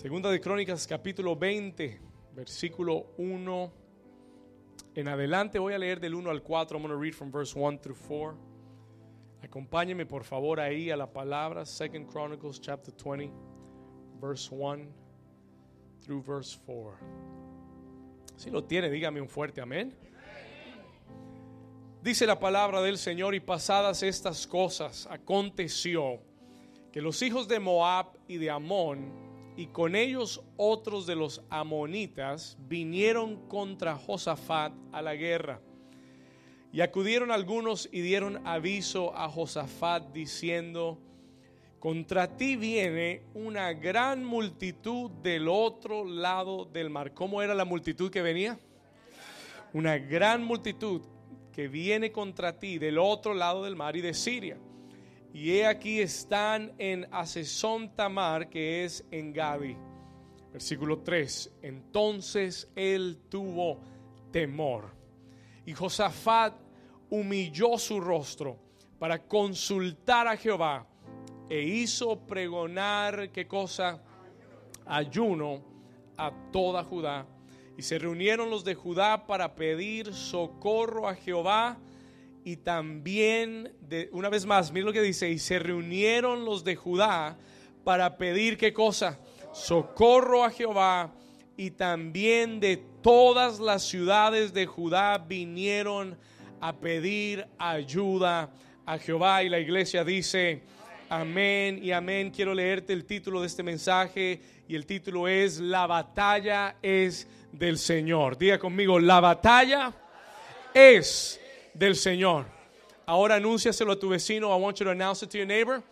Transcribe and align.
Segunda 0.00 0.30
de 0.30 0.40
Crónicas 0.40 0.86
capítulo 0.86 1.36
20, 1.36 2.00
versículo 2.34 3.12
1 3.18 3.72
en 4.94 5.08
adelante. 5.08 5.58
Voy 5.58 5.74
a 5.74 5.78
leer 5.78 6.00
del 6.00 6.14
1 6.14 6.30
al 6.30 6.42
4. 6.42 6.78
I'm 6.78 6.82
going 6.82 6.90
to 6.90 6.98
read 6.98 7.12
from 7.12 7.30
verse 7.30 7.54
1 7.54 7.80
through 7.80 7.98
4. 8.08 8.34
Acompáñeme 9.42 10.06
por 10.06 10.24
favor 10.24 10.58
ahí 10.58 10.90
a 10.90 10.96
la 10.96 11.06
palabra. 11.06 11.66
Second 11.66 12.10
Chronicles 12.10 12.58
chapter 12.62 12.94
20, 12.94 13.30
verse 14.18 14.48
1 14.50 14.88
through 16.02 16.24
verse 16.24 16.58
4. 16.64 16.96
Si 18.36 18.48
lo 18.48 18.64
tiene, 18.64 18.88
dígame 18.88 19.20
un 19.20 19.28
fuerte 19.28 19.60
amén. 19.60 19.94
Dice 22.02 22.26
la 22.26 22.40
palabra 22.40 22.80
del 22.80 22.96
Señor 22.96 23.34
y 23.34 23.40
pasadas 23.40 24.02
estas 24.02 24.46
cosas 24.46 25.06
aconteció 25.10 26.22
que 26.90 27.02
los 27.02 27.20
hijos 27.20 27.46
de 27.48 27.60
Moab 27.60 28.16
y 28.26 28.38
de 28.38 28.48
Amón 28.48 29.29
y 29.60 29.66
con 29.66 29.94
ellos 29.94 30.40
otros 30.56 31.06
de 31.06 31.14
los 31.14 31.42
amonitas 31.50 32.56
vinieron 32.66 33.46
contra 33.46 33.94
Josafat 33.94 34.72
a 34.90 35.02
la 35.02 35.14
guerra. 35.14 35.60
Y 36.72 36.80
acudieron 36.80 37.30
algunos 37.30 37.86
y 37.92 38.00
dieron 38.00 38.46
aviso 38.46 39.14
a 39.14 39.28
Josafat 39.28 40.14
diciendo, 40.14 40.98
contra 41.78 42.38
ti 42.38 42.56
viene 42.56 43.20
una 43.34 43.74
gran 43.74 44.24
multitud 44.24 45.10
del 45.22 45.46
otro 45.46 46.06
lado 46.06 46.64
del 46.64 46.88
mar. 46.88 47.12
¿Cómo 47.12 47.42
era 47.42 47.54
la 47.54 47.66
multitud 47.66 48.10
que 48.10 48.22
venía? 48.22 48.58
Una 49.74 49.98
gran 49.98 50.42
multitud 50.42 51.02
que 51.52 51.68
viene 51.68 52.10
contra 52.10 52.58
ti 52.58 52.78
del 52.78 52.96
otro 52.96 53.34
lado 53.34 53.64
del 53.64 53.76
mar 53.76 53.94
y 53.94 54.00
de 54.00 54.14
Siria. 54.14 54.56
Y 55.32 55.52
he 55.52 55.66
aquí 55.66 56.00
están 56.00 56.72
en 56.78 57.06
Asesón 57.12 57.94
Tamar, 57.94 58.48
que 58.48 58.84
es 58.84 59.04
en 59.10 59.32
Gadi. 59.32 59.76
Versículo 60.52 60.98
3. 60.98 61.52
Entonces 61.62 62.68
él 62.74 63.18
tuvo 63.28 63.80
temor. 64.32 64.90
Y 65.64 65.72
Josafat 65.72 66.54
humilló 67.10 67.78
su 67.78 68.00
rostro 68.00 68.58
para 68.98 69.18
consultar 69.18 70.26
a 70.26 70.36
Jehová 70.36 70.86
e 71.48 71.62
hizo 71.62 72.18
pregonar, 72.26 73.30
¿qué 73.30 73.46
cosa? 73.46 74.02
Ayuno 74.84 75.62
a 76.16 76.32
toda 76.52 76.82
Judá. 76.82 77.26
Y 77.76 77.82
se 77.82 77.98
reunieron 77.98 78.50
los 78.50 78.64
de 78.64 78.74
Judá 78.74 79.26
para 79.26 79.54
pedir 79.54 80.12
socorro 80.12 81.08
a 81.08 81.14
Jehová 81.14 81.78
y 82.44 82.56
también, 82.56 83.72
de, 83.80 84.08
una 84.12 84.28
vez 84.28 84.46
más, 84.46 84.72
miren 84.72 84.86
lo 84.86 84.92
que 84.92 85.02
dice, 85.02 85.30
y 85.30 85.38
se 85.38 85.58
reunieron 85.58 86.44
los 86.44 86.64
de 86.64 86.76
Judá 86.76 87.36
para 87.84 88.16
pedir 88.16 88.56
qué 88.56 88.72
cosa, 88.72 89.18
socorro 89.52 90.44
a 90.44 90.50
Jehová, 90.50 91.12
y 91.56 91.72
también 91.72 92.60
de 92.60 92.82
todas 93.02 93.60
las 93.60 93.82
ciudades 93.82 94.52
de 94.54 94.66
Judá 94.66 95.18
vinieron 95.18 96.16
a 96.60 96.76
pedir 96.76 97.46
ayuda 97.58 98.50
a 98.86 98.98
Jehová. 98.98 99.42
Y 99.42 99.48
la 99.48 99.58
iglesia 99.58 100.04
dice, 100.04 100.62
amén 101.08 101.78
y 101.82 101.92
amén. 101.92 102.30
Quiero 102.30 102.54
leerte 102.54 102.92
el 102.92 103.04
título 103.04 103.40
de 103.40 103.46
este 103.46 103.62
mensaje 103.62 104.40
y 104.68 104.74
el 104.74 104.86
título 104.86 105.28
es, 105.28 105.58
La 105.58 105.86
batalla 105.86 106.76
es 106.80 107.26
del 107.52 107.78
Señor. 107.78 108.38
Diga 108.38 108.58
conmigo, 108.58 108.98
la 108.98 109.20
batalla 109.20 109.92
es 110.72 111.39
del 111.74 111.94
Señor. 111.94 112.46
Ahora 113.06 113.36
anúnciaselo 113.36 113.92
a 113.92 113.96
tu 113.98 114.08
vecino. 114.08 114.52
I 114.52 114.56
want 114.56 114.78
you 114.80 114.84
to 114.84 114.90
announce 114.90 115.22
it 115.22 115.30
to 115.30 115.38
your 115.38 115.46
neighbor. 115.46 115.82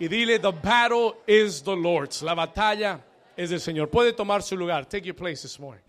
Y 0.00 0.08
dile, 0.08 0.38
the 0.38 0.52
battle 0.52 1.16
is 1.26 1.62
the 1.62 1.74
Lord's. 1.74 2.22
La 2.22 2.34
batalla 2.34 3.00
es 3.36 3.50
del 3.50 3.60
Señor. 3.60 3.90
Puede 3.90 4.12
tomar 4.12 4.42
su 4.42 4.56
lugar. 4.56 4.84
Take 4.84 5.06
your 5.06 5.14
place 5.14 5.42
this 5.42 5.58
morning. 5.58 5.80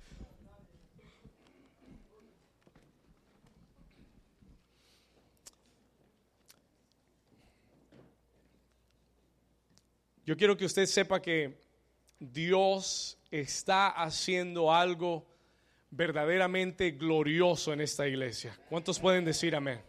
Yo 10.26 10.36
quiero 10.36 10.56
que 10.56 10.66
usted 10.66 10.88
sepa 10.88 11.22
que 11.22 11.54
Dios 12.20 13.18
está 13.30 13.90
haciendo 13.90 14.74
algo 14.74 15.24
verdaderamente 15.96 16.92
glorioso 16.92 17.72
en 17.72 17.82
esta 17.82 18.08
iglesia. 18.08 18.58
¿Cuántos 18.70 19.00
pueden 19.00 19.24
decir 19.24 19.56
amén? 19.56 19.82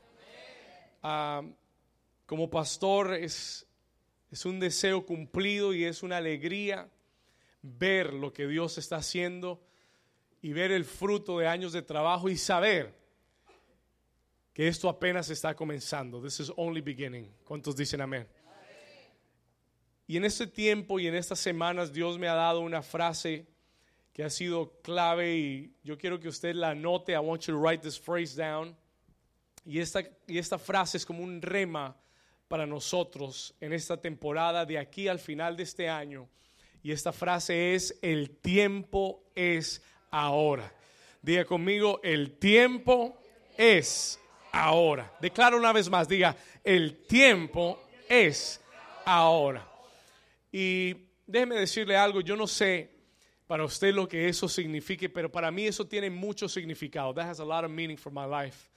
Ah, 1.03 1.43
como 2.27 2.49
pastor 2.49 3.15
es, 3.15 3.67
es 4.31 4.45
un 4.45 4.61
deseo 4.61 5.05
cumplido 5.05 5.75
y 5.75 5.85
es 5.85 6.03
una 6.03 6.19
alegría 6.19 6.89
ver 7.63 8.13
lo 8.13 8.33
que 8.33 8.47
Dios 8.47 8.79
está 8.79 8.97
haciendo 8.97 9.61
y 10.43 10.53
ver 10.53 10.71
el 10.71 10.85
fruto 10.85 11.39
de 11.39 11.49
años 11.49 11.73
de 11.73 11.83
trabajo 11.83 12.29
y 12.29 12.37
saber 12.37 12.95
que 14.53 14.69
esto 14.69 14.89
apenas 14.89 15.29
está 15.29 15.55
comenzando. 15.55 16.23
This 16.23 16.41
is 16.41 16.53
only 16.57 16.81
beginning. 16.81 17.33
¿Cuántos 17.45 17.77
dicen 17.77 18.01
amén? 18.01 18.29
Y 20.07 20.17
en 20.17 20.25
este 20.25 20.47
tiempo 20.47 21.01
y 21.01 21.09
en 21.09 21.17
estas 21.17 21.41
semanas 21.41 21.93
Dios 21.93 22.17
me 22.17 22.29
ha 22.29 22.35
dado 22.35 22.61
una 22.61 22.81
frase 22.81 23.49
que 24.17 24.25
ha 24.25 24.31
sido 24.31 24.81
clave 24.81 25.37
y 25.37 25.75
yo 25.85 25.99
quiero 25.99 26.19
que 26.19 26.29
usted 26.29 26.55
la 26.55 26.71
anote. 26.71 27.13
I 27.13 27.19
want 27.19 27.43
you 27.43 27.53
to 27.53 27.61
write 27.61 27.83
this 27.83 28.01
phrase 28.01 28.35
down. 28.35 28.75
Y 29.67 29.79
esta, 29.79 30.01
y 30.27 30.39
esta 30.39 30.59
frase 30.59 30.97
es 30.97 31.05
como 31.05 31.23
un 31.23 31.43
rema 31.43 31.95
para 32.49 32.65
nosotros 32.65 33.55
en 33.61 33.75
esta 33.75 34.01
temporada 34.01 34.65
de 34.65 34.79
aquí 34.79 35.07
al 35.07 35.19
final 35.19 35.55
de 35.55 35.65
este 35.65 35.91
año. 35.91 36.31
Y 36.83 36.93
esta 36.93 37.13
frase 37.13 37.75
es, 37.75 37.99
el 38.01 38.31
tiempo 38.39 39.23
es 39.35 39.83
ahora. 40.11 40.73
Diga 41.21 41.45
conmigo, 41.45 42.01
el 42.03 42.39
tiempo 42.39 43.21
es 43.59 44.19
ahora. 44.51 45.15
Declara 45.21 45.59
una 45.59 45.75
vez 45.75 45.91
más, 45.91 46.09
diga, 46.09 46.35
el 46.65 47.05
tiempo 47.07 47.83
es 48.09 48.63
ahora. 49.05 49.71
Y 50.51 50.97
déjeme 51.27 51.57
decirle 51.57 51.99
algo, 51.99 52.23
yo 52.23 52.35
no 52.35 52.47
sé 52.47 52.96
para 53.47 53.65
usted 53.65 53.95
lo 53.95 54.09
que 54.09 54.29
eso 54.29 54.49
signifique, 54.49 55.09
pero 55.09 55.31
para 55.31 55.51
mí 55.51 55.67
eso 55.67 55.87
tiene 55.87 56.11
mucho 56.11 56.49
significado. 56.49 57.15
That 57.15 57.29
has 57.29 57.41
a 57.41 57.45
lot 57.45 57.65
of 57.65 57.71
meaning 57.71 57.97
for 57.97 58.13
my 58.13 58.27
life. 58.27 58.69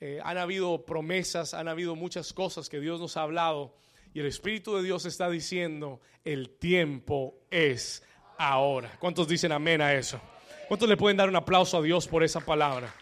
Eh, 0.00 0.20
han 0.24 0.38
habido 0.38 0.84
promesas, 0.84 1.54
han 1.54 1.68
habido 1.68 1.96
muchas 1.96 2.32
cosas 2.32 2.68
que 2.68 2.80
Dios 2.80 3.00
nos 3.00 3.16
ha 3.16 3.22
hablado 3.22 3.74
y 4.14 4.20
el 4.20 4.26
Espíritu 4.26 4.76
de 4.76 4.82
Dios 4.82 5.04
está 5.06 5.28
diciendo, 5.28 6.00
el 6.24 6.50
tiempo 6.50 7.34
es 7.50 8.02
ahora. 8.38 8.96
¿Cuántos 8.98 9.28
dicen 9.28 9.52
amén 9.52 9.80
a 9.80 9.92
eso? 9.94 10.20
¿Cuántos 10.68 10.88
le 10.88 10.96
pueden 10.96 11.16
dar 11.16 11.28
un 11.28 11.36
aplauso 11.36 11.78
a 11.78 11.82
Dios 11.82 12.06
por 12.06 12.22
esa 12.22 12.40
palabra? 12.40 12.94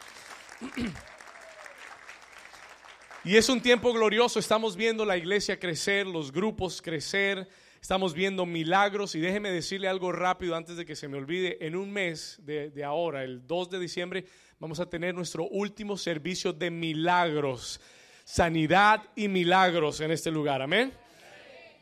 Y 3.25 3.37
es 3.37 3.49
un 3.49 3.61
tiempo 3.61 3.93
glorioso, 3.93 4.39
estamos 4.39 4.77
viendo 4.77 5.05
la 5.05 5.17
iglesia 5.17 5.59
crecer, 5.59 6.07
los 6.07 6.33
grupos 6.33 6.81
crecer, 6.81 7.49
Estamos 7.81 8.15
viendo 8.15 8.47
milagros 8.47 9.15
y 9.15 9.21
déjeme 9.21 9.51
decirle 9.51 9.89
algo 9.89 10.11
rápido 10.11 10.57
antes 10.57 10.77
de 10.77 10.85
que 10.85 10.97
se 10.97 11.09
me 11.09 11.19
olvide. 11.19 11.65
En 11.65 11.77
un 11.77 11.93
mes 11.93 12.41
de, 12.43 12.85
ahora, 12.85 13.23
el 13.23 13.47
2 13.47 13.71
de 13.71 13.79
diciembre, 13.79 14.25
vamos 14.59 14.81
a 14.81 14.89
tener 14.89 15.15
nuestro 15.15 15.45
último 15.49 15.97
servicio 15.97 16.53
de 16.53 16.71
milagros, 16.71 17.81
sanidad 18.25 19.03
y 19.15 19.29
milagros 19.29 20.01
en 20.01 20.11
este 20.11 20.31
lugar. 20.31 20.63
Amén. 20.63 20.93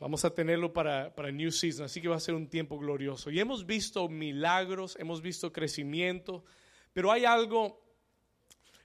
Vamos 0.00 0.25
a 0.25 0.34
tenerlo 0.34 0.72
para, 0.72 1.15
para 1.15 1.31
New 1.31 1.50
Season, 1.50 1.87
así 1.87 2.03
que 2.03 2.09
va 2.09 2.16
a 2.16 2.21
ser 2.21 2.34
un 2.34 2.49
tiempo 2.49 2.78
glorioso. 2.78 3.31
Y 3.31 3.41
hemos 3.41 3.65
visto 3.65 4.09
milagros, 4.09 4.97
hemos 5.00 5.22
visto 5.22 5.53
crecimiento, 5.53 6.44
pero 6.93 7.11
hay 7.11 7.25
algo 7.25 7.82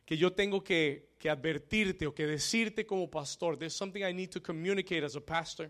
que 0.06 0.16
yo 0.16 0.32
tengo 0.32 0.64
que, 0.64 1.16
que 1.20 1.30
advertirte 1.30 2.08
o 2.08 2.16
que 2.16 2.26
decirte 2.26 2.86
como 2.86 3.10
pastor. 3.10 3.58
There's 3.58 3.74
something 3.74 4.02
I 4.02 4.14
need 4.14 4.30
to 4.30 4.42
communicate 4.42 5.04
as 5.04 5.16
a 5.16 5.22
pastor. 5.22 5.70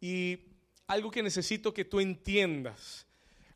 Y 0.00 0.51
algo 0.92 1.10
que 1.10 1.22
necesito 1.22 1.72
que 1.72 1.86
tú 1.86 2.00
entiendas, 2.00 3.06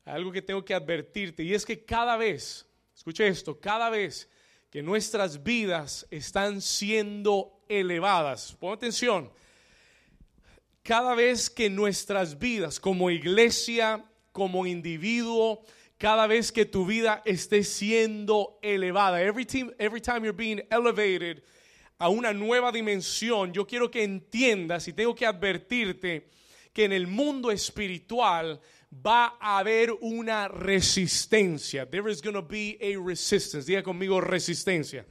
algo 0.06 0.32
que 0.32 0.40
tengo 0.40 0.64
que 0.64 0.72
advertirte, 0.72 1.43
y 1.43 1.52
es 1.52 1.66
que 1.66 1.84
cada 1.84 2.16
vez, 2.16 2.66
escuche 2.96 3.28
esto, 3.28 3.61
cada 3.61 3.90
vez 3.90 4.26
que 4.70 4.82
nuestras 4.82 5.43
vidas 5.43 6.06
están 6.11 6.62
siendo 6.62 7.61
elevadas, 7.69 8.56
pon 8.58 8.72
atención, 8.72 9.31
cada 10.82 11.14
vez 11.14 11.50
que 11.50 11.69
nuestras 11.69 12.38
vidas 12.38 12.81
como 12.81 13.11
iglesia, 13.11 14.02
como 14.32 14.66
individuo, 14.66 15.62
cada 15.99 16.26
vez 16.26 16.50
que 16.50 16.64
tu 16.64 16.87
vida 16.87 17.20
esté 17.26 17.64
siendo 17.64 18.58
elevada, 18.62 19.20
every 19.20 19.44
time, 19.44 19.75
every 19.78 20.00
time 20.00 20.20
you're 20.20 20.32
being 20.32 20.62
elevated 20.70 21.43
a 21.99 22.08
una 22.08 22.32
nueva 22.32 22.72
dimensión, 22.72 23.52
yo 23.52 23.66
quiero 23.66 23.90
que 23.90 24.05
entiendas 24.05 24.88
y 24.88 24.94
tengo 24.94 25.14
que 25.14 25.26
advertirte 25.26 26.31
que 26.76 26.84
en 26.84 26.93
el 26.93 27.06
mundo 27.06 27.50
espiritual 27.50 28.61
va 28.93 29.38
a 29.40 29.61
haber 29.61 29.93
una 30.02 30.46
resistencia. 30.46 31.87
There 31.87 32.11
is 32.11 32.20
going 32.20 32.34
to 32.34 32.43
be 32.43 32.76
a 32.82 33.00
resistance. 33.02 33.67
Diga 33.67 33.82
conmigo 33.82 34.20
resistencia. 34.20 35.06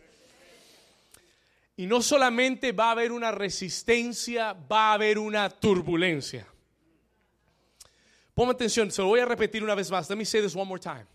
Y 1.75 1.88
no 1.88 2.03
solamente 2.03 2.71
va 2.71 2.89
a 2.89 2.91
haber 2.91 3.12
una 3.12 3.31
resistencia, 3.31 4.53
va 4.53 4.91
a 4.91 4.94
haber 4.94 5.17
una 5.17 5.50
turbulencia. 5.50 6.45
Ponme 8.35 8.51
atención, 8.51 8.91
se 8.91 9.01
lo 9.01 9.07
voy 9.07 9.21
a 9.21 9.25
repetir 9.25 9.63
una 9.63 9.73
vez 9.73 9.89
más. 9.89 10.07
Let 10.07 10.17
me 10.17 10.25
say 10.25 10.44
this 10.44 10.56
one 10.56 10.67
more 10.67 10.79
time. 10.79 11.07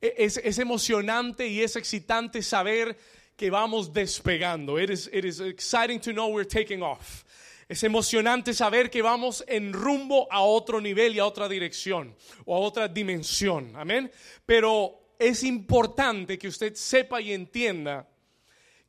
E, 0.00 0.14
es, 0.16 0.38
es 0.38 0.58
emocionante 0.58 1.46
y 1.46 1.60
es 1.60 1.76
excitante 1.76 2.40
saber 2.40 2.96
que 3.36 3.50
vamos 3.50 3.92
despegando. 3.92 4.80
It 4.80 4.88
is, 4.88 5.10
it 5.12 5.26
is 5.26 5.38
exciting 5.40 6.00
to 6.00 6.12
know 6.12 6.28
we're 6.28 6.48
taking 6.48 6.82
off. 6.82 7.26
Es 7.72 7.84
emocionante 7.84 8.52
saber 8.52 8.90
que 8.90 9.00
vamos 9.00 9.42
en 9.48 9.72
rumbo 9.72 10.30
a 10.30 10.42
otro 10.42 10.78
nivel 10.78 11.14
y 11.14 11.20
a 11.20 11.24
otra 11.24 11.48
dirección 11.48 12.14
o 12.44 12.54
a 12.54 12.58
otra 12.58 12.86
dimensión. 12.86 13.74
Amén. 13.74 14.12
Pero 14.44 15.14
es 15.18 15.42
importante 15.42 16.38
que 16.38 16.48
usted 16.48 16.74
sepa 16.74 17.22
y 17.22 17.32
entienda 17.32 18.06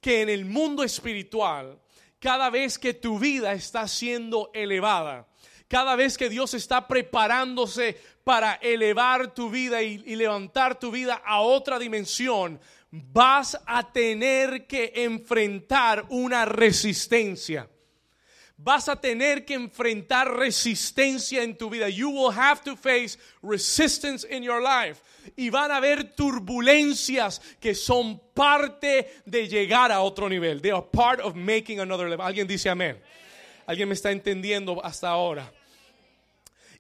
que 0.01 0.21
en 0.21 0.27
el 0.27 0.43
mundo 0.43 0.83
espiritual, 0.83 1.79
cada 2.19 2.49
vez 2.49 2.77
que 2.77 2.93
tu 2.93 3.17
vida 3.17 3.53
está 3.53 3.87
siendo 3.87 4.51
elevada, 4.53 5.29
cada 5.69 5.95
vez 5.95 6.17
que 6.17 6.27
Dios 6.27 6.53
está 6.53 6.85
preparándose 6.85 7.97
para 8.25 8.55
elevar 8.55 9.33
tu 9.33 9.49
vida 9.49 9.81
y, 9.81 10.03
y, 10.05 10.17
levantar 10.17 10.77
tu 10.77 10.91
vida 10.91 11.21
a 11.25 11.39
otra 11.39 11.79
dimensión, 11.79 12.59
vas 12.91 13.57
a 13.65 13.93
tener 13.93 14.67
que 14.67 14.91
enfrentar 14.93 16.05
una 16.09 16.43
resistencia. 16.43 17.69
Vas 18.63 18.87
a 18.87 18.95
tener 18.95 19.43
que 19.43 19.55
enfrentar 19.55 20.37
resistencia 20.37 21.43
en 21.43 21.57
tu 21.57 21.69
vida. 21.69 21.89
You 21.89 22.09
will 22.09 22.31
have 22.31 22.63
to 22.63 22.77
face 22.77 23.17
resistance 23.41 24.25
in 24.29 24.41
your 24.41 24.61
life. 24.61 25.01
Y 25.35 25.49
van 25.49 25.69
a 25.69 25.77
haber 25.77 26.15
turbulencias 26.15 27.41
que 27.59 27.75
son 27.75 28.21
parte 28.33 29.21
de 29.25 29.49
llegar 29.49 29.91
a 29.91 29.99
otro 29.99 30.29
nivel. 30.29 30.61
They 30.61 30.71
are 30.71 30.81
part 30.81 31.19
of 31.19 31.35
making 31.35 31.81
another 31.81 32.07
level. 32.07 32.25
Alguien 32.25 32.47
dice 32.47 32.69
amén. 32.69 32.97
Alguien 33.67 33.89
me 33.89 33.95
está 33.95 34.11
entendiendo 34.11 34.79
hasta 34.81 35.09
ahora. 35.09 35.51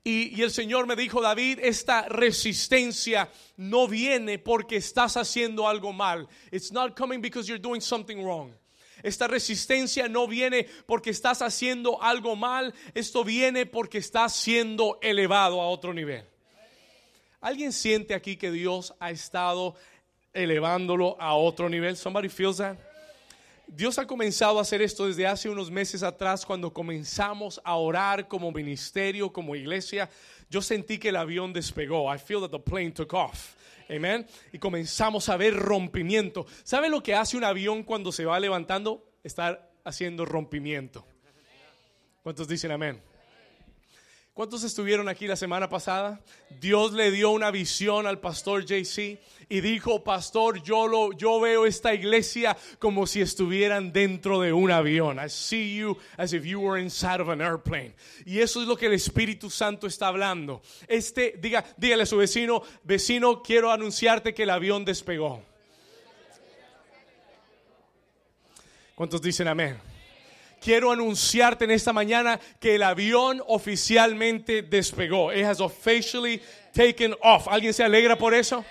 Y, 0.05 0.37
y, 0.37 0.41
el 0.41 0.51
Señor 0.51 0.87
me 0.87 0.95
dijo, 0.95 1.21
David, 1.21 1.59
esta 1.61 2.07
resistencia 2.07 3.29
no 3.57 3.87
viene 3.89 4.37
porque 4.39 4.77
estás 4.77 5.17
haciendo 5.17 5.67
algo 5.67 5.91
mal. 5.91 6.29
It's 6.51 6.71
not 6.71 6.97
coming 6.97 7.21
because 7.21 7.47
you're 7.47 7.61
doing 7.61 7.81
something 7.81 8.23
wrong. 8.23 8.53
Esta 9.03 9.27
resistencia 9.27 10.07
no 10.07 10.27
viene 10.27 10.67
porque 10.85 11.09
estás 11.09 11.41
haciendo 11.41 12.01
algo 12.01 12.35
mal. 12.35 12.73
Esto 12.93 13.23
viene 13.23 13.65
porque 13.65 13.97
estás 13.99 14.35
siendo 14.35 14.97
elevado 15.01 15.61
a 15.61 15.67
otro 15.67 15.93
nivel. 15.93 16.25
¿Alguien 17.41 17.73
siente 17.73 18.13
aquí 18.13 18.37
que 18.37 18.51
Dios 18.51 18.93
ha 19.01 19.11
estado 19.11 19.75
elevándolo 20.31 21.17
a 21.19 21.35
otro 21.35 21.69
nivel? 21.69 21.97
Somebody 21.97 22.29
feels 22.29 22.57
that? 22.57 22.77
Dios 23.67 23.97
ha 23.97 24.05
comenzado 24.05 24.59
a 24.59 24.61
hacer 24.61 24.81
esto 24.81 25.07
desde 25.07 25.25
hace 25.25 25.49
unos 25.49 25.71
meses 25.71 26.03
atrás 26.03 26.45
cuando 26.45 26.71
comenzamos 26.71 27.59
a 27.63 27.75
orar 27.75 28.27
como 28.27 28.51
ministerio, 28.51 29.33
como 29.33 29.55
iglesia. 29.55 30.09
Yo 30.53 30.61
sentí 30.61 30.99
que 30.99 31.09
el 31.09 31.15
avión 31.15 31.51
despegó. 31.51 32.13
I 32.13 32.19
feel 32.19 32.39
that 32.41 32.51
the 32.51 32.59
plane 32.59 32.91
took 32.91 33.11
off. 33.15 33.55
Amen. 33.89 34.23
Y 34.51 34.59
comenzamos 34.59 35.27
a 35.29 35.35
ver 35.35 35.55
rompimiento. 35.55 36.45
¿Sabe 36.63 36.89
lo 36.89 37.01
que 37.01 37.15
hace 37.15 37.35
un 37.35 37.43
avión 37.43 37.81
cuando 37.81 38.11
se 38.11 38.23
va 38.23 38.39
levantando? 38.39 39.03
Estar 39.23 39.71
haciendo 39.83 40.25
rompimiento. 40.25 41.07
¿Cuántos 42.21 42.47
dicen 42.47 42.69
amén? 42.69 43.01
¿Cuántos 44.33 44.63
estuvieron 44.63 45.09
aquí 45.09 45.27
la 45.27 45.35
semana 45.35 45.69
pasada? 45.69 46.19
Dios 46.59 46.91
le 46.93 47.11
dio 47.11 47.29
una 47.29 47.51
visión 47.51 48.07
al 48.07 48.19
pastor 48.19 48.65
JC 48.65 49.19
y 49.47 49.61
dijo, 49.61 50.03
pastor, 50.03 50.63
yo, 50.63 50.87
lo, 50.87 51.11
yo 51.11 51.39
veo 51.39 51.67
esta 51.67 51.93
iglesia 51.93 52.57
como 52.79 53.05
si 53.05 53.21
estuvieran 53.21 53.93
dentro 53.93 54.41
de 54.41 54.51
un 54.51 54.71
avión. 54.71 55.19
I 55.23 55.29
see 55.29 55.75
you 55.75 55.95
as 56.17 56.33
if 56.33 56.45
you 56.45 56.59
were 56.59 56.81
inside 56.81 57.21
of 57.21 57.29
an 57.29 57.41
airplane. 57.41 57.93
Y 58.25 58.39
eso 58.39 58.59
es 58.59 58.67
lo 58.67 58.75
que 58.75 58.87
el 58.87 58.93
Espíritu 58.93 59.51
Santo 59.51 59.85
está 59.85 60.07
hablando. 60.07 60.63
Este, 60.87 61.35
diga, 61.39 61.63
dígale 61.77 62.01
a 62.01 62.07
su 62.07 62.17
vecino, 62.17 62.63
vecino, 62.83 63.43
quiero 63.43 63.71
anunciarte 63.71 64.33
que 64.33 64.43
el 64.43 64.49
avión 64.49 64.83
despegó. 64.83 65.43
¿Cuántos 68.95 69.21
dicen 69.21 69.47
amén? 69.47 69.92
Quiero 70.63 70.91
anunciarte 70.91 71.65
en 71.65 71.71
esta 71.71 71.91
mañana 71.91 72.39
que 72.59 72.75
el 72.75 72.83
avión 72.83 73.41
oficialmente 73.47 74.61
despegó. 74.61 75.33
It 75.33 75.43
has 75.43 75.59
officially 75.59 76.41
taken 76.73 77.13
off. 77.21 77.47
¿Alguien 77.47 77.73
se 77.73 77.83
alegra 77.83 78.17
por 78.17 78.33
eso? 78.33 78.63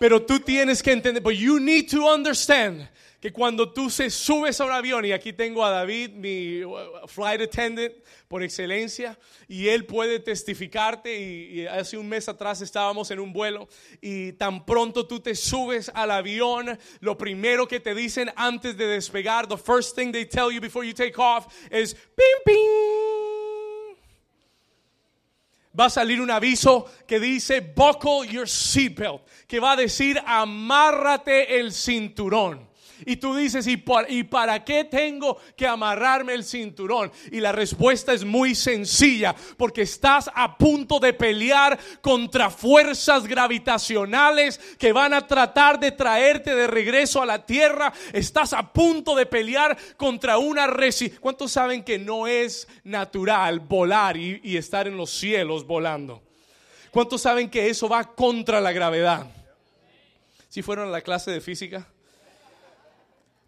Pero 0.00 0.22
tú 0.22 0.40
tienes 0.40 0.82
que 0.82 0.90
entender, 0.90 1.22
but 1.22 1.34
you 1.34 1.60
need 1.60 1.88
to 1.88 2.12
understand 2.12 2.88
que 3.22 3.32
cuando 3.32 3.72
tú 3.72 3.88
se 3.88 4.10
subes 4.10 4.60
a 4.60 4.64
un 4.64 4.72
avión, 4.72 5.04
y 5.04 5.12
aquí 5.12 5.32
tengo 5.32 5.64
a 5.64 5.70
David, 5.70 6.10
mi 6.10 6.64
uh, 6.64 7.06
flight 7.06 7.40
attendant 7.40 7.94
por 8.26 8.42
excelencia, 8.42 9.16
y 9.46 9.68
él 9.68 9.86
puede 9.86 10.18
testificarte, 10.18 11.20
y, 11.20 11.64
hace 11.68 11.96
un 11.96 12.08
mes 12.08 12.28
atrás 12.28 12.60
estábamos 12.62 13.12
en 13.12 13.20
un 13.20 13.32
vuelo, 13.32 13.68
y 14.00 14.32
tan 14.32 14.66
pronto 14.66 15.06
tú 15.06 15.20
te 15.20 15.36
subes 15.36 15.88
al 15.94 16.10
avión, 16.10 16.76
lo 16.98 17.16
primero 17.16 17.68
que 17.68 17.78
te 17.78 17.94
dicen 17.94 18.28
antes 18.34 18.76
de 18.76 18.88
despegar, 18.88 19.46
the 19.46 19.56
first 19.56 19.94
thing 19.94 20.10
they 20.10 20.26
tell 20.26 20.50
you 20.50 20.60
before 20.60 20.84
you 20.84 20.92
take 20.92 21.16
off 21.16 21.46
is, 21.70 21.94
ping, 21.94 22.42
ping. 22.44 23.96
Va 25.78 25.84
a 25.84 25.90
salir 25.90 26.20
un 26.20 26.32
aviso 26.32 26.86
que 27.06 27.20
dice, 27.20 27.60
buckle 27.60 28.26
your 28.28 28.48
seatbelt, 28.48 29.22
que 29.46 29.60
va 29.60 29.74
a 29.74 29.76
decir, 29.76 30.20
amárrate 30.26 31.60
el 31.60 31.72
cinturón. 31.72 32.71
Y 33.06 33.16
tú 33.16 33.34
dices, 33.34 33.66
¿y, 33.66 33.76
por, 33.76 34.10
¿y 34.10 34.24
para 34.24 34.64
qué 34.64 34.84
tengo 34.84 35.38
que 35.56 35.66
amarrarme 35.66 36.34
el 36.34 36.44
cinturón? 36.44 37.10
Y 37.30 37.40
la 37.40 37.52
respuesta 37.52 38.12
es 38.12 38.24
muy 38.24 38.54
sencilla, 38.54 39.34
porque 39.56 39.82
estás 39.82 40.30
a 40.34 40.56
punto 40.56 40.98
de 40.98 41.12
pelear 41.12 41.78
contra 42.00 42.50
fuerzas 42.50 43.26
gravitacionales 43.26 44.58
que 44.78 44.92
van 44.92 45.14
a 45.14 45.26
tratar 45.26 45.78
de 45.78 45.92
traerte 45.92 46.54
de 46.54 46.66
regreso 46.66 47.22
a 47.22 47.26
la 47.26 47.44
tierra. 47.44 47.92
Estás 48.12 48.52
a 48.52 48.72
punto 48.72 49.14
de 49.14 49.26
pelear 49.26 49.76
contra 49.96 50.38
una 50.38 50.66
resistencia. 50.66 51.20
¿Cuántos 51.20 51.52
saben 51.52 51.82
que 51.82 51.98
no 51.98 52.26
es 52.26 52.68
natural 52.84 53.60
volar 53.60 54.16
y, 54.16 54.56
estar 54.56 54.86
en 54.86 54.96
los 54.96 55.10
cielos 55.10 55.66
volando? 55.66 56.22
¿Cuántos 56.90 57.22
saben 57.22 57.48
que 57.48 57.68
eso 57.68 57.88
va 57.88 58.04
contra 58.04 58.60
la 58.60 58.72
gravedad? 58.72 59.26
Si 60.48 60.62
fueron 60.62 60.88
a 60.88 60.90
la 60.90 61.00
clase 61.00 61.30
de 61.30 61.40
física. 61.40 61.88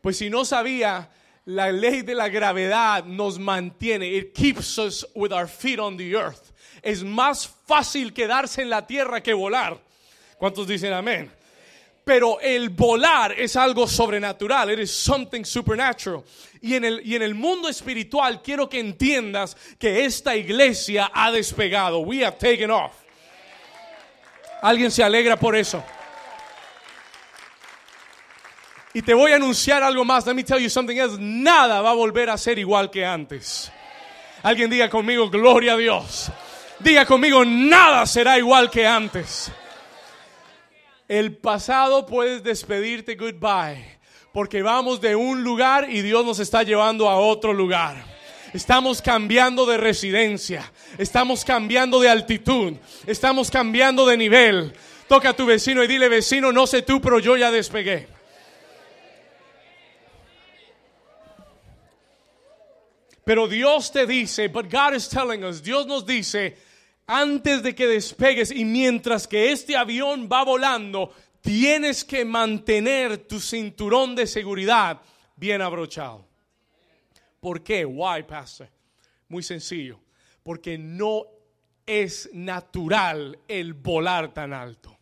Pues 0.05 0.19
si 0.19 0.29
no 0.29 0.45
sabía, 0.45 1.09
la 1.47 1.73
ley 1.73 2.03
de 2.03 2.15
la 2.15 2.29
gravedad 2.29 3.05
nos 3.06 3.39
mantiene. 3.39 4.06
It 4.06 4.35
keeps 4.35 4.77
us 4.77 5.06
with 5.15 5.33
our 5.33 5.49
feet 5.49 5.79
on 5.79 5.97
the 5.97 6.15
earth. 6.15 6.53
Es 6.83 7.03
más 7.03 7.49
fácil 7.67 8.12
quedarse 8.12 8.61
en 8.61 8.69
la 8.69 8.87
tierra 8.87 9.23
que 9.23 9.33
volar. 9.33 9.79
¿Cuántos 10.37 10.67
dicen 10.69 10.93
amén? 10.93 11.32
Pero 12.05 12.39
el 12.41 12.69
volar 12.69 13.32
es 13.32 13.56
algo 13.56 13.87
sobrenatural. 13.87 14.73
It 14.73 14.81
is 14.81 14.91
something 14.91 15.43
supernatural. 15.43 16.23
Y 16.61 16.75
en, 16.75 16.84
el, 16.84 17.01
y 17.03 17.15
en 17.15 17.23
el 17.23 17.34
mundo 17.34 17.70
espiritual 17.70 18.43
quiero 18.43 18.69
que 18.69 18.81
entiendas 18.81 19.56
que 19.79 20.05
esta 20.05 20.37
iglesia 20.37 21.11
ha 21.15 21.32
despegado. 21.32 22.01
We 22.01 22.23
have 22.27 22.37
taken 22.37 22.70
off. 22.70 22.93
¿Alguien 24.61 24.91
se 24.91 25.03
alegra 25.03 25.39
por 25.39 25.56
eso? 25.56 25.82
Y 28.94 29.03
te 29.03 29.13
voy 29.13 29.32
a 29.32 29.36
anunciar 29.36 29.82
algo 29.82 30.05
más. 30.05 30.24
Let 30.24 30.34
me 30.34 30.44
tell 30.44 30.60
you 30.60 30.70
something 30.70 30.96
else. 30.96 31.17
Nada 31.19 31.82
va 31.82 31.91
a 31.91 31.94
volver 31.94 32.31
a 32.31 32.39
ser 32.39 32.60
igual 32.60 32.93
que 32.93 33.05
antes. 33.05 33.70
Alguien 34.44 34.70
diga 34.70 34.89
conmigo, 34.89 35.29
gloria 35.29 35.72
a 35.72 35.77
Dios. 35.77 36.31
Diga 36.79 37.05
conmigo, 37.05 37.44
nada 37.44 38.06
será 38.06 38.39
igual 38.39 38.70
que 38.70 38.86
antes. 38.86 39.51
El 41.08 41.36
pasado 41.36 42.06
puedes 42.06 42.44
despedirte 42.44 43.17
goodbye. 43.17 43.98
Porque 44.32 44.63
vamos 44.63 45.01
de 45.01 45.17
un 45.17 45.43
lugar 45.43 45.91
y 45.91 46.03
Dios 46.03 46.24
nos 46.24 46.39
está 46.39 46.63
llevando 46.63 47.08
a 47.08 47.17
otro 47.17 47.53
lugar. 47.53 47.96
Estamos 48.53 49.03
cambiando 49.03 49.67
de 49.67 49.77
residencia. 49.77 50.72
Estamos 50.98 51.44
cambiando 51.44 51.98
de 51.98 52.10
altitud. 52.10 52.74
Estamos 53.06 53.51
cambiando 53.51 54.06
de 54.06 54.17
nivel. 54.17 54.72
Toca 55.08 55.31
a 55.31 55.36
tu 55.36 55.46
vecino 55.46 55.82
y 55.82 55.89
dile, 55.89 56.08
vecino, 56.08 56.53
no 56.53 56.67
sé 56.69 56.82
tú, 56.82 57.01
pero 57.01 57.19
yo 57.19 57.36
ya 57.36 57.51
despegué. 57.51 58.14
Pero 63.24 63.48
Dios 63.48 63.90
te 63.90 64.06
dice, 64.06 64.48
but 64.48 64.70
God 64.70 64.94
is 64.94 65.08
telling 65.08 65.44
us, 65.44 65.62
Dios 65.62 65.86
nos 65.86 66.04
dice, 66.04 66.56
antes 67.06 67.62
de 67.62 67.74
que 67.74 67.86
despegues 67.86 68.50
y 68.50 68.64
mientras 68.64 69.26
que 69.26 69.50
este 69.50 69.76
avión 69.76 70.28
va 70.31 70.44
volando, 70.44 71.12
tienes 71.40 72.04
que 72.04 72.24
mantener 72.24 73.26
tu 73.26 73.40
cinturón 73.40 74.14
de 74.14 74.26
seguridad 74.26 75.00
bien 75.36 75.62
abrochado. 75.62 76.26
¿Por 77.40 77.62
qué? 77.62 77.84
Why, 77.84 78.22
pastor? 78.22 78.69
Muy 79.28 79.43
sencillo. 79.43 80.00
Porque 80.43 80.78
no 80.78 81.24
es 81.86 82.28
natural 82.32 83.38
el 83.48 83.74
volar 83.74 84.32
tan 84.32 84.52
alto 84.52 84.94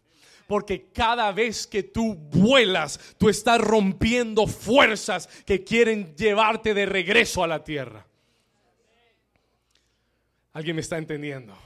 porque 0.52 0.90
cada 0.92 1.32
vez 1.32 1.66
que 1.66 1.82
tú 1.82 2.14
vuelas, 2.14 3.00
tú 3.16 3.30
estás 3.30 3.58
rompiendo 3.58 4.46
fuerzas 4.46 5.26
que 5.46 5.64
quieren 5.64 6.14
llevarte 6.14 6.74
de 6.74 6.84
regreso 6.84 7.42
a 7.42 7.46
la 7.46 7.64
tierra. 7.64 8.06
¿Alguien 10.52 10.76
me 10.76 10.82
está 10.82 10.98
entendiendo? 10.98 11.56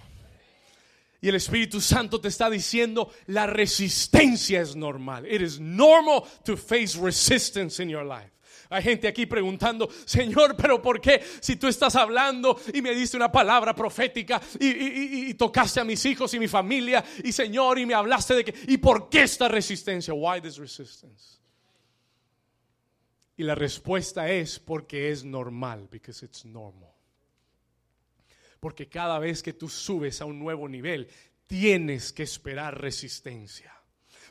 Y 1.20 1.28
el 1.28 1.34
Espíritu 1.34 1.80
Santo 1.80 2.20
te 2.20 2.28
está 2.28 2.48
diciendo, 2.48 3.10
la 3.26 3.46
resistencia 3.46 4.60
es 4.60 4.76
normal. 4.76 5.26
It 5.26 5.40
is 5.40 5.58
normal 5.58 6.22
to 6.44 6.56
face 6.56 6.98
resistance 6.98 7.82
in 7.82 7.88
your 7.88 8.04
life. 8.04 8.30
Hay 8.68 8.82
gente 8.82 9.06
aquí 9.06 9.26
preguntando, 9.26 9.88
Señor, 10.04 10.56
pero 10.56 10.82
¿por 10.82 11.00
qué 11.00 11.22
si 11.40 11.56
tú 11.56 11.68
estás 11.68 11.94
hablando 11.94 12.60
y 12.74 12.82
me 12.82 12.94
diste 12.94 13.16
una 13.16 13.30
palabra 13.30 13.74
profética 13.74 14.40
y, 14.58 15.34
tocaste 15.34 15.80
a 15.80 15.84
mis 15.84 16.04
hijos 16.04 16.34
y 16.34 16.38
mi 16.38 16.48
familia 16.48 17.04
y 17.22 17.32
Señor 17.32 17.78
y 17.78 17.86
me 17.86 17.94
hablaste 17.94 18.34
de 18.34 18.44
que, 18.44 18.54
¿y 18.68 18.78
por 18.78 19.08
qué 19.08 19.22
esta 19.22 19.48
resistencia? 19.48 20.14
Why 20.14 20.40
this 20.40 20.56
resistance? 20.56 21.38
Y 23.36 23.44
la 23.44 23.54
respuesta 23.54 24.30
es 24.30 24.58
porque 24.58 25.10
es 25.10 25.24
normal, 25.24 25.88
because 25.90 26.24
it's 26.24 26.44
normal. 26.44 26.95
Porque 28.66 28.88
cada 28.88 29.20
vez 29.20 29.44
que 29.44 29.52
tú 29.52 29.68
subes 29.68 30.20
a 30.20 30.24
un 30.24 30.40
nuevo 30.40 30.68
nivel, 30.68 31.06
tienes 31.46 32.12
que 32.12 32.24
esperar 32.24 32.80
resistencia 32.80 33.72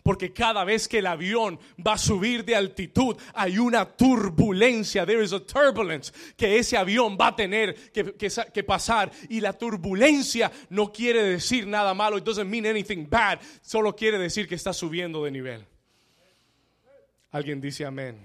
porque 0.03 0.33
cada 0.33 0.65
vez 0.65 0.89
que 0.89 0.99
el 0.99 1.07
avión 1.07 1.57
va 1.79 1.93
a 1.93 1.97
subir 1.97 2.43
de 2.43 2.53
altitud 2.53 3.15
hay 3.33 3.57
una 3.57 3.85
turbulencia, 3.85 5.05
there 5.05 5.23
is 5.23 5.31
a 5.31 5.39
turbulence 5.39 6.11
que 6.35 6.59
ese 6.59 6.75
avión 6.75 7.17
va 7.19 7.27
a 7.27 7.35
tener 7.35 7.73
que, 7.93 8.63
pasar 8.63 9.09
y 9.29 9.39
la 9.39 9.53
turbulencia 9.53 10.51
no 10.69 10.91
quiere 10.91 11.23
decir 11.23 11.65
nada 11.65 11.93
malo, 11.93 12.17
it 12.17 12.25
doesn't 12.25 12.49
mean 12.49 12.65
anything 12.65 13.07
bad, 13.09 13.39
solo 13.61 13.95
quiere 13.95 14.19
decir 14.19 14.49
que 14.49 14.55
está 14.55 14.73
subiendo 14.73 15.23
de 15.23 15.31
nivel. 15.31 15.65
Alguien 17.31 17.61
dice 17.61 17.85
amén. 17.85 18.17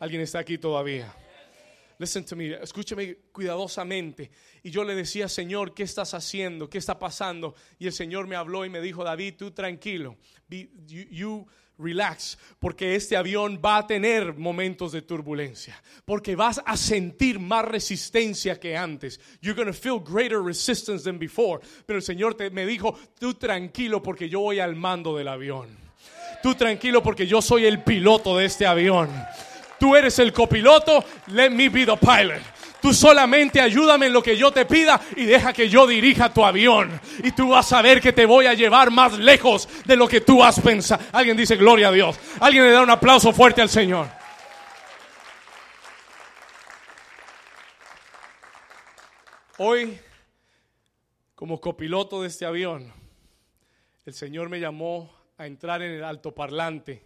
Alguien 0.00 0.22
está 0.22 0.38
aquí 0.38 0.56
todavía. 0.56 1.14
Listen 1.98 2.24
to 2.24 2.36
me, 2.36 2.54
escúchame 2.54 3.16
cuidadosamente. 3.32 4.30
Y 4.62 4.70
yo 4.70 4.84
le 4.84 4.94
decía, 4.94 5.28
Señor, 5.28 5.72
¿qué 5.72 5.82
estás 5.82 6.12
haciendo? 6.12 6.68
¿Qué 6.68 6.78
está 6.78 6.98
pasando? 6.98 7.54
Y 7.78 7.86
el 7.86 7.92
Señor 7.92 8.26
me 8.26 8.36
habló 8.36 8.64
y 8.64 8.70
me 8.70 8.80
dijo, 8.80 9.02
David, 9.02 9.34
tú 9.38 9.50
tranquilo, 9.52 10.16
you, 10.86 11.46
relax, 11.78 12.38
porque 12.58 12.94
este 12.94 13.16
avión 13.16 13.60
va 13.64 13.78
a 13.78 13.86
tener 13.86 14.34
momentos 14.34 14.92
de 14.92 15.02
turbulencia, 15.02 15.82
porque 16.04 16.36
vas 16.36 16.60
a 16.64 16.76
sentir 16.76 17.38
más 17.38 17.64
resistencia 17.64 18.58
que 18.58 18.76
antes. 18.76 19.20
You're 19.40 19.56
going 19.56 19.72
to 19.72 19.78
feel 19.78 19.98
greater 20.00 20.42
resistance 20.42 21.04
than 21.04 21.18
before. 21.18 21.60
Pero 21.86 21.98
el 21.98 22.02
Señor 22.02 22.36
me 22.52 22.66
dijo, 22.66 22.98
tú 23.18 23.34
tranquilo, 23.34 24.02
porque 24.02 24.28
yo 24.28 24.40
voy 24.40 24.60
al 24.60 24.74
mando 24.74 25.16
del 25.16 25.28
avión. 25.28 25.68
Tú 26.42 26.54
tranquilo, 26.54 27.02
porque 27.02 27.26
yo 27.26 27.40
soy 27.40 27.64
el 27.64 27.82
piloto 27.82 28.36
de 28.36 28.44
este 28.44 28.66
avión. 28.66 29.10
Tú 29.78 29.94
eres 29.94 30.18
el 30.18 30.32
copiloto, 30.32 31.04
let 31.28 31.50
me 31.50 31.68
be 31.68 31.84
the 31.84 31.96
pilot. 31.96 32.42
Tú 32.80 32.92
solamente 32.92 33.60
ayúdame 33.60 34.06
en 34.06 34.12
lo 34.12 34.22
que 34.22 34.36
yo 34.36 34.52
te 34.52 34.64
pida 34.64 35.00
y 35.16 35.24
deja 35.24 35.52
que 35.52 35.68
yo 35.68 35.86
dirija 35.86 36.32
tu 36.32 36.44
avión. 36.44 37.00
Y 37.24 37.32
tú 37.32 37.48
vas 37.48 37.72
a 37.72 37.82
ver 37.82 38.00
que 38.00 38.12
te 38.12 38.26
voy 38.26 38.46
a 38.46 38.54
llevar 38.54 38.90
más 38.90 39.18
lejos 39.18 39.68
de 39.84 39.96
lo 39.96 40.06
que 40.06 40.20
tú 40.20 40.42
has 40.42 40.60
pensado. 40.60 41.02
Alguien 41.12 41.36
dice 41.36 41.56
gloria 41.56 41.88
a 41.88 41.92
Dios. 41.92 42.18
Alguien 42.38 42.64
le 42.64 42.70
da 42.70 42.82
un 42.82 42.90
aplauso 42.90 43.32
fuerte 43.32 43.60
al 43.60 43.68
Señor. 43.68 44.06
Hoy, 49.58 49.98
como 51.34 51.60
copiloto 51.60 52.20
de 52.20 52.28
este 52.28 52.44
avión, 52.44 52.92
el 54.04 54.12
Señor 54.12 54.50
me 54.50 54.60
llamó 54.60 55.10
a 55.38 55.46
entrar 55.46 55.80
en 55.82 55.92
el 55.92 56.04
altoparlante 56.04 57.02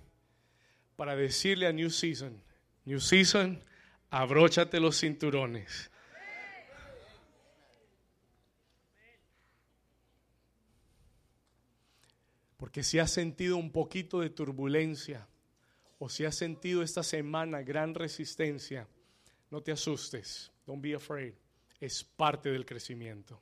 para 0.96 1.14
decirle 1.14 1.68
a 1.68 1.72
New 1.72 1.90
Season, 1.90 2.42
New 2.90 2.98
season, 2.98 3.62
abróchate 4.10 4.80
los 4.80 4.98
cinturones. 4.98 5.92
Porque 12.56 12.82
si 12.82 12.98
has 12.98 13.12
sentido 13.12 13.58
un 13.58 13.70
poquito 13.70 14.18
de 14.18 14.30
turbulencia 14.30 15.28
o 16.00 16.08
si 16.08 16.24
has 16.24 16.34
sentido 16.34 16.82
esta 16.82 17.04
semana 17.04 17.62
gran 17.62 17.94
resistencia, 17.94 18.88
no 19.52 19.62
te 19.62 19.70
asustes. 19.70 20.50
Don't 20.66 20.82
be 20.82 20.92
afraid. 20.92 21.34
Es 21.78 22.02
parte 22.02 22.50
del 22.50 22.66
crecimiento. 22.66 23.40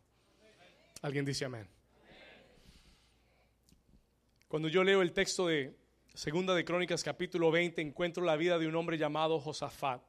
¿Alguien 1.01 1.25
dice 1.25 1.47
amén? 1.47 1.67
Cuando 4.47 4.69
yo 4.69 4.85
leo 4.85 5.01
el 5.01 5.15
texto 5.15 5.47
de 5.47 5.75
Segunda 6.19 6.53
de 6.53 6.65
Crónicas 6.65 7.05
capítulo 7.05 7.53
20 7.53 7.81
encuentro 7.81 8.25
la 8.25 8.35
vida 8.35 8.59
de 8.59 8.67
un 8.67 8.75
hombre 8.75 8.99
llamado 8.99 9.39
Josafat. 9.39 10.03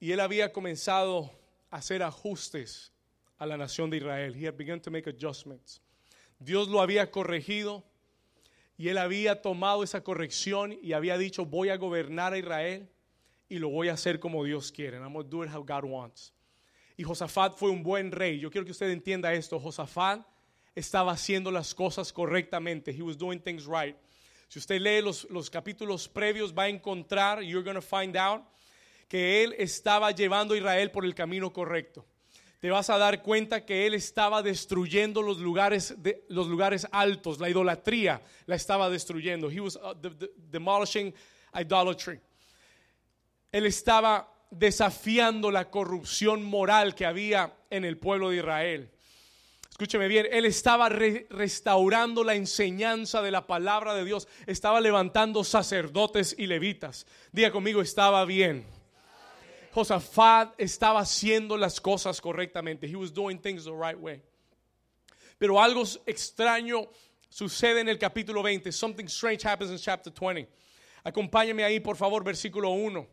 Y 0.00 0.10
él 0.10 0.18
había 0.18 0.52
comenzado 0.52 1.30
a 1.70 1.76
hacer 1.76 2.02
ajustes 2.02 2.92
a 3.38 3.46
la 3.46 3.56
nación 3.56 3.90
de 3.90 3.98
Israel. 3.98 4.34
He 4.34 4.48
had 4.48 4.56
begun 4.56 4.80
to 4.80 4.90
make 4.90 5.08
adjustments. 5.08 5.80
Dios 6.40 6.66
lo 6.66 6.80
había 6.80 7.12
corregido 7.12 7.84
y 8.76 8.88
él 8.88 8.98
había 8.98 9.40
tomado 9.40 9.84
esa 9.84 10.02
corrección 10.02 10.76
y 10.82 10.92
había 10.92 11.16
dicho, 11.16 11.46
voy 11.46 11.68
a 11.68 11.76
gobernar 11.76 12.32
a 12.32 12.38
Israel 12.38 12.90
y 13.48 13.60
lo 13.60 13.68
voy 13.68 13.90
a 13.90 13.92
hacer 13.92 14.18
como 14.18 14.42
Dios 14.42 14.72
quiere. 14.72 14.96
I'm 14.96 15.12
going 15.12 15.48
to 15.48 15.62
God 15.62 15.84
wants. 15.84 16.34
Y 16.96 17.04
Josafat 17.04 17.54
fue 17.54 17.70
un 17.70 17.84
buen 17.84 18.10
rey. 18.10 18.40
Yo 18.40 18.50
quiero 18.50 18.64
que 18.64 18.72
usted 18.72 18.90
entienda 18.90 19.32
esto. 19.32 19.60
Josafat 19.60 20.33
estaba 20.74 21.12
haciendo 21.12 21.50
las 21.50 21.74
cosas 21.74 22.12
correctamente. 22.12 22.92
He 22.92 23.02
was 23.02 23.16
doing 23.16 23.40
things 23.40 23.66
right. 23.66 23.96
Si 24.48 24.58
usted 24.58 24.80
lee 24.80 25.02
los, 25.02 25.26
los 25.30 25.50
capítulos 25.50 26.08
previos, 26.08 26.52
va 26.52 26.64
a 26.64 26.68
encontrar, 26.68 27.42
you're 27.42 27.64
going 27.64 27.74
to 27.74 27.82
find 27.82 28.16
out, 28.16 28.42
que 29.08 29.42
él 29.42 29.54
estaba 29.58 30.10
llevando 30.12 30.54
a 30.54 30.56
Israel 30.56 30.90
por 30.90 31.04
el 31.04 31.14
camino 31.14 31.52
correcto. 31.52 32.06
Te 32.60 32.70
vas 32.70 32.88
a 32.88 32.96
dar 32.96 33.22
cuenta 33.22 33.66
que 33.66 33.86
él 33.86 33.94
estaba 33.94 34.42
destruyendo 34.42 35.20
los 35.20 35.38
lugares, 35.38 35.94
de, 36.02 36.24
los 36.28 36.46
lugares 36.46 36.86
altos, 36.92 37.38
la 37.38 37.50
idolatría 37.50 38.22
la 38.46 38.54
estaba 38.54 38.88
destruyendo. 38.88 39.50
He 39.50 39.60
was 39.60 39.76
uh, 39.76 39.94
demolishing 40.50 41.14
idolatry. 41.54 42.20
Él 43.52 43.66
estaba 43.66 44.32
desafiando 44.50 45.50
la 45.50 45.70
corrupción 45.70 46.42
moral 46.42 46.94
que 46.94 47.04
había 47.04 47.54
en 47.70 47.84
el 47.84 47.98
pueblo 47.98 48.30
de 48.30 48.36
Israel. 48.36 48.90
Escúcheme 49.74 50.06
bien, 50.06 50.28
él 50.30 50.44
estaba 50.44 50.88
restaurando 50.88 52.22
la 52.22 52.36
enseñanza 52.36 53.20
de 53.22 53.32
la 53.32 53.44
palabra 53.44 53.92
de 53.92 54.04
Dios, 54.04 54.28
estaba 54.46 54.80
levantando 54.80 55.42
sacerdotes 55.42 56.32
y 56.38 56.46
levitas. 56.46 57.08
Diga 57.32 57.50
conmigo, 57.50 57.82
estaba 57.82 58.24
bien. 58.24 58.64
Josafat 59.72 60.54
estaba 60.58 61.00
haciendo 61.00 61.56
las 61.56 61.80
cosas 61.80 62.20
correctamente. 62.20 62.86
He 62.86 62.94
was 62.94 63.12
doing 63.12 63.36
things 63.36 63.64
the 63.64 63.72
right 63.72 63.98
way. 63.98 64.22
Pero 65.38 65.60
algo 65.60 65.82
extraño 66.06 66.88
sucede 67.28 67.80
en 67.80 67.88
el 67.88 67.98
capítulo 67.98 68.44
20. 68.44 68.70
Something 68.70 69.06
strange 69.06 69.44
happens 69.44 69.72
in 69.72 69.78
chapter 69.78 70.12
20. 70.12 70.48
Acompáñame 71.02 71.64
ahí, 71.64 71.80
por 71.80 71.96
favor, 71.96 72.22
versículo 72.22 72.70
1. 72.70 73.08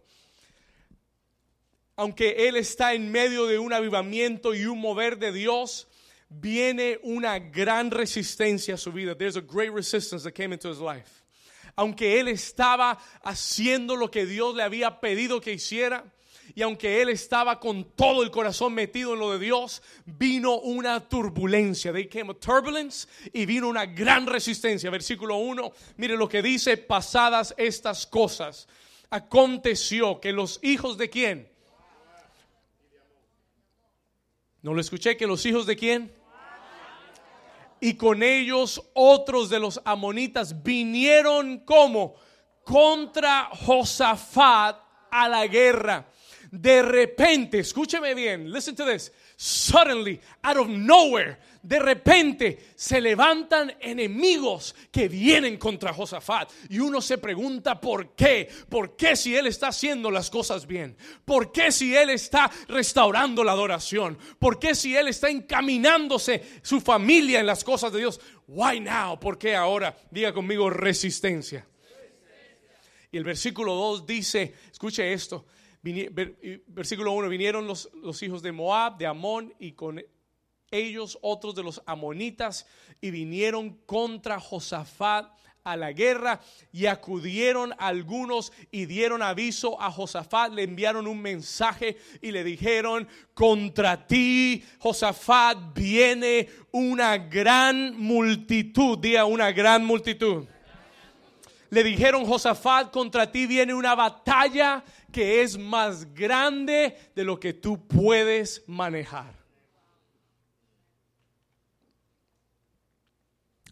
Aunque 1.95 2.47
él 2.47 2.55
está 2.55 2.93
en 2.93 3.11
medio 3.11 3.47
de 3.47 3.57
un 3.57 3.73
avivamiento 3.73 4.53
y 4.53 4.65
un 4.65 4.79
mover 4.79 5.17
de 5.17 5.31
Dios, 5.31 5.87
viene 6.31 6.97
una 7.03 7.39
gran 7.39 7.91
resistencia 7.91 8.75
a 8.75 8.77
su 8.77 8.91
vida. 8.91 9.15
There's 9.15 9.35
a 9.35 9.41
great 9.41 9.73
resistance 9.73 10.23
that 10.23 10.33
came 10.33 10.53
into 10.53 10.69
his 10.69 10.79
life. 10.79 11.23
Aunque 11.75 12.19
él 12.19 12.27
estaba 12.27 12.97
haciendo 13.23 13.95
lo 13.95 14.09
que 14.09 14.25
Dios 14.25 14.55
le 14.55 14.63
había 14.63 14.99
pedido 14.99 15.41
que 15.41 15.53
hiciera, 15.53 16.05
y 16.53 16.61
aunque 16.63 17.01
él 17.01 17.09
estaba 17.09 17.59
con 17.59 17.95
todo 17.95 18.23
el 18.23 18.31
corazón 18.31 18.73
metido 18.73 19.13
en 19.13 19.19
lo 19.19 19.31
de 19.31 19.39
Dios, 19.39 19.81
vino 20.05 20.59
una 20.59 20.99
turbulencia. 21.07 21.93
They 21.93 22.07
came 22.07 22.31
a 22.31 22.33
turbulence 22.33 23.07
y 23.31 23.45
vino 23.45 23.69
una 23.69 23.85
gran 23.85 24.25
resistencia. 24.25 24.89
Versículo 24.89 25.37
1, 25.37 25.71
mire 25.97 26.17
lo 26.17 26.27
que 26.27 26.41
dice, 26.41 26.75
pasadas 26.77 27.53
estas 27.57 28.05
cosas, 28.05 28.67
aconteció 29.09 30.19
que 30.19 30.33
los 30.33 30.59
hijos 30.61 30.97
de 30.97 31.09
quién? 31.09 31.49
¿No 34.61 34.73
lo 34.73 34.81
escuché? 34.81 35.15
¿Que 35.15 35.27
los 35.27 35.45
hijos 35.45 35.65
de 35.65 35.75
quién? 35.75 36.20
Y 37.81 37.95
con 37.95 38.21
ellos 38.21 38.81
otros 38.93 39.49
de 39.49 39.59
los 39.59 39.81
amonitas 39.83 40.63
vinieron 40.63 41.59
como 41.65 42.15
contra 42.63 43.49
Josafat 43.51 44.77
a 45.09 45.27
la 45.27 45.47
guerra. 45.47 46.07
De 46.51 46.83
repente, 46.83 47.59
escúcheme 47.59 48.13
bien, 48.13 48.51
listen 48.51 48.75
to 48.75 48.85
this. 48.85 49.11
Suddenly, 49.43 50.21
out 50.43 50.57
of 50.57 50.67
nowhere, 50.67 51.39
de 51.63 51.79
repente 51.79 52.73
se 52.75 53.01
levantan 53.01 53.75
enemigos 53.79 54.75
que 54.91 55.09
vienen 55.09 55.57
contra 55.57 55.91
Josafat. 55.91 56.51
Y 56.69 56.77
uno 56.77 57.01
se 57.01 57.17
pregunta 57.17 57.81
por 57.81 58.13
qué. 58.13 58.47
¿Por 58.69 58.95
qué 58.95 59.15
si 59.15 59.35
él 59.35 59.47
está 59.47 59.69
haciendo 59.69 60.11
las 60.11 60.29
cosas 60.29 60.67
bien? 60.67 60.95
¿Por 61.25 61.51
qué 61.51 61.71
si 61.71 61.95
él 61.95 62.11
está 62.11 62.51
restaurando 62.67 63.43
la 63.43 63.53
adoración? 63.53 64.15
¿Por 64.37 64.59
qué 64.59 64.75
si 64.75 64.95
él 64.95 65.07
está 65.07 65.27
encaminándose 65.31 66.43
su 66.61 66.79
familia 66.79 67.39
en 67.39 67.47
las 67.47 67.63
cosas 67.63 67.91
de 67.91 67.97
Dios? 67.97 68.21
Why 68.47 68.79
now? 68.79 69.19
¿Por 69.19 69.39
qué 69.39 69.55
ahora? 69.55 69.97
Diga 70.11 70.31
conmigo 70.31 70.69
resistencia. 70.69 71.65
Y 73.11 73.17
el 73.17 73.23
versículo 73.23 73.73
2 73.73 74.05
dice, 74.05 74.53
escuche 74.71 75.11
esto, 75.11 75.47
versículo 75.81 77.11
1, 77.13 77.29
vinieron 77.29 77.67
los, 77.67 77.89
los 77.93 78.21
hijos 78.23 78.41
de 78.41 78.51
Moab, 78.51 78.97
de 78.97 79.07
Amón 79.07 79.53
y 79.59 79.71
con 79.71 80.01
ellos 80.69 81.17
otros 81.21 81.53
de 81.55 81.63
los 81.63 81.81
amonitas 81.85 82.65
y 83.01 83.11
vinieron 83.11 83.77
contra 83.85 84.39
Josafat 84.39 85.31
a 85.63 85.75
la 85.75 85.91
guerra 85.91 86.41
y 86.71 86.87
acudieron 86.87 87.73
algunos 87.77 88.51
y 88.71 88.85
dieron 88.85 89.21
aviso 89.21 89.79
a 89.79 89.91
Josafat, 89.91 90.53
le 90.53 90.63
enviaron 90.63 91.07
un 91.07 91.21
mensaje 91.21 91.97
y 92.21 92.31
le 92.31 92.43
dijeron, 92.43 93.07
contra 93.33 94.07
ti, 94.07 94.63
Josafat, 94.79 95.73
viene 95.75 96.49
una 96.71 97.17
gran 97.17 97.97
multitud, 97.99 98.97
diga 98.97 99.25
una 99.25 99.51
gran 99.51 99.85
multitud. 99.85 100.45
Le 101.71 101.83
dijeron, 101.85 102.25
Josafat, 102.25 102.91
contra 102.91 103.31
ti 103.31 103.47
viene 103.47 103.73
una 103.73 103.95
batalla 103.95 104.83
que 105.09 105.41
es 105.41 105.57
más 105.57 106.13
grande 106.13 106.97
de 107.15 107.23
lo 107.23 107.39
que 107.39 107.53
tú 107.53 107.87
puedes 107.87 108.61
manejar. 108.67 109.33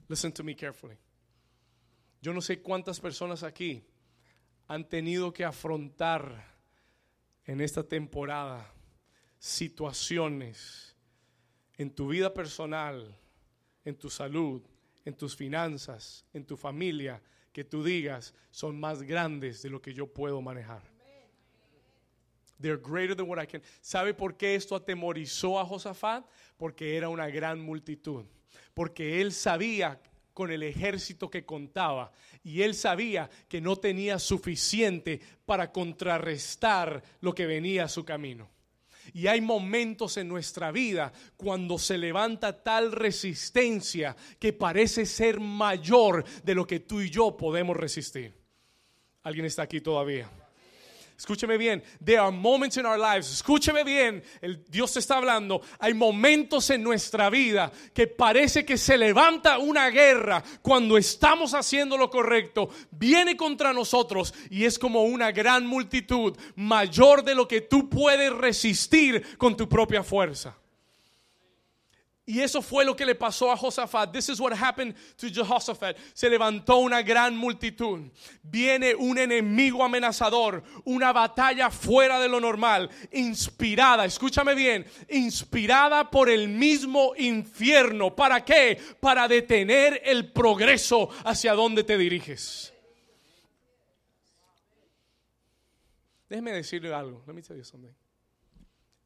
Listen 0.08 0.32
to 0.32 0.46
me 0.46 0.56
carefully. 0.56 0.98
Yo 2.22 2.34
no 2.34 2.40
sé 2.40 2.62
cuántas 2.62 3.02
personas 3.02 3.44
aquí 3.44 3.84
han 4.68 4.88
tenido 4.88 5.34
que 5.34 5.44
afrontar 5.44 6.48
en 7.44 7.60
esta 7.60 7.84
temporada 7.84 8.74
situaciones 9.40 10.96
en 11.78 11.94
tu 11.94 12.08
vida 12.08 12.34
personal, 12.34 13.14
en 13.84 13.98
tu 13.98 14.10
salud, 14.10 14.62
en 15.04 15.16
tus 15.16 15.36
finanzas, 15.36 16.26
en 16.32 16.46
tu 16.46 16.56
familia, 16.56 17.22
que 17.52 17.64
tú 17.64 17.84
digas 17.84 18.34
son 18.52 18.80
más 18.80 19.02
grandes 19.02 19.62
de 19.62 19.70
lo 19.70 19.82
que 19.82 19.94
yo 19.94 20.08
puedo 20.08 20.42
manejar. 20.42 20.82
They're 22.62 22.78
greater 22.78 23.16
than 23.16 23.28
what 23.28 23.42
I 23.42 23.48
can. 23.48 23.62
¿Sabe 23.82 24.14
por 24.14 24.36
qué 24.36 24.56
esto 24.56 24.76
atemorizó 24.76 25.60
a 25.60 25.66
Josafat? 25.66 26.26
Porque 26.58 26.98
era 26.98 27.08
una 27.08 27.28
gran 27.30 27.62
multitud. 27.62 28.26
Porque 28.74 29.22
él 29.22 29.32
sabía 29.32 30.02
con 30.34 30.52
el 30.52 30.64
ejército 30.64 31.30
que 31.30 31.46
contaba. 31.46 32.12
Y 32.44 32.62
él 32.62 32.74
sabía 32.74 33.30
que 33.48 33.62
no 33.62 33.78
tenía 33.78 34.20
suficiente 34.20 35.22
para 35.46 35.72
contrarrestar 35.72 37.02
lo 37.22 37.34
que 37.34 37.46
venía 37.46 37.86
a 37.86 37.90
su 37.90 38.04
camino. 38.04 38.50
Y 39.14 39.28
hay 39.28 39.42
momentos 39.42 40.18
en 40.18 40.28
nuestra 40.28 40.72
vida 40.72 41.12
cuando 41.38 41.78
se 41.78 41.98
levanta 41.98 42.64
tal 42.64 42.92
resistencia 42.92 44.16
que 44.40 44.54
parece 44.54 45.06
ser 45.06 45.40
mayor 45.40 46.24
de 46.44 46.56
lo 46.56 46.66
que 46.66 46.82
tú 46.82 47.02
y 47.02 47.10
yo 47.10 47.36
podemos 47.36 47.76
resistir. 47.76 48.34
¿Alguien 49.24 49.46
está 49.46 49.64
aquí 49.64 49.82
todavía? 49.82 50.30
Escúcheme 51.20 51.58
bien, 51.58 51.84
there 52.02 52.20
are 52.20 52.32
moments 52.32 52.78
in 52.78 52.86
our 52.86 52.98
lives, 52.98 53.30
escúcheme 53.30 53.84
bien, 53.84 54.24
el 54.42 54.64
Dios 54.70 54.96
está 54.96 55.18
hablando, 55.18 55.62
hay 55.78 55.94
momentos 55.94 56.70
en 56.70 56.82
nuestra 56.82 57.30
vida 57.30 57.74
que 57.94 58.08
parece 58.08 58.64
que 58.64 58.78
se 58.78 58.98
levanta 58.98 59.58
una 59.58 59.90
guerra 59.90 60.42
cuando 60.62 60.98
estamos 60.98 61.54
haciendo 61.54 61.98
lo 61.98 62.10
correcto, 62.10 62.70
viene 62.92 63.36
contra 63.36 63.74
nosotros 63.74 64.34
y 64.50 64.64
es 64.64 64.80
como 64.80 65.04
una 65.04 65.34
gran 65.34 65.68
multitud, 65.68 66.38
mayor 66.56 67.22
de 67.26 67.36
lo 67.36 67.50
que 67.50 67.60
tú 67.60 67.90
puedes 67.90 68.32
resistir 68.32 69.38
con 69.38 69.58
tu 69.58 69.68
propia 69.68 70.04
fuerza. 70.04 70.56
Y 72.30 72.42
eso 72.42 72.62
fue 72.62 72.86
lo 72.86 72.96
que 72.96 73.08
le 73.08 73.16
pasó 73.16 73.52
a 73.52 73.58
Josafat. 73.58 74.12
This 74.12 74.30
is 74.30 74.40
what 74.40 74.54
happened 74.54 74.94
to 75.18 75.30
Jehoshaphat. 75.30 75.98
Se 76.14 76.30
levantó 76.30 76.78
una 76.78 77.02
gran 77.02 77.36
multitud. 77.36 78.12
Viene 78.44 78.94
un 78.94 79.18
enemigo 79.18 79.84
amenazador, 79.84 80.64
una 80.86 81.12
batalla 81.12 81.72
fuera 81.72 82.20
de 82.20 82.30
lo 82.30 82.40
normal, 82.40 82.88
inspirada, 83.12 84.06
escúchame 84.06 84.54
bien, 84.54 84.86
inspirada 85.10 86.12
por 86.12 86.30
el 86.30 86.50
mismo 86.50 87.14
infierno. 87.18 88.16
¿Para 88.16 88.46
qué? 88.46 88.80
Para 89.00 89.28
detener 89.28 90.00
el 90.06 90.32
progreso 90.32 91.10
hacia 91.26 91.54
donde 91.54 91.84
te 91.84 91.98
diriges. 91.98 92.72
Déjeme 96.30 96.52
decirle 96.52 96.94
algo. 96.94 97.24
Let 97.26 97.34
me 97.34 97.42
tell 97.42 97.58
you 97.58 97.64
something. 97.64 97.96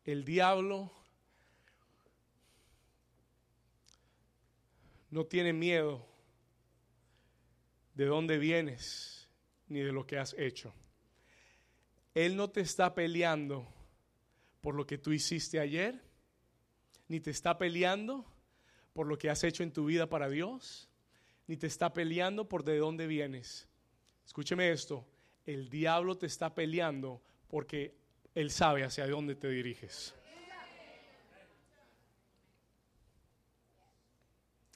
El 0.03 0.25
diablo 0.25 0.91
no 5.13 5.27
tiene 5.27 5.53
miedo 5.53 6.03
de 7.93 8.05
dónde 8.05 8.39
vienes 8.39 9.29
ni 9.67 9.81
de 9.81 9.91
lo 9.91 10.07
que 10.07 10.17
has 10.17 10.33
hecho. 10.39 10.73
Él 12.15 12.35
no 12.35 12.49
te 12.49 12.61
está 12.61 12.95
peleando 12.95 13.67
por 14.59 14.73
lo 14.73 14.87
que 14.87 14.97
tú 14.97 15.11
hiciste 15.11 15.59
ayer, 15.59 16.01
ni 17.07 17.19
te 17.19 17.29
está 17.29 17.59
peleando 17.59 18.25
por 18.93 19.05
lo 19.05 19.19
que 19.19 19.29
has 19.29 19.43
hecho 19.43 19.61
en 19.61 19.71
tu 19.71 19.85
vida 19.85 20.09
para 20.09 20.29
Dios, 20.29 20.89
ni 21.45 21.57
te 21.57 21.67
está 21.67 21.93
peleando 21.93 22.49
por 22.49 22.63
de 22.63 22.79
dónde 22.79 23.05
vienes. 23.05 23.67
Escúcheme 24.25 24.71
esto, 24.71 25.05
el 25.45 25.69
diablo 25.69 26.17
te 26.17 26.25
está 26.25 26.55
peleando 26.55 27.21
porque 27.49 27.95
él 28.33 28.49
sabe 28.49 28.83
hacia 28.83 29.05
dónde 29.05 29.35
te 29.35 29.47
diriges. 29.47 30.15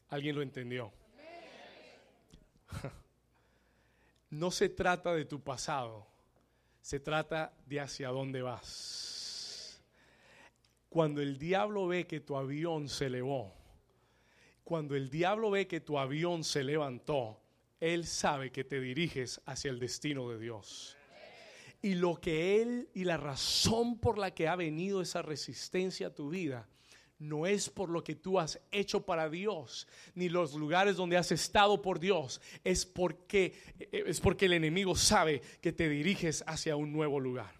¿Alguien 0.10 0.36
lo 0.36 0.42
entendió? 0.42 0.92
No 4.30 4.52
se 4.52 4.68
trata 4.68 5.16
de 5.16 5.24
tu 5.24 5.40
pasado, 5.40 6.06
se 6.82 7.00
trata 7.00 7.54
de 7.66 7.80
hacia 7.80 8.10
dónde 8.10 8.42
vas. 8.42 9.82
Cuando 10.90 11.22
el 11.22 11.38
diablo 11.38 11.88
ve 11.88 12.08
que 12.08 12.20
tu 12.20 12.36
avión 12.36 12.90
se 12.90 13.06
elevó, 13.06 13.54
cuando 14.66 14.98
el 14.98 15.10
diablo 15.10 15.52
ve 15.52 15.66
que 15.66 15.80
tu 15.80 15.98
avión 15.98 16.44
se 16.44 16.62
levantó, 16.62 17.40
él 17.80 18.06
sabe 18.06 18.52
que 18.52 18.66
te 18.66 18.82
diriges 18.82 19.40
hacia 19.46 19.72
el 19.72 19.80
destino 19.80 20.30
de 20.30 20.40
Dios. 20.40 20.98
Y 21.82 21.96
lo 21.96 22.20
que 22.20 22.62
él 22.62 22.90
y 22.94 23.06
la 23.06 23.16
razón 23.16 23.98
por 23.98 24.18
la 24.18 24.32
que 24.32 24.50
ha 24.50 24.58
venido 24.58 25.02
esa 25.02 25.22
resistencia 25.22 26.08
a 26.08 26.14
tu 26.14 26.30
vida 26.30 26.68
no 27.20 27.48
es 27.48 27.70
por 27.70 27.90
lo 27.90 28.04
que 28.04 28.16
tú 28.16 28.40
has 28.40 28.60
hecho 28.72 29.06
para 29.06 29.30
Dios, 29.30 29.88
ni 30.14 30.30
los 30.30 30.54
lugares 30.54 30.96
donde 30.96 31.18
has 31.18 31.32
estado 31.32 31.82
por 31.82 32.00
Dios, 32.00 32.42
es 32.64 32.86
porque, 32.86 33.56
es 33.92 34.20
porque 34.20 34.46
el 34.46 34.54
enemigo 34.54 34.96
sabe 34.96 35.42
que 35.62 35.72
te 35.72 35.90
diriges 35.90 36.44
hacia 36.48 36.76
un 36.76 36.92
nuevo 36.92 37.20
lugar. 37.20 37.56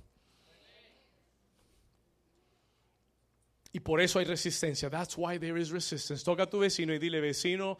Y 3.74 3.80
por 3.80 4.02
eso 4.02 4.20
hay 4.20 4.26
resistencia. 4.26 4.90
That's 4.90 5.16
why 5.18 5.38
there 5.38 5.60
is 5.60 5.70
resistance. 5.70 6.24
Toca 6.24 6.44
a 6.44 6.50
tu 6.50 6.60
vecino 6.60 6.94
y 6.94 7.00
dile, 7.00 7.20
vecino, 7.20 7.78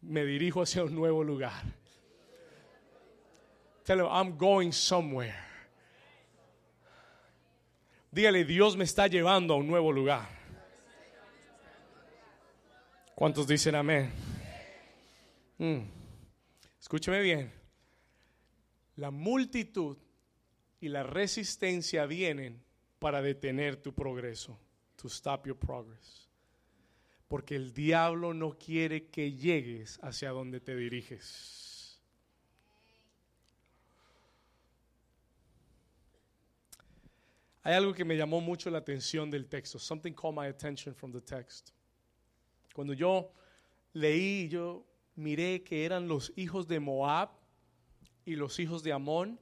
me 0.00 0.24
dirijo 0.24 0.62
hacia 0.62 0.82
un 0.82 0.94
nuevo 0.94 1.22
lugar. 1.22 1.62
Tell 3.84 4.00
him, 4.00 4.06
I'm 4.06 4.36
going 4.36 4.72
somewhere. 4.72 5.36
Dígale, 8.12 8.44
Dios 8.44 8.76
me 8.76 8.84
está 8.84 9.06
llevando 9.06 9.54
a 9.54 9.56
un 9.56 9.68
nuevo 9.68 9.92
lugar. 9.92 10.39
¿Cuántos 13.20 13.46
dicen 13.46 13.74
amén? 13.74 14.10
Mm. 15.58 15.80
Escúcheme 16.80 17.20
bien. 17.20 17.52
La 18.96 19.10
multitud 19.10 19.98
y 20.80 20.88
la 20.88 21.02
resistencia 21.02 22.06
vienen 22.06 22.64
para 22.98 23.20
detener 23.20 23.76
tu 23.76 23.92
progreso, 23.92 24.58
to 24.96 25.08
stop 25.08 25.46
your 25.46 25.58
progress. 25.58 26.30
Porque 27.28 27.56
el 27.56 27.74
diablo 27.74 28.32
no 28.32 28.56
quiere 28.56 29.08
que 29.08 29.32
llegues 29.32 29.98
hacia 30.02 30.30
donde 30.30 30.58
te 30.58 30.74
diriges. 30.74 32.00
Hay 37.64 37.74
algo 37.74 37.92
que 37.92 38.06
me 38.06 38.16
llamó 38.16 38.40
mucho 38.40 38.70
la 38.70 38.78
atención 38.78 39.30
del 39.30 39.46
texto. 39.46 39.78
Something 39.78 40.14
caught 40.14 40.34
my 40.34 40.46
attention 40.46 40.94
from 40.94 41.12
the 41.12 41.20
text. 41.20 41.74
Cuando 42.74 42.92
yo 42.92 43.32
leí, 43.92 44.48
yo 44.48 44.84
miré 45.16 45.62
que 45.62 45.84
eran 45.84 46.08
los 46.08 46.32
hijos 46.36 46.66
de 46.66 46.80
Moab 46.80 47.30
y 48.24 48.36
los 48.36 48.58
hijos 48.58 48.82
de 48.82 48.92
Amón, 48.92 49.38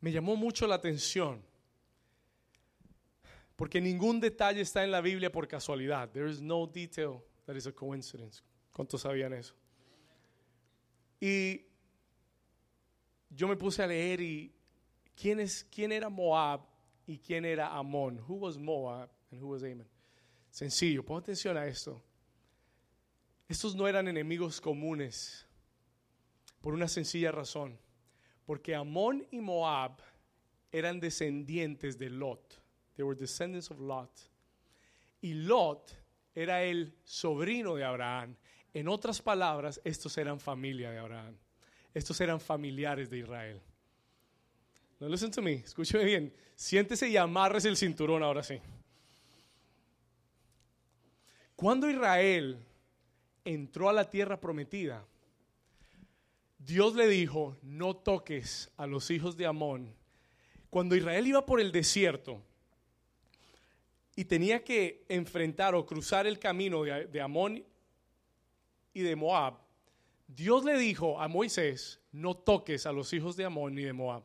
me 0.00 0.12
llamó 0.12 0.36
mucho 0.36 0.66
la 0.66 0.76
atención. 0.76 1.42
Porque 3.56 3.80
ningún 3.80 4.20
detalle 4.20 4.60
está 4.60 4.84
en 4.84 4.90
la 4.90 5.00
Biblia 5.00 5.32
por 5.32 5.48
casualidad. 5.48 6.10
There 6.10 6.30
is 6.30 6.42
no 6.42 6.66
detail 6.66 7.22
that 7.46 7.56
is 7.56 7.66
a 7.66 7.72
coincidence. 7.72 8.42
¿Cuántos 8.72 9.00
sabían 9.00 9.32
eso? 9.32 9.54
Y 11.18 11.64
yo 13.30 13.48
me 13.48 13.56
puse 13.56 13.82
a 13.82 13.86
leer 13.86 14.20
y 14.20 14.52
quién 15.14 15.40
es 15.40 15.64
quién 15.64 15.90
era 15.90 16.10
Moab 16.10 16.60
y 17.06 17.18
quién 17.18 17.46
era 17.46 17.74
Amón. 17.74 18.20
Who 18.28 18.34
was 18.34 18.58
Moab 18.58 19.08
and 19.30 19.42
who 19.42 19.48
was 19.48 19.62
Ammon? 19.62 19.88
Sencillo, 20.50 21.02
pon 21.02 21.22
atención 21.22 21.56
a 21.56 21.66
esto. 21.66 22.02
Estos 23.48 23.74
no 23.76 23.86
eran 23.86 24.08
enemigos 24.08 24.60
comunes 24.60 25.46
por 26.60 26.74
una 26.74 26.88
sencilla 26.88 27.30
razón, 27.30 27.78
porque 28.44 28.74
Amón 28.74 29.26
y 29.30 29.40
Moab 29.40 29.98
eran 30.72 30.98
descendientes 30.98 31.98
de 31.98 32.10
Lot. 32.10 32.60
They 32.96 33.04
were 33.04 33.18
descendants 33.18 33.70
of 33.70 33.78
Lot. 33.78 34.10
Y 35.20 35.34
Lot 35.34 35.92
era 36.34 36.62
el 36.62 36.94
sobrino 37.04 37.76
de 37.76 37.84
Abraham. 37.84 38.36
En 38.74 38.88
otras 38.88 39.22
palabras, 39.22 39.80
estos 39.84 40.18
eran 40.18 40.40
familia 40.40 40.90
de 40.90 40.98
Abraham. 40.98 41.36
Estos 41.94 42.20
eran 42.20 42.40
familiares 42.40 43.08
de 43.08 43.18
Israel. 43.18 43.60
No 44.98 45.08
listen 45.08 45.30
to 45.30 45.40
me, 45.40 45.54
escúcheme 45.54 46.04
bien. 46.04 46.34
Siéntese 46.54 47.08
y 47.08 47.16
amarres 47.16 47.64
el 47.64 47.76
cinturón 47.76 48.22
ahora 48.22 48.42
sí. 48.42 48.58
Cuando 51.54 51.88
Israel 51.88 52.58
entró 53.46 53.88
a 53.88 53.92
la 53.92 54.10
tierra 54.10 54.40
prometida, 54.40 55.06
Dios 56.58 56.96
le 56.96 57.06
dijo, 57.06 57.56
no 57.62 57.94
toques 57.94 58.70
a 58.76 58.86
los 58.86 59.10
hijos 59.10 59.36
de 59.36 59.46
Amón. 59.46 59.94
Cuando 60.68 60.96
Israel 60.96 61.26
iba 61.26 61.46
por 61.46 61.60
el 61.60 61.70
desierto 61.70 62.42
y 64.16 64.24
tenía 64.24 64.64
que 64.64 65.04
enfrentar 65.08 65.76
o 65.76 65.86
cruzar 65.86 66.26
el 66.26 66.40
camino 66.40 66.82
de, 66.82 67.20
Amón 67.20 67.64
y 68.92 69.00
de 69.00 69.14
Moab, 69.14 69.54
Dios 70.26 70.64
le 70.64 70.76
dijo 70.76 71.20
a 71.20 71.28
Moisés, 71.28 72.00
no 72.10 72.34
toques 72.34 72.84
a 72.84 72.92
los 72.92 73.12
hijos 73.12 73.36
de 73.36 73.44
Amón 73.44 73.76
ni 73.76 73.82
de 73.82 73.92
Moab. 73.92 74.24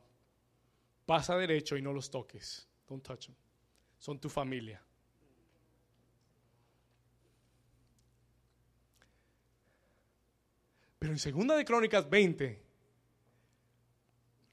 Pasa 1.06 1.38
derecho 1.38 1.78
y 1.78 1.82
no 1.84 1.94
los 1.94 2.10
toques. 2.10 2.68
Don't 2.88 3.06
touch 3.06 3.28
them. 3.28 3.36
Son 4.00 4.20
tu 4.20 4.30
familia. 4.30 4.82
Pero 11.02 11.14
en 11.14 11.20
Segunda 11.20 11.56
de 11.56 11.66
Crónicas 11.66 12.08
20, 12.08 12.62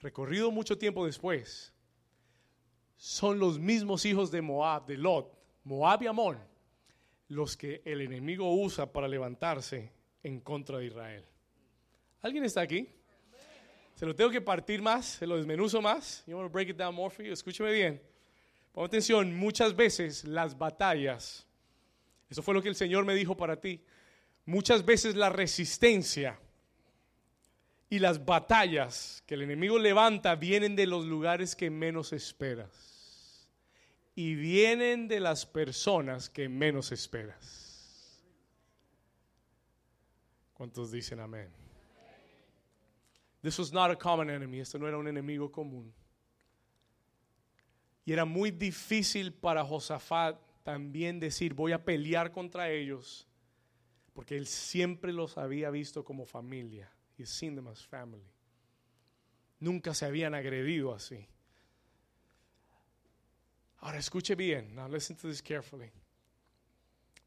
recorrido 0.01 0.51
mucho 0.51 0.79
tiempo 0.79 1.05
después, 1.05 1.75
son 2.97 3.39
los 3.39 3.59
mismos 3.59 4.07
hijos 4.07 4.31
de 4.31 4.41
Moab, 4.41 4.87
de 4.87 4.97
Lot, 4.97 5.39
Moab 5.65 6.05
y 6.05 6.07
Amón, 6.07 6.39
los 7.29 7.55
que 7.55 7.83
el 7.85 8.01
enemigo 8.01 8.51
usa 8.55 8.91
para 8.91 9.07
levantarse 9.07 9.93
en 10.23 10.41
contra 10.41 10.79
de 10.79 10.87
Israel. 10.87 11.27
¿Alguien 12.23 12.45
está 12.45 12.63
aquí? 12.63 12.89
Se 13.95 14.07
lo 14.07 14.17
tengo 14.17 14.31
que 14.31 14.41
partir 14.41 14.81
más, 14.81 15.05
se 15.05 15.27
lo 15.27 15.37
desmenuzo 15.37 15.83
más. 15.83 16.25
You 16.27 16.35
want 16.35 16.49
to 16.49 16.51
break 16.51 16.71
it 16.71 16.79
down 16.79 16.95
more 16.95 17.15
for 17.15 17.23
you? 17.27 17.35
Escúcheme 17.35 17.73
bien. 17.73 18.01
Pon 18.73 18.87
atención, 18.87 19.37
muchas 19.37 19.77
veces 19.77 20.25
las 20.25 20.57
batallas, 20.57 21.47
eso 22.31 22.41
fue 22.41 22.55
lo 22.55 22.63
que 22.63 22.71
el 22.71 22.75
Señor 22.75 23.05
me 23.05 23.15
dijo 23.15 23.37
para 23.37 23.61
ti, 23.61 23.83
muchas 24.49 24.83
veces 24.83 25.15
la 25.15 25.29
resistencia 25.29 26.39
y 27.91 27.99
las 27.99 28.25
batallas 28.25 29.23
que 29.27 29.35
el 29.35 29.43
enemigo 29.43 29.79
levanta 29.79 30.35
vienen 30.37 30.75
de 30.75 30.87
los 30.87 31.05
lugares 31.05 31.55
que 31.55 31.69
menos 31.69 32.15
esperas 32.15 33.47
y 34.15 34.35
vienen 34.37 35.07
de 35.07 35.21
las 35.21 35.45
personas 35.45 36.31
que 36.31 36.49
menos 36.49 36.93
esperas. 36.93 38.25
¿Cuántos 40.55 40.91
dicen 40.91 41.21
amén? 41.21 41.51
This 43.43 43.59
was 43.59 43.71
not 43.71 43.91
a 43.91 43.97
common 43.97 44.31
enemy, 44.31 44.61
esto 44.61 44.79
no 44.79 44.89
era 44.89 44.97
un 44.97 45.09
enemigo 45.09 45.53
común. 45.53 45.93
Y 48.07 48.15
era 48.15 48.25
muy 48.25 48.51
difícil 48.51 49.31
para 49.31 49.63
Josafat 49.63 50.41
también 50.63 51.21
decir, 51.21 51.53
voy 51.53 51.73
a 51.73 51.85
pelear 51.85 52.33
contra 52.33 52.71
ellos 52.71 53.29
porque 54.19 54.37
él 54.37 54.49
siempre 54.49 55.13
los 55.13 55.39
había 55.39 55.71
visto 55.71 56.05
como 56.05 56.27
familia. 56.27 56.91
He's 57.17 57.29
seen 57.29 57.55
them 57.55 57.69
as 57.69 57.87
family. 57.87 58.27
Nunca 59.61 59.95
se 59.95 60.07
habían 60.07 60.35
agredido 60.35 60.93
así. 60.93 61.25
Ahora 63.77 63.99
escuche 64.01 64.35
bien. 64.35 64.75
Now 64.75 64.89
listen 64.89 65.17
to 65.19 65.29
this 65.29 65.41
carefully. 65.41 65.93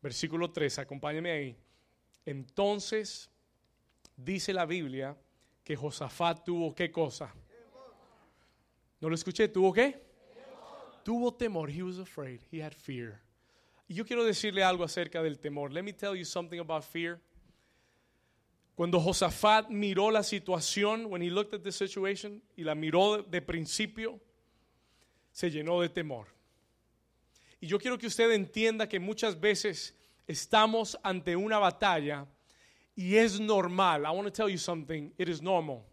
Versículo 0.02 0.52
3, 0.52 0.80
acompáñeme 0.80 1.32
ahí. 1.32 1.58
Entonces 2.26 3.30
dice 4.18 4.52
la 4.52 4.66
Biblia 4.66 5.18
que 5.64 5.78
Josafat 5.78 6.44
tuvo 6.44 6.76
qué 6.76 6.92
cosa? 6.92 7.34
¿No 9.00 9.08
lo 9.08 9.16
escuché? 9.16 9.48
¿Tuvo 9.48 9.72
qué? 9.72 9.98
Tuvo 11.06 11.34
temor. 11.36 11.70
He 11.70 11.84
was 11.84 12.00
afraid. 12.00 12.42
He 12.52 12.62
had 12.62 12.74
fear. 12.74 13.22
Y 13.92 13.94
yo 13.94 14.06
quiero 14.06 14.24
decirle 14.24 14.64
algo 14.64 14.86
acerca 14.86 15.22
del 15.22 15.38
temor. 15.38 15.74
Let 15.74 15.84
me 15.84 15.92
tell 15.92 16.16
you 16.16 16.24
something 16.24 16.60
about 16.60 16.86
fear. 16.86 17.20
Cuando 18.74 19.02
Josafat 19.02 19.68
miró 19.68 20.10
la 20.12 20.24
situación, 20.24 21.08
when 21.08 21.22
he 21.22 21.30
looked 21.30 21.54
at 21.54 21.62
the 21.62 21.74
situation 21.74 22.42
y 22.56 22.64
la 22.64 22.74
miró 22.74 23.22
de 23.22 23.42
principio, 23.42 24.18
se 25.34 25.52
llenó 25.52 25.82
de 25.82 25.90
temor. 25.90 26.28
Y 27.60 27.68
yo 27.68 27.78
quiero 27.78 27.98
que 27.98 28.08
usted 28.08 28.32
entienda 28.32 28.88
que 28.88 28.98
muchas 28.98 29.38
veces 29.38 29.94
estamos 30.26 30.98
ante 31.04 31.36
una 31.36 31.60
batalla 31.60 32.26
y 32.96 33.18
es 33.18 33.42
normal. 33.42 34.06
I 34.06 34.12
want 34.12 34.24
to 34.24 34.32
tell 34.32 34.48
you 34.48 34.58
something. 34.58 35.12
It 35.18 35.28
is 35.28 35.42
normal. 35.42 35.84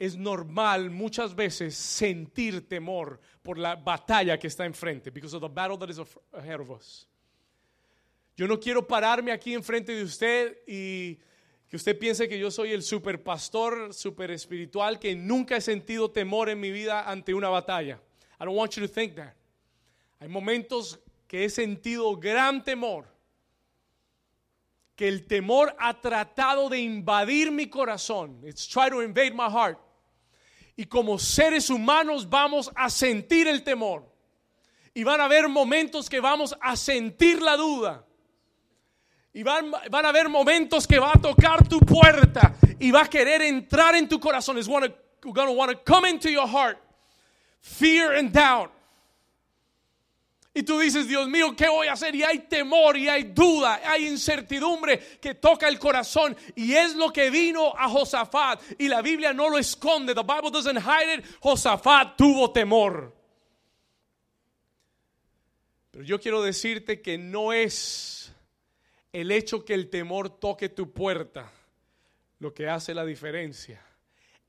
Es 0.00 0.16
normal 0.16 0.90
muchas 0.90 1.32
veces 1.32 1.76
sentir 1.76 2.68
temor 2.68 3.20
por 3.44 3.56
la 3.56 3.76
batalla 3.76 4.36
que 4.36 4.48
está 4.48 4.64
enfrente 4.66 5.12
because 5.12 5.32
of 5.32 5.42
the 5.42 5.48
battle 5.48 5.78
that 5.78 5.88
is 5.88 6.00
ahead 6.32 6.58
of 6.58 6.72
us. 6.72 7.06
Yo 8.36 8.46
no 8.46 8.60
quiero 8.60 8.86
pararme 8.86 9.32
aquí 9.32 9.54
enfrente 9.54 9.92
de 9.92 10.02
usted 10.02 10.58
y 10.66 11.18
que 11.68 11.76
usted 11.76 11.98
piense 11.98 12.28
que 12.28 12.38
yo 12.38 12.50
soy 12.50 12.72
el 12.72 12.82
super 12.82 13.22
pastor, 13.22 13.94
super 13.94 14.30
espiritual, 14.30 14.98
que 14.98 15.14
nunca 15.16 15.56
he 15.56 15.60
sentido 15.60 16.10
temor 16.10 16.48
en 16.48 16.60
mi 16.60 16.70
vida 16.70 17.10
ante 17.10 17.32
una 17.32 17.48
batalla. 17.48 18.00
I 18.38 18.44
don't 18.44 18.56
want 18.56 18.76
you 18.76 18.86
to 18.86 18.92
think 18.92 19.16
that. 19.16 19.34
Hay 20.20 20.28
momentos 20.28 20.98
que 21.26 21.44
he 21.44 21.50
sentido 21.50 22.16
gran 22.16 22.62
temor, 22.62 23.06
que 24.94 25.08
el 25.08 25.26
temor 25.26 25.74
ha 25.78 26.00
tratado 26.00 26.68
de 26.68 26.78
invadir 26.78 27.50
mi 27.50 27.68
corazón. 27.68 28.40
It's 28.44 28.68
trying 28.68 28.90
to 28.90 29.02
invade 29.02 29.32
my 29.32 29.50
heart. 29.50 29.78
Y 30.76 30.84
como 30.84 31.18
seres 31.18 31.70
humanos 31.70 32.28
vamos 32.28 32.70
a 32.74 32.90
sentir 32.90 33.48
el 33.48 33.64
temor. 33.64 34.04
Y 34.94 35.04
van 35.04 35.20
a 35.20 35.24
haber 35.24 35.48
momentos 35.48 36.08
que 36.08 36.20
vamos 36.20 36.54
a 36.60 36.76
sentir 36.76 37.42
la 37.42 37.56
duda. 37.56 38.05
Y 39.36 39.42
van, 39.42 39.70
a 39.74 40.08
haber 40.08 40.30
momentos 40.30 40.86
que 40.86 40.98
va 40.98 41.12
a 41.12 41.20
tocar 41.20 41.68
tu 41.68 41.78
puerta 41.80 42.56
y 42.78 42.90
va 42.90 43.02
a 43.02 43.06
querer 43.06 43.42
entrar 43.42 43.94
en 43.94 44.08
tu 44.08 44.18
corazón. 44.18 44.56
It's 44.56 44.66
going 44.66 44.90
to 45.20 45.52
want 45.52 45.70
to 45.70 45.76
come 45.84 46.08
into 46.08 46.30
your 46.30 46.48
heart. 46.48 46.78
Fear 47.60 48.14
and 48.14 48.32
doubt. 48.32 48.70
Y 50.54 50.62
tú 50.62 50.78
dices, 50.78 51.06
Dios 51.06 51.28
mío, 51.28 51.54
¿qué 51.54 51.68
voy 51.68 51.86
a 51.86 51.92
hacer? 51.92 52.14
Y 52.14 52.22
hay 52.22 52.48
temor, 52.48 52.96
y 52.96 53.10
hay 53.10 53.24
duda, 53.24 53.82
hay 53.84 54.08
incertidumbre 54.08 55.18
que 55.20 55.34
toca 55.34 55.68
el 55.68 55.78
corazón. 55.78 56.34
Y 56.54 56.72
es 56.72 56.94
lo 56.94 57.12
que 57.12 57.28
vino 57.28 57.74
a 57.76 57.90
Josafat. 57.90 58.62
Y 58.78 58.88
la 58.88 59.02
Biblia 59.02 59.34
no 59.34 59.50
lo 59.50 59.58
esconde. 59.58 60.14
The 60.14 60.22
Bible 60.22 60.50
doesn't 60.50 60.78
hide 60.78 61.18
it. 61.18 61.26
Josafat 61.40 62.16
tuvo 62.16 62.52
temor. 62.52 63.14
Pero 65.90 66.04
yo 66.04 66.18
quiero 66.18 66.40
decirte 66.40 67.02
que 67.02 67.18
no 67.18 67.52
es 67.52 68.15
el 69.20 69.30
hecho 69.30 69.64
que 69.64 69.72
el 69.72 69.88
temor 69.88 70.28
toque 70.28 70.68
tu 70.68 70.92
puerta, 70.92 71.50
lo 72.38 72.52
que 72.52 72.68
hace 72.68 72.92
la 72.92 73.06
diferencia 73.06 73.82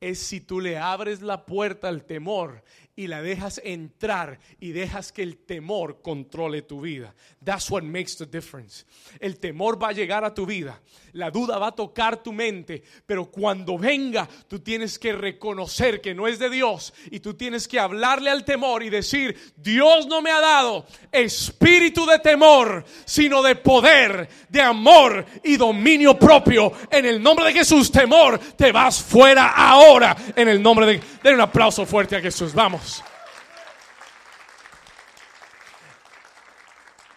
es 0.02 0.20
si 0.20 0.42
tú 0.42 0.60
le 0.60 0.78
abres 0.78 1.22
la 1.22 1.46
puerta 1.46 1.88
al 1.88 2.04
temor 2.04 2.66
y 2.98 3.08
la 3.08 3.22
dejas 3.22 3.62
entrar 3.64 4.40
y 4.60 4.72
dejas 4.72 5.12
que 5.14 5.22
el 5.22 5.38
temor 5.38 6.02
controle 6.02 6.64
tu 6.64 6.82
vida. 6.82 7.14
That's 7.46 7.70
what 7.70 7.84
makes 7.84 8.18
the 8.18 8.26
difference. 8.26 8.86
El 9.20 9.40
temor 9.40 9.82
va 9.82 9.90
a 9.90 9.94
llegar 9.94 10.26
a 10.26 10.34
tu 10.34 10.46
vida, 10.46 10.82
la 11.14 11.32
duda 11.32 11.60
va 11.60 11.68
a 11.68 11.76
tocar 11.76 12.22
tu 12.22 12.34
mente, 12.34 12.84
pero 13.06 13.26
cuando 13.26 13.78
venga 13.78 14.28
tú 14.48 14.60
tienes 14.60 14.98
que 14.98 15.14
reconocer 15.14 16.02
que 16.02 16.16
no 16.16 16.28
es 16.28 16.40
de 16.40 16.50
Dios 16.50 16.94
y 17.12 17.20
tú 17.20 17.36
tienes 17.36 17.68
que 17.68 17.80
hablarle 17.80 18.32
al 18.32 18.44
temor 18.44 18.82
y 18.82 18.90
decir, 18.90 19.54
Dios 19.56 20.08
no 20.08 20.22
me 20.22 20.32
ha 20.32 20.42
dado 20.42 20.86
espíritu 21.12 22.06
de 22.08 22.18
temor, 22.18 22.84
sino 23.06 23.44
de 23.44 23.56
poder, 23.56 24.28
de 24.50 24.62
amor 24.62 25.24
y 25.44 25.56
dominio 25.56 26.18
propio. 26.18 26.72
En 26.90 27.06
el 27.06 27.22
nombre 27.22 27.46
de 27.46 27.54
Jesús, 27.54 27.92
temor, 27.92 28.40
te 28.56 28.72
vas 28.72 29.02
fuera 29.02 29.50
ahora. 29.50 30.16
En 30.36 30.48
el 30.48 30.62
nombre 30.62 30.86
de... 30.86 31.02
Den 31.24 31.36
un 31.36 31.42
aplauso 31.42 31.86
fuerte 31.86 32.16
a 32.16 32.22
Jesús. 32.22 32.54
Vamos. 32.54 32.87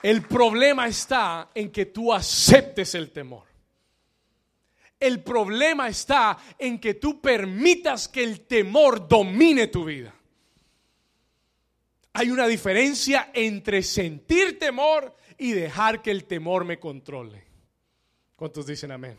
El 0.02 0.22
problema 0.22 0.88
está 0.88 1.50
en 1.54 1.70
que 1.70 1.86
tú 1.86 2.12
aceptes 2.12 2.94
el 2.94 3.10
temor. 3.10 3.44
El 4.98 5.22
problema 5.22 5.88
está 5.88 6.38
en 6.58 6.78
que 6.78 6.94
tú 6.94 7.20
permitas 7.20 8.08
que 8.08 8.22
el 8.22 8.42
temor 8.42 9.08
domine 9.08 9.66
tu 9.68 9.84
vida. 9.84 10.14
Hay 12.12 12.30
una 12.30 12.46
diferencia 12.46 13.30
entre 13.32 13.82
sentir 13.82 14.58
temor 14.58 15.16
y 15.38 15.52
dejar 15.52 16.02
que 16.02 16.10
el 16.10 16.24
temor 16.24 16.64
me 16.64 16.78
controle. 16.78 17.44
¿Cuántos 18.36 18.66
dicen 18.66 18.90
amén? 18.90 19.16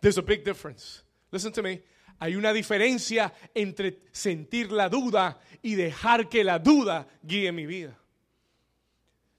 There's 0.00 0.18
a 0.18 0.22
big 0.22 0.44
difference. 0.44 1.02
Listen 1.30 1.52
to 1.52 1.62
me. 1.62 1.82
Hay 2.20 2.36
una 2.36 2.52
diferencia 2.52 3.32
entre 3.54 4.00
sentir 4.10 4.72
la 4.72 4.88
duda 4.88 5.38
y 5.62 5.74
dejar 5.74 6.28
que 6.28 6.44
la 6.44 6.58
duda 6.58 7.06
guíe 7.22 7.52
mi 7.52 7.66
vida. 7.66 7.98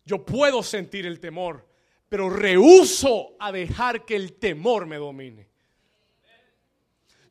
Yo 0.10 0.26
puedo 0.26 0.64
sentir 0.64 1.06
el 1.06 1.20
temor, 1.20 1.68
pero 2.10 2.32
rehuso 2.32 3.36
a 3.40 3.52
dejar 3.52 4.06
que 4.06 4.16
el 4.16 4.34
temor 4.40 4.88
me 4.88 4.96
domine. 4.96 5.49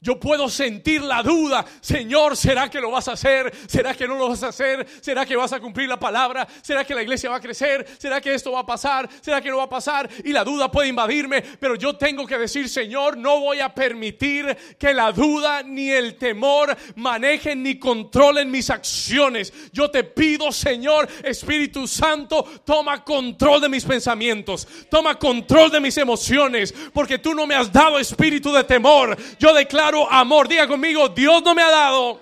Yo 0.01 0.21
puedo 0.21 0.49
sentir 0.49 1.03
la 1.03 1.25
duda, 1.25 1.65
Señor, 1.81 2.37
¿será 2.37 2.71
que 2.71 2.81
lo 2.81 2.93
vas 2.93 3.09
a 3.09 3.13
hacer? 3.13 3.53
¿Será 3.67 3.95
que 3.95 4.07
no 4.07 4.17
lo 4.17 4.29
vas 4.29 4.45
a 4.45 4.49
hacer? 4.49 4.87
¿Será 5.01 5.27
que 5.27 5.35
vas 5.35 5.53
a 5.53 5.59
cumplir 5.59 5.89
la 5.89 5.99
palabra? 5.99 6.47
¿Será 6.63 6.85
que 6.85 6.95
la 6.95 7.03
iglesia 7.03 7.31
va 7.31 7.37
a 7.37 7.41
crecer? 7.41 7.85
¿Será 7.99 8.21
que 8.21 8.33
esto 8.33 8.53
va 8.53 8.61
a 8.61 8.67
pasar? 8.67 9.09
¿Será 9.21 9.41
que 9.41 9.51
no 9.51 9.57
va 9.57 9.65
a 9.65 9.69
pasar? 9.69 10.09
Y 10.25 10.33
la 10.33 10.45
duda 10.45 10.71
puede 10.71 10.89
invadirme, 10.89 11.43
pero 11.43 11.75
yo 11.75 11.97
tengo 11.97 12.29
que 12.29 12.39
decir, 12.39 12.69
Señor, 12.69 13.17
no 13.17 13.41
voy 13.41 13.59
a 13.59 13.75
permitir 13.75 14.57
que 14.79 14.95
la 14.95 15.11
duda 15.11 15.65
ni 15.65 15.91
el 15.91 16.17
temor 16.17 16.77
manejen 16.95 17.65
ni 17.65 17.77
controlen 17.77 18.53
mis 18.53 18.71
acciones. 18.71 19.53
Yo 19.73 19.91
te 19.91 20.05
pido, 20.05 20.53
Señor, 20.53 21.09
Espíritu 21.25 21.89
Santo, 21.89 22.45
toma 22.65 23.03
control 23.03 23.63
de 23.63 23.69
mis 23.69 23.85
pensamientos, 23.85 24.69
toma 24.89 25.19
control 25.19 25.73
de 25.73 25.81
mis 25.81 25.97
emociones, 25.97 26.73
porque 26.93 27.19
tú 27.19 27.35
no 27.35 27.49
me 27.49 27.57
has 27.57 27.73
dado 27.73 27.99
espíritu 27.99 28.53
de 28.53 28.63
temor. 28.63 29.17
Yo 29.41 29.53
declaro 29.53 29.88
amor. 30.11 30.49
Diga 30.49 30.67
conmigo, 30.67 31.09
Dios 31.09 31.43
no 31.43 31.55
me 31.55 31.63
ha 31.63 31.71
dado. 31.71 32.21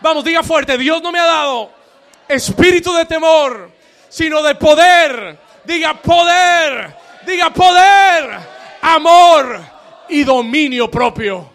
Vamos, 0.00 0.24
diga 0.24 0.42
fuerte, 0.42 0.76
Dios 0.76 1.02
no 1.02 1.10
me 1.10 1.18
ha 1.18 1.26
dado 1.26 1.76
espíritu 2.28 2.92
de 2.94 3.04
temor, 3.04 3.70
sino 4.08 4.42
de 4.42 4.54
poder. 4.54 5.38
Diga 5.64 6.00
poder, 6.00 6.94
diga 7.26 7.52
poder, 7.52 8.38
amor 8.80 9.60
y 10.08 10.22
dominio 10.22 10.88
propio. 10.88 11.50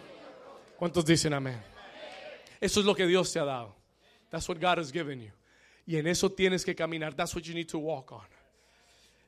¿Cuántos 0.78 1.06
dicen 1.06 1.34
amén? 1.34 1.62
Eso 2.60 2.82
es 2.82 2.86
lo 2.86 2.94
que 2.94 3.08
Dios 3.08 3.32
te 3.32 3.40
ha 3.40 3.46
dado. 3.46 3.76
That's 4.30 4.48
what 4.50 4.60
God 4.60 4.80
has 4.80 4.92
given 4.92 5.22
you. 5.22 5.32
Y 5.86 5.98
en 5.98 6.08
eso 6.08 6.30
tienes 6.30 6.66
que 6.66 6.76
caminar. 6.76 7.14
That's 7.14 7.34
what 7.34 7.44
you 7.44 7.54
need 7.54 7.68
to 7.70 7.80
walk 7.80 8.12
on. 8.12 8.26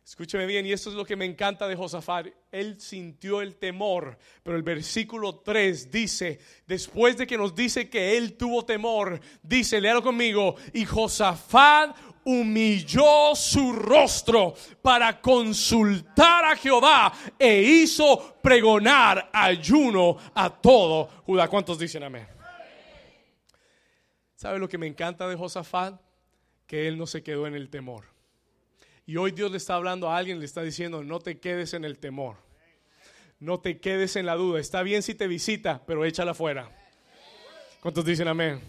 Escúcheme 0.06 0.46
bien, 0.46 0.66
y 0.66 0.74
esto 0.74 0.90
es 0.90 0.96
lo 0.96 1.06
que 1.06 1.16
me 1.16 1.24
encanta 1.24 1.66
de 1.66 1.78
Josafat. 1.78 2.28
Él 2.52 2.80
sintió 2.80 3.42
el 3.42 3.56
temor, 3.56 4.18
pero 4.44 4.58
el 4.58 4.64
versículo 4.64 5.36
3 5.36 5.90
dice, 5.90 6.40
después 6.68 7.16
de 7.16 7.26
que 7.26 7.38
nos 7.38 7.56
dice 7.56 7.90
que 7.90 8.18
él 8.18 8.36
tuvo 8.36 8.66
temor, 8.66 9.20
dice, 9.42 9.80
léalo 9.80 10.04
conmigo, 10.04 10.56
y 10.74 10.84
Josafat 10.84 11.96
humilló 12.26 13.34
su 13.34 13.72
rostro 13.74 14.54
para 14.82 15.22
consultar 15.22 16.46
a 16.46 16.56
Jehová 16.56 17.14
e 17.40 17.62
hizo 17.62 18.36
pregonar 18.42 19.30
ayuno 19.32 20.18
a 20.34 20.50
todo 20.50 21.10
Judá. 21.26 21.48
¿Cuántos 21.48 21.80
dicen 21.80 22.04
amén? 22.04 22.28
¿Sabe 24.36 24.60
lo 24.60 24.68
que 24.68 24.78
me 24.78 24.88
encanta 24.88 25.28
de 25.28 25.38
Josafat? 25.38 26.00
Que 26.68 26.88
él 26.88 26.98
no 26.98 27.08
se 27.08 27.24
quedó 27.24 27.48
en 27.48 27.56
el 27.56 27.70
temor. 27.70 28.13
Y 29.06 29.18
hoy 29.18 29.32
Dios 29.32 29.52
le 29.52 29.58
está 29.58 29.76
hablando 29.76 30.10
a 30.10 30.18
alguien, 30.18 30.40
le 30.40 30.46
está 30.46 30.62
diciendo, 30.62 31.04
no 31.04 31.20
te 31.20 31.40
quedes 31.40 31.74
en 31.74 31.84
el 31.84 32.00
temor. 32.00 32.38
No 33.40 33.60
te 33.60 33.80
quedes 33.80 34.16
en 34.16 34.26
la 34.26 34.36
duda. 34.36 34.60
Está 34.60 34.84
bien 34.84 35.04
si 35.04 35.16
te 35.16 35.28
visita, 35.28 35.82
pero 35.86 36.06
échala 36.06 36.32
afuera. 36.32 36.70
¿Cuántos 37.82 38.06
dicen 38.06 38.30
amén? 38.30 38.62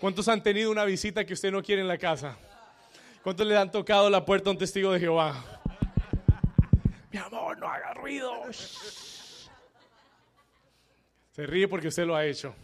¿Cuántos 0.00 0.26
han 0.28 0.42
tenido 0.42 0.70
una 0.70 0.84
visita 0.84 1.24
que 1.24 1.34
usted 1.34 1.52
no 1.52 1.62
quiere 1.62 1.82
en 1.82 1.88
la 1.88 1.98
casa? 1.98 2.36
¿Cuántos 3.22 3.46
le 3.46 3.56
han 3.56 3.70
tocado 3.70 4.10
la 4.10 4.24
puerta 4.24 4.50
a 4.50 4.52
un 4.52 4.58
testigo 4.58 4.92
de 4.92 4.98
Jehová? 5.00 5.44
Mi 7.12 7.18
amor, 7.18 7.56
no 7.58 7.68
haga 7.68 7.94
ruido. 7.94 8.32
Se 11.30 11.46
ríe 11.46 11.68
porque 11.68 11.88
usted 11.88 12.06
lo 12.06 12.16
ha 12.16 12.26
hecho. 12.26 12.54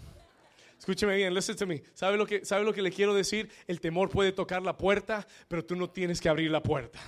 Escúcheme 0.83 1.15
bien, 1.15 1.33
listen 1.33 1.55
to 1.55 1.65
me. 1.65 1.81
¿Sabe 1.95 2.17
lo, 2.17 2.27
que, 2.27 2.45
¿Sabe 2.45 2.65
lo 2.65 2.75
que 2.75 2.83
le 2.83 2.91
quiero 2.91 3.15
decir? 3.15 3.49
El 3.69 3.81
temor 3.81 4.09
puede 4.09 4.33
tocar 4.33 4.63
la 4.63 4.77
puerta, 4.77 5.25
pero 5.47 5.65
tú 5.65 5.77
no 5.77 5.89
tienes 5.89 6.21
que 6.21 6.29
abrir 6.29 6.51
la 6.51 6.61
puerta. 6.61 6.99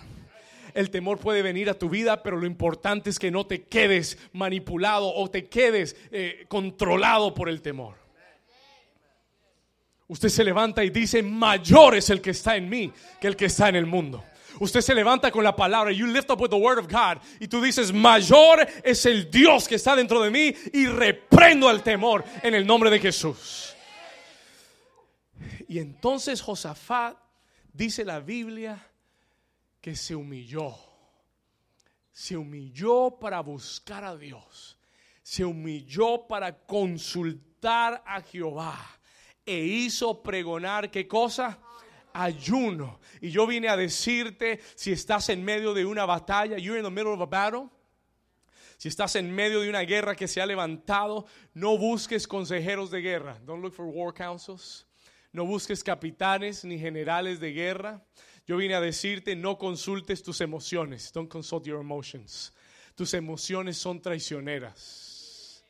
El 0.74 0.90
temor 0.90 1.18
puede 1.18 1.42
venir 1.42 1.68
a 1.68 1.74
tu 1.76 1.88
vida, 1.88 2.22
pero 2.22 2.36
lo 2.36 2.46
importante 2.46 3.10
es 3.10 3.18
que 3.18 3.32
no 3.32 3.48
te 3.48 3.64
quedes 3.64 4.16
manipulado 4.32 5.12
o 5.12 5.28
te 5.28 5.48
quedes 5.48 5.96
eh, 6.12 6.44
controlado 6.46 7.34
por 7.34 7.48
el 7.48 7.62
temor. 7.62 7.96
Usted 10.06 10.28
se 10.28 10.44
levanta 10.44 10.84
y 10.84 10.90
dice, 10.90 11.20
mayor 11.24 11.96
es 11.96 12.10
el 12.10 12.20
que 12.20 12.30
está 12.30 12.54
en 12.54 12.68
mí 12.68 12.92
que 13.20 13.26
el 13.26 13.34
que 13.34 13.46
está 13.46 13.70
en 13.70 13.74
el 13.74 13.86
mundo. 13.86 14.22
Usted 14.60 14.80
se 14.80 14.94
levanta 14.94 15.30
con 15.30 15.42
la 15.42 15.54
palabra, 15.54 15.92
you 15.92 16.06
lift 16.06 16.30
up 16.30 16.40
with 16.40 16.50
the 16.50 16.56
word 16.56 16.78
of 16.78 16.86
God, 16.86 17.20
y 17.40 17.48
tú 17.48 17.60
dices, 17.60 17.92
mayor 17.92 18.66
es 18.82 19.04
el 19.06 19.30
Dios 19.30 19.66
que 19.66 19.76
está 19.76 19.96
dentro 19.96 20.22
de 20.22 20.30
mí 20.30 20.54
y 20.72 20.86
reprendo 20.86 21.70
el 21.70 21.82
temor 21.82 22.24
en 22.42 22.54
el 22.54 22.66
nombre 22.66 22.90
de 22.90 23.00
Jesús. 23.00 23.74
Y 25.68 25.78
entonces 25.78 26.40
Josafat 26.40 27.16
dice 27.72 28.04
la 28.04 28.20
Biblia 28.20 28.86
que 29.80 29.96
se 29.96 30.14
humilló. 30.14 30.74
Se 32.12 32.36
humilló 32.36 33.18
para 33.18 33.40
buscar 33.40 34.04
a 34.04 34.16
Dios. 34.16 34.78
Se 35.22 35.44
humilló 35.44 36.26
para 36.28 36.56
consultar 36.64 38.02
a 38.06 38.20
Jehová. 38.22 38.78
E 39.44 39.58
hizo 39.58 40.22
pregonar 40.22 40.90
qué 40.90 41.08
cosa? 41.08 41.58
Ayuno. 42.14 43.00
Y 43.20 43.30
yo 43.30 43.46
vine 43.46 43.68
a 43.68 43.76
decirte, 43.76 44.60
si 44.74 44.92
estás 44.92 45.28
en 45.28 45.44
medio 45.44 45.74
de 45.74 45.84
una 45.84 46.06
batalla, 46.06 46.56
you're 46.56 46.78
in 46.78 46.84
the 46.84 46.90
middle 46.90 47.12
of 47.12 47.20
a 47.20 47.26
battle, 47.26 47.68
si 48.78 48.88
estás 48.88 49.16
en 49.16 49.34
medio 49.34 49.60
de 49.60 49.68
una 49.68 49.82
guerra 49.82 50.14
que 50.14 50.28
se 50.28 50.40
ha 50.40 50.46
levantado, 50.46 51.26
no 51.54 51.78
busques 51.78 52.26
consejeros 52.26 52.90
de 52.90 53.00
guerra. 53.00 53.38
Don't 53.44 53.62
look 53.62 53.72
for 53.72 53.86
war 53.86 54.12
councils. 54.12 54.86
No 55.32 55.44
busques 55.44 55.82
capitanes 55.82 56.64
ni 56.64 56.78
generales 56.78 57.40
de 57.40 57.52
guerra. 57.52 58.04
Yo 58.46 58.56
vine 58.56 58.74
a 58.74 58.80
decirte, 58.80 59.34
no 59.36 59.56
consultes 59.58 60.22
tus 60.22 60.40
emociones. 60.40 61.10
Don't 61.12 61.30
consult 61.30 61.66
your 61.66 61.80
emotions. 61.80 62.52
Tus 62.94 63.14
emociones 63.14 63.78
son 63.78 64.00
traicioneras. 64.00 65.64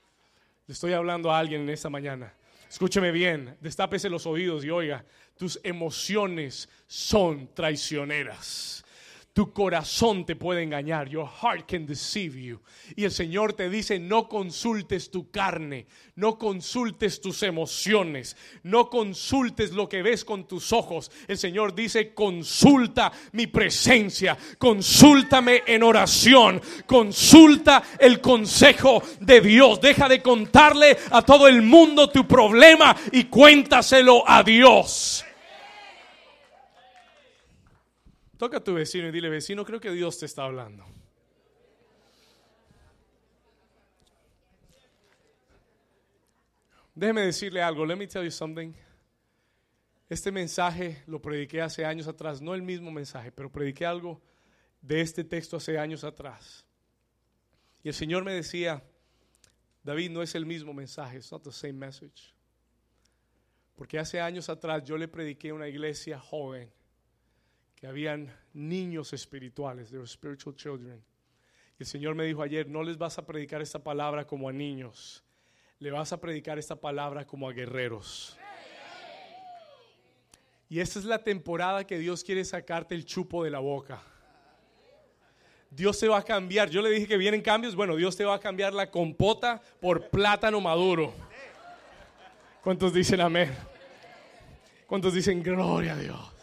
Le 0.67 0.73
estoy 0.73 0.93
hablando 0.93 1.31
a 1.31 1.39
alguien 1.39 1.63
en 1.63 1.71
esta 1.71 1.89
mañana. 1.89 2.35
Escúcheme 2.69 3.13
bien, 3.13 3.57
destápese 3.61 4.11
los 4.11 4.27
oídos 4.27 4.65
y 4.65 4.71
oiga, 4.71 5.05
tus 5.37 5.59
emociones 5.63 6.69
son 6.87 7.49
traicioneras. 7.55 8.84
Tu 9.35 9.53
corazón 9.53 10.25
te 10.25 10.37
puede 10.37 10.63
engañar. 10.63 11.09
Your 11.09 11.27
heart 11.27 11.69
can 11.69 11.87
deceive 11.87 12.41
you. 12.41 12.61
Y 12.95 13.03
el 13.03 13.11
Señor 13.11 13.55
te 13.55 13.69
dice, 13.69 13.99
no 13.99 14.29
consultes 14.29 15.11
tu 15.11 15.29
carne, 15.33 15.87
no 16.15 16.39
consultes 16.39 17.21
tus 17.21 17.43
emociones, 17.43 18.37
no 18.63 18.89
consultes 18.89 19.73
lo 19.73 19.89
que 19.89 20.03
ves 20.03 20.25
con 20.25 20.47
tus 20.47 20.73
ojos. 20.73 21.11
El 21.27 21.37
Señor 21.37 21.75
dice, 21.75 22.15
consulta 22.15 23.11
mi 23.33 23.49
presencia, 23.49 24.39
consúltame 24.57 25.65
en 25.67 25.83
oración, 25.83 26.63
consulta 26.87 27.83
el 27.99 28.21
consejo 28.21 29.03
de 29.19 29.41
Dios. 29.41 29.81
Deja 29.81 30.09
de 30.09 30.23
contarle 30.23 30.97
a 31.11 31.23
todo 31.23 31.49
el 31.49 31.61
mundo 31.61 32.09
tu 32.09 32.25
problema 32.25 32.95
y 33.11 33.25
cuéntaselo 33.25 34.23
a 34.25 34.45
Dios. 34.45 35.25
Toca 38.39 38.57
a 38.57 38.65
tu 38.65 38.75
vecino 38.75 39.09
y 39.09 39.13
dile, 39.13 39.29
vecino, 39.29 39.65
creo 39.65 39.81
que 39.81 39.93
Dios 39.93 40.19
te 40.19 40.27
está 40.27 40.45
hablando. 40.45 40.85
Déjeme 46.95 47.23
decirle 47.23 47.63
algo, 47.63 47.87
let 47.87 47.97
me 47.97 48.07
tell 48.07 48.25
you 48.25 48.31
something. 48.31 48.73
Este 50.09 50.31
mensaje 50.31 51.03
lo 51.07 51.21
prediqué 51.21 51.61
hace 51.61 51.85
años 51.85 52.07
atrás, 52.07 52.41
no 52.41 52.55
el 52.55 52.63
mismo 52.63 52.91
mensaje, 52.91 53.33
pero 53.33 53.51
prediqué 53.51 53.87
algo 53.87 54.21
de 54.81 55.01
este 55.01 55.25
texto 55.25 55.57
hace 55.57 55.79
años 55.79 56.05
atrás. 56.05 56.65
Y 57.83 57.89
el 57.89 57.95
Señor 57.95 58.25
me 58.25 58.33
decía, 58.33 58.83
David, 59.83 60.11
no 60.11 60.23
es 60.23 60.35
el 60.35 60.47
mismo 60.47 60.73
mensaje, 60.73 61.19
it's 61.19 61.33
not 61.33 61.43
the 61.43 61.53
same 61.53 61.75
message. 61.75 62.35
Porque 63.77 63.99
hace 63.99 64.21
años 64.21 64.49
atrás 64.49 64.85
yo 64.85 64.97
le 64.97 65.09
prediqué 65.09 65.51
a 65.51 65.55
una 65.55 65.69
iglesia 65.69 66.19
joven 66.19 66.71
habían 67.87 68.33
niños 68.53 69.13
espirituales, 69.13 69.91
they 69.91 69.99
were 69.99 70.09
spiritual 70.09 70.55
children. 70.55 71.03
Y 71.79 71.83
el 71.83 71.87
Señor 71.87 72.15
me 72.15 72.25
dijo 72.25 72.43
ayer, 72.43 72.69
no 72.69 72.83
les 72.83 72.97
vas 72.97 73.19
a 73.19 73.27
predicar 73.27 73.61
esta 73.61 73.83
palabra 73.83 74.27
como 74.27 74.49
a 74.49 74.53
niños, 74.53 75.25
le 75.79 75.91
vas 75.91 76.13
a 76.13 76.21
predicar 76.21 76.59
esta 76.59 76.77
palabra 76.77 77.27
como 77.27 77.49
a 77.49 77.53
guerreros. 77.53 78.39
Y 80.69 80.81
esta 80.81 80.99
es 80.99 81.05
la 81.05 81.23
temporada 81.23 81.87
que 81.87 81.99
Dios 81.99 82.25
quiere 82.25 82.45
sacarte 82.45 82.95
el 82.95 83.05
chupo 83.05 83.45
de 83.45 83.51
la 83.51 83.59
boca. 83.59 84.03
Dios 85.71 85.99
te 85.99 86.09
va 86.09 86.19
a 86.19 86.23
cambiar. 86.23 86.71
Yo 86.71 86.81
le 86.83 86.91
dije 86.91 87.07
que 87.07 87.17
vienen 87.17 87.43
cambios. 87.43 87.75
Bueno, 87.75 87.97
Dios 87.97 88.17
te 88.17 88.25
va 88.25 88.35
a 88.35 88.41
cambiar 88.41 88.73
la 88.73 88.91
compota 88.91 89.61
por 89.81 90.09
plátano 90.09 90.61
maduro. 90.61 91.13
¿Cuántos 92.63 92.95
dicen 92.95 93.21
amén? 93.21 93.55
¿Cuántos 94.87 95.15
dicen 95.15 95.43
gloria 95.43 95.95
a 95.95 95.97
Dios? 95.97 96.34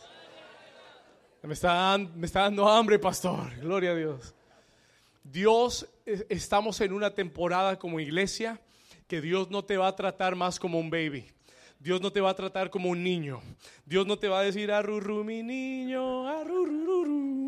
Me 1.44 1.54
está, 1.56 1.98
me 1.98 2.28
está 2.28 2.42
dando 2.42 2.70
hambre, 2.70 3.00
pastor. 3.00 3.56
Gloria 3.62 3.92
a 3.92 3.96
Dios. 3.96 4.36
Dios, 5.24 5.88
estamos 6.06 6.80
en 6.82 6.94
una 6.94 7.16
temporada 7.16 7.80
como 7.80 8.00
iglesia 8.00 8.62
que 9.08 9.22
Dios 9.22 9.50
no 9.50 9.66
te 9.66 9.76
va 9.76 9.88
a 9.88 9.96
tratar 9.96 10.36
más 10.36 10.60
como 10.60 10.80
un 10.80 10.92
baby. 10.92 11.26
Dios 11.80 12.00
no 12.00 12.12
te 12.12 12.22
va 12.22 12.30
a 12.30 12.36
tratar 12.36 12.70
como 12.70 12.90
un 12.90 13.04
niño. 13.04 13.42
Dios 13.86 14.06
no 14.06 14.20
te 14.20 14.28
va 14.28 14.42
a 14.42 14.44
decir, 14.44 14.72
arrurru 14.72 15.24
mi 15.24 15.42
niño, 15.42 16.28
arrurru. 16.28 17.41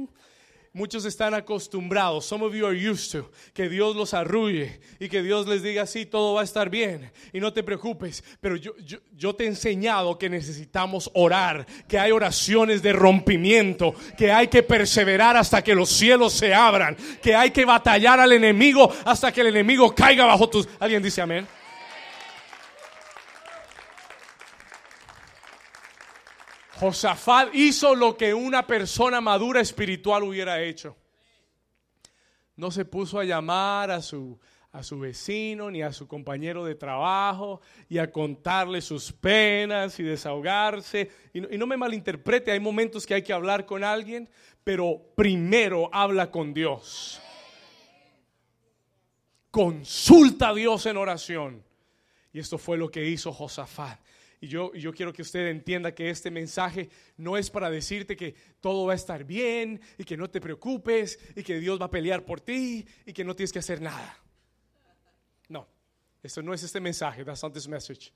Muchos 0.76 1.06
están 1.06 1.36
acostumbrados, 1.36 2.26
some 2.26 2.44
of 2.44 2.52
you 2.56 2.66
are 2.66 2.76
used 2.76 3.12
to, 3.12 3.30
que 3.54 3.70
Dios 3.70 3.96
los 3.96 4.16
arrulle 4.16 4.80
y 5.00 5.08
que 5.08 5.22
Dios 5.22 5.48
les 5.48 5.62
diga 5.62 5.84
así, 5.84 6.08
todo 6.08 6.34
va 6.34 6.42
a 6.42 6.44
estar 6.44 6.72
bien 6.72 7.12
y 7.32 7.40
no 7.40 7.54
te 7.54 7.62
preocupes. 7.62 8.24
Pero 8.42 8.56
yo, 8.56 8.76
yo, 8.78 8.98
yo, 9.16 9.36
te 9.36 9.44
he 9.44 9.48
enseñado 9.48 10.18
que 10.18 10.32
necesitamos 10.32 11.12
orar, 11.14 11.68
que 11.88 12.00
hay 12.00 12.12
oraciones 12.12 12.82
de 12.82 12.92
rompimiento, 12.92 13.94
que 14.18 14.32
hay 14.32 14.48
que 14.48 14.64
perseverar 14.64 15.38
hasta 15.38 15.64
que 15.64 15.76
los 15.76 15.90
cielos 15.90 16.34
se 16.34 16.56
abran, 16.56 16.98
que 17.22 17.36
hay 17.36 17.52
que 17.52 17.66
batallar 17.66 18.20
al 18.20 18.32
enemigo 18.32 18.92
hasta 19.06 19.32
que 19.32 19.42
el 19.42 19.48
enemigo 19.48 19.94
caiga 19.94 20.26
bajo 20.26 20.50
tus... 20.50 20.68
¿Alguien 20.80 21.04
dice 21.04 21.22
amén? 21.22 21.48
Josafat 26.80 27.54
hizo 27.54 27.96
lo 27.96 28.18
que 28.18 28.34
una 28.34 28.66
persona 28.66 29.22
madura 29.22 29.62
espiritual 29.62 30.24
hubiera 30.24 30.62
hecho. 30.62 30.96
No 32.56 32.72
se 32.72 32.86
puso 32.86 33.20
a 33.20 33.24
llamar 33.24 33.92
a 33.92 34.02
su, 34.02 34.40
a 34.72 34.84
su 34.84 35.00
vecino 35.00 35.70
ni 35.70 35.82
a 35.82 35.94
su 35.94 36.08
compañero 36.08 36.66
de 36.66 36.76
trabajo 36.76 37.62
y 37.90 38.00
a 38.00 38.12
contarle 38.12 38.82
sus 38.82 39.12
penas 39.12 40.00
y 40.00 40.04
desahogarse. 40.04 41.12
Y 41.34 41.42
no, 41.42 41.48
y 41.52 41.58
no 41.58 41.68
me 41.68 41.78
malinterprete, 41.78 42.52
hay 42.52 42.60
momentos 42.60 43.06
que 43.06 43.14
hay 43.14 43.24
que 43.24 43.34
hablar 43.34 43.66
con 43.66 43.84
alguien, 43.84 44.30
pero 44.64 45.00
primero 45.16 45.90
habla 45.94 46.32
con 46.32 46.54
Dios. 46.54 47.22
Consulta 49.52 50.50
a 50.50 50.54
Dios 50.56 50.88
en 50.88 50.98
oración. 50.98 51.64
Y 52.34 52.40
esto 52.40 52.58
fue 52.58 52.78
lo 52.78 52.90
que 52.90 53.06
hizo 53.06 53.32
Josafat. 53.32 54.00
Y 54.44 54.48
yo, 54.48 54.74
yo 54.74 54.92
quiero 54.92 55.14
que 55.14 55.22
usted 55.22 55.48
entienda 55.48 55.96
que 55.96 56.10
este 56.10 56.30
mensaje 56.30 56.90
no 57.16 57.38
es 57.38 57.50
para 57.50 57.70
decirte 57.70 58.18
que 58.18 58.36
todo 58.60 58.88
va 58.88 58.92
a 58.92 58.96
estar 58.98 59.24
bien 59.24 59.80
y 59.98 60.04
que 60.04 60.18
no 60.18 60.30
te 60.30 60.42
preocupes 60.42 61.18
y 61.34 61.44
que 61.44 61.62
Dios 61.62 61.80
va 61.80 61.86
a 61.86 61.90
pelear 61.90 62.26
por 62.26 62.42
ti 62.42 62.86
y 63.06 63.14
que 63.14 63.24
no 63.24 63.38
tienes 63.38 63.54
que 63.54 63.60
hacer 63.60 63.80
nada. 63.80 64.18
No, 65.48 65.66
esto 66.22 66.42
no 66.42 66.54
es 66.54 66.62
este 66.62 66.82
mensaje. 66.82 67.24
That's 67.24 67.42
not 67.42 67.54
this 67.54 67.70
message. 67.70 68.12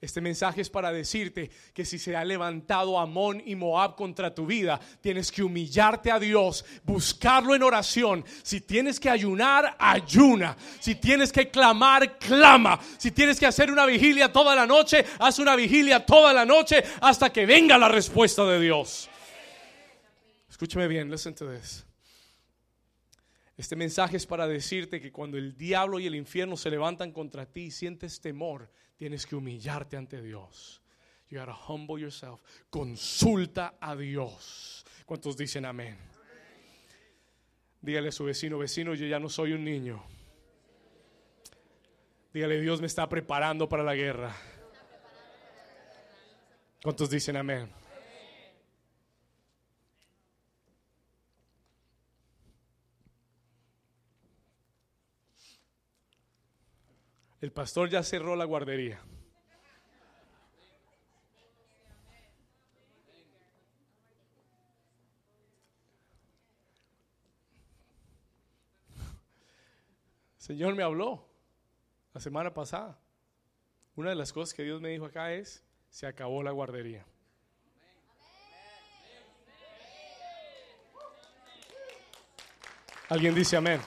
Este 0.00 0.22
mensaje 0.22 0.62
es 0.62 0.70
para 0.70 0.92
decirte 0.92 1.50
que 1.74 1.84
si 1.84 1.98
se 1.98 2.16
ha 2.16 2.24
levantado 2.24 2.98
Amón 2.98 3.42
y 3.44 3.54
Moab 3.54 3.96
contra 3.96 4.34
tu 4.34 4.46
vida, 4.46 4.80
tienes 5.02 5.30
que 5.30 5.42
humillarte 5.42 6.10
a 6.10 6.18
Dios, 6.18 6.64
buscarlo 6.84 7.54
en 7.54 7.62
oración. 7.62 8.24
Si 8.42 8.62
tienes 8.62 8.98
que 8.98 9.10
ayunar, 9.10 9.76
ayuna. 9.78 10.56
Si 10.78 10.94
tienes 10.94 11.30
que 11.30 11.50
clamar, 11.50 12.16
clama. 12.16 12.80
Si 12.96 13.10
tienes 13.10 13.38
que 13.38 13.44
hacer 13.44 13.70
una 13.70 13.84
vigilia 13.84 14.32
toda 14.32 14.54
la 14.54 14.66
noche, 14.66 15.04
haz 15.18 15.38
una 15.38 15.54
vigilia 15.54 16.06
toda 16.06 16.32
la 16.32 16.46
noche 16.46 16.82
hasta 17.02 17.30
que 17.30 17.44
venga 17.44 17.76
la 17.76 17.88
respuesta 17.88 18.46
de 18.46 18.58
Dios. 18.58 19.10
Escúchame 20.48 20.88
bien, 20.88 21.10
listen 21.10 21.34
to 21.34 21.46
this. 21.46 21.84
Este 23.54 23.76
mensaje 23.76 24.16
es 24.16 24.24
para 24.24 24.48
decirte 24.48 24.98
que 24.98 25.12
cuando 25.12 25.36
el 25.36 25.58
diablo 25.58 26.00
y 26.00 26.06
el 26.06 26.14
infierno 26.14 26.56
se 26.56 26.70
levantan 26.70 27.12
contra 27.12 27.44
ti 27.44 27.64
y 27.64 27.70
sientes 27.70 28.18
temor, 28.22 28.70
tienes 29.00 29.24
que 29.24 29.34
humillarte 29.34 29.96
ante 29.96 30.20
Dios. 30.20 30.82
You 31.30 31.38
gotta 31.38 31.54
humble 31.54 31.98
yourself. 31.98 32.42
Consulta 32.68 33.78
a 33.80 33.96
Dios. 33.96 34.84
¿Cuántos 35.06 35.38
dicen 35.38 35.64
amén? 35.64 35.96
Dígale 37.80 38.10
a 38.10 38.12
su 38.12 38.24
vecino, 38.24 38.58
vecino, 38.58 38.92
yo 38.92 39.06
ya 39.06 39.18
no 39.18 39.30
soy 39.30 39.54
un 39.54 39.64
niño. 39.64 40.04
Dígale, 42.34 42.60
Dios 42.60 42.82
me 42.82 42.88
está 42.88 43.08
preparando 43.08 43.70
para 43.70 43.82
la 43.82 43.94
guerra. 43.94 44.36
¿Cuántos 46.82 47.08
dicen 47.08 47.38
amén? 47.38 47.70
El 57.40 57.52
pastor 57.52 57.88
ya 57.88 58.02
cerró 58.02 58.36
la 58.36 58.44
guardería. 58.44 59.00
Señor 70.36 70.74
me 70.74 70.82
habló 70.82 71.26
la 72.12 72.20
semana 72.20 72.52
pasada. 72.52 72.98
Una 73.94 74.10
de 74.10 74.16
las 74.16 74.32
cosas 74.32 74.52
que 74.52 74.62
Dios 74.62 74.80
me 74.80 74.90
dijo 74.90 75.06
acá 75.06 75.32
es, 75.32 75.64
se 75.88 76.06
acabó 76.06 76.42
la 76.42 76.50
guardería. 76.50 77.06
¿Alguien 83.08 83.34
dice 83.34 83.56
amén? 83.56 83.80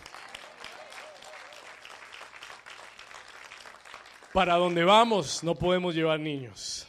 Para 4.34 4.56
donde 4.56 4.84
vamos 4.84 5.44
no 5.44 5.54
podemos 5.54 5.94
llevar 5.94 6.20
niños. 6.20 6.88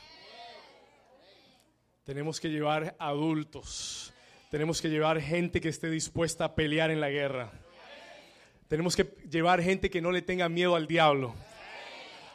Tenemos 2.04 2.40
que 2.40 2.48
llevar 2.48 2.96
adultos. 2.98 4.12
Tenemos 4.50 4.80
que 4.80 4.88
llevar 4.88 5.20
gente 5.20 5.60
que 5.60 5.68
esté 5.68 5.90
dispuesta 5.90 6.46
a 6.46 6.54
pelear 6.54 6.90
en 6.90 7.00
la 7.00 7.10
guerra. 7.10 7.52
Tenemos 8.68 8.96
que 8.96 9.04
llevar 9.30 9.62
gente 9.62 9.90
que 9.90 10.00
no 10.00 10.10
le 10.10 10.22
tenga 10.22 10.48
miedo 10.48 10.74
al 10.74 10.86
diablo. 10.86 11.34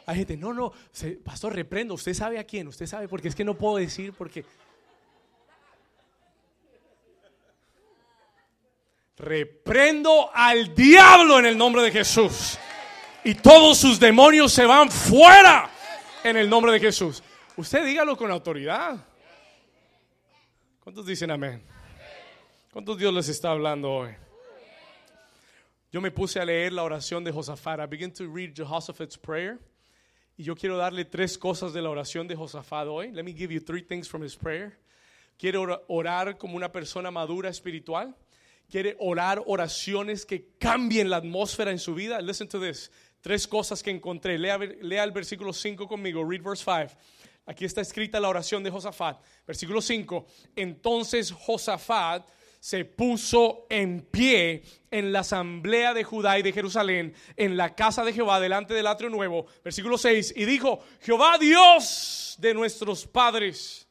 Hay 0.06 0.16
gente, 0.16 0.36
no, 0.36 0.52
no, 0.52 0.72
pastor, 1.24 1.54
reprendo. 1.54 1.94
Usted 1.94 2.14
sabe 2.14 2.38
a 2.38 2.44
quién, 2.44 2.68
usted 2.68 2.86
sabe, 2.86 3.08
porque 3.08 3.28
es 3.28 3.34
que 3.34 3.44
no 3.44 3.56
puedo 3.56 3.76
decir, 3.76 4.12
porque. 4.12 4.44
Reprendo 9.16 10.30
al 10.32 10.74
diablo 10.74 11.38
en 11.38 11.46
el 11.46 11.58
nombre 11.58 11.82
de 11.82 11.90
Jesús. 11.90 12.58
Y 13.24 13.34
todos 13.34 13.78
sus 13.78 14.00
demonios 14.00 14.52
se 14.52 14.64
van 14.64 14.90
fuera 14.90 15.70
en 16.24 16.36
el 16.36 16.48
nombre 16.48 16.72
de 16.72 16.80
Jesús. 16.80 17.22
Usted 17.56 17.84
dígalo 17.84 18.16
con 18.16 18.30
autoridad. 18.30 19.04
¿Cuántos 20.80 21.04
dicen 21.04 21.30
amén? 21.30 21.62
¿Cuántos 22.72 22.96
Dios 22.96 23.12
les 23.12 23.28
está 23.28 23.50
hablando 23.50 23.92
hoy? 23.92 24.10
Yo 25.92 26.00
me 26.00 26.10
puse 26.10 26.38
a 26.38 26.44
leer 26.44 26.72
la 26.72 26.84
oración 26.84 27.24
de 27.24 27.32
Josafat. 27.32 27.80
I 27.80 27.86
began 27.86 28.12
to 28.12 28.26
read 28.32 28.54
Jehoshaphat's 28.54 29.18
prayer. 29.18 29.58
Y 30.36 30.44
yo 30.44 30.54
quiero 30.54 30.78
darle 30.78 31.04
tres 31.04 31.36
cosas 31.36 31.72
de 31.72 31.82
la 31.82 31.90
oración 31.90 32.26
de 32.28 32.36
Josafat 32.36 32.86
hoy. 32.86 33.10
Let 33.12 33.24
me 33.24 33.32
give 33.32 33.52
you 33.52 33.60
three 33.60 33.82
things 33.82 34.08
from 34.08 34.22
his 34.22 34.36
prayer. 34.36 34.78
Quiero 35.36 35.84
orar 35.88 36.38
como 36.38 36.56
una 36.56 36.70
persona 36.70 37.10
madura 37.10 37.50
espiritual. 37.50 38.14
Quiere 38.70 38.96
orar 39.00 39.42
oraciones 39.46 40.24
que 40.24 40.46
cambien 40.58 41.10
la 41.10 41.16
atmósfera 41.16 41.72
en 41.72 41.78
su 41.78 41.94
vida. 41.94 42.20
Listen 42.20 42.48
to 42.48 42.60
this. 42.60 42.90
Tres 43.20 43.46
cosas 43.46 43.82
que 43.82 43.90
encontré. 43.90 44.38
Lea, 44.38 44.54
el 44.56 45.12
versículo 45.12 45.52
5 45.52 45.86
conmigo. 45.86 46.24
Read 46.24 46.42
verse 46.42 46.64
5. 46.64 47.00
Aquí 47.46 47.64
está 47.64 47.80
escrita 47.80 48.20
la 48.20 48.28
oración 48.28 48.62
de 48.62 48.70
Josafat. 48.70 49.20
Versículo 49.46 49.82
5. 49.82 50.26
Entonces 50.56 51.30
Josafat 51.32 52.28
se 52.60 52.84
puso 52.84 53.66
en 53.70 54.02
pie 54.02 54.62
en 54.90 55.12
la 55.12 55.20
asamblea 55.20 55.94
de 55.94 56.04
Judá 56.04 56.38
y 56.38 56.42
de 56.42 56.52
Jerusalén, 56.52 57.14
en 57.36 57.56
la 57.56 57.74
casa 57.74 58.04
de 58.04 58.12
Jehová, 58.12 58.38
delante 58.38 58.74
del 58.74 58.86
atrio 58.86 59.08
nuevo. 59.08 59.46
Versículo 59.64 59.98
6. 59.98 60.34
Y 60.36 60.44
dijo, 60.44 60.80
Jehová 61.00 61.38
Dios 61.38 62.36
de 62.38 62.54
nuestros 62.54 63.06
padres, 63.06 63.88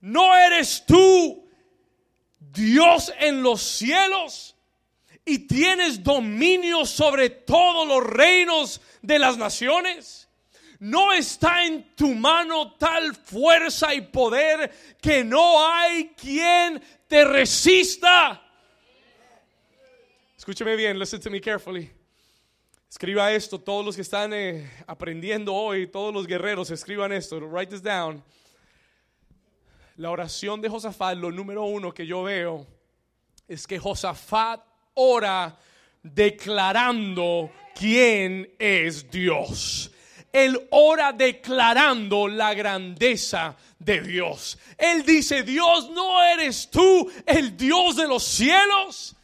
¿no 0.00 0.34
eres 0.36 0.84
tú 0.86 1.46
Dios 2.38 3.12
en 3.18 3.42
los 3.42 3.62
cielos? 3.62 4.53
Y 5.24 5.46
tienes 5.46 6.02
dominio 6.02 6.84
sobre 6.84 7.30
todos 7.30 7.88
los 7.88 8.04
reinos 8.04 8.80
de 9.00 9.18
las 9.18 9.36
naciones. 9.38 10.28
No 10.78 11.12
está 11.12 11.64
en 11.64 11.94
tu 11.94 12.14
mano 12.14 12.74
tal 12.74 13.14
fuerza 13.14 13.94
y 13.94 14.02
poder 14.02 14.96
que 15.00 15.24
no 15.24 15.66
hay 15.66 16.08
quien 16.10 16.82
te 17.06 17.24
resista. 17.24 18.42
Escúcheme 20.36 20.76
bien, 20.76 20.98
listen 20.98 21.20
to 21.20 21.30
me 21.30 21.40
carefully. 21.40 21.90
Escriba 22.90 23.32
esto, 23.32 23.58
todos 23.58 23.84
los 23.84 23.96
que 23.96 24.02
están 24.02 24.32
eh, 24.34 24.70
aprendiendo 24.86 25.54
hoy, 25.54 25.86
todos 25.86 26.12
los 26.12 26.26
guerreros, 26.26 26.70
escriban 26.70 27.12
esto, 27.12 27.40
write 27.40 27.70
this 27.70 27.82
down. 27.82 28.22
La 29.96 30.10
oración 30.10 30.60
de 30.60 30.68
Josafat, 30.68 31.16
lo 31.16 31.32
número 31.32 31.64
uno 31.64 31.94
que 31.94 32.06
yo 32.06 32.24
veo, 32.24 32.66
es 33.48 33.66
que 33.66 33.78
Josafat 33.78 34.60
ora 34.94 35.56
declarando 36.02 37.50
quién 37.74 38.54
es 38.58 39.10
Dios. 39.10 39.90
Él 40.32 40.66
ora 40.70 41.12
declarando 41.12 42.26
la 42.26 42.54
grandeza 42.54 43.56
de 43.78 44.00
Dios. 44.00 44.58
Él 44.76 45.04
dice, 45.04 45.42
Dios, 45.42 45.90
¿no 45.90 46.22
eres 46.22 46.68
tú 46.70 47.10
el 47.24 47.56
Dios 47.56 47.96
de 47.96 48.08
los 48.08 48.24
cielos? 48.24 49.14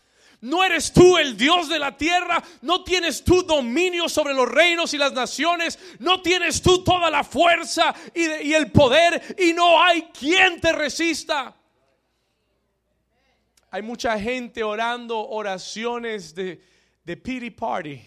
¿No 0.42 0.64
eres 0.64 0.92
tú 0.92 1.18
el 1.18 1.36
Dios 1.36 1.68
de 1.68 1.78
la 1.78 1.96
tierra? 1.96 2.42
¿No 2.62 2.82
tienes 2.82 3.22
tú 3.24 3.42
dominio 3.42 4.08
sobre 4.08 4.32
los 4.32 4.48
reinos 4.48 4.94
y 4.94 4.98
las 4.98 5.12
naciones? 5.12 5.78
¿No 5.98 6.22
tienes 6.22 6.62
tú 6.62 6.82
toda 6.82 7.10
la 7.10 7.24
fuerza 7.24 7.94
y 8.14 8.54
el 8.54 8.70
poder 8.70 9.36
y 9.38 9.52
no 9.52 9.82
hay 9.82 10.02
quien 10.18 10.60
te 10.60 10.72
resista? 10.72 11.54
Hay 13.70 13.82
mucha 13.82 14.18
gente 14.18 14.64
orando 14.64 15.28
oraciones 15.28 16.34
de, 16.34 16.60
de 17.04 17.16
pity 17.16 17.50
party, 17.50 18.02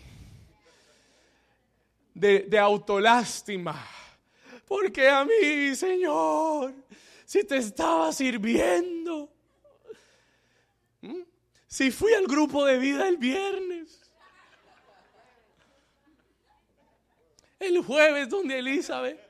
de, 2.13 2.39
de 2.39 2.59
autolástima. 2.59 3.87
Porque 4.67 5.07
a 5.07 5.23
mí, 5.23 5.73
Señor, 5.75 6.73
si 7.25 7.43
te 7.45 7.57
estaba 7.57 8.11
sirviendo, 8.11 9.31
si 11.67 11.91
fui 11.91 12.13
al 12.13 12.27
grupo 12.27 12.65
de 12.65 12.77
vida 12.77 13.07
el 13.07 13.17
viernes, 13.17 14.11
el 17.59 17.81
jueves 17.81 18.27
donde 18.27 18.59
Elizabeth, 18.59 19.22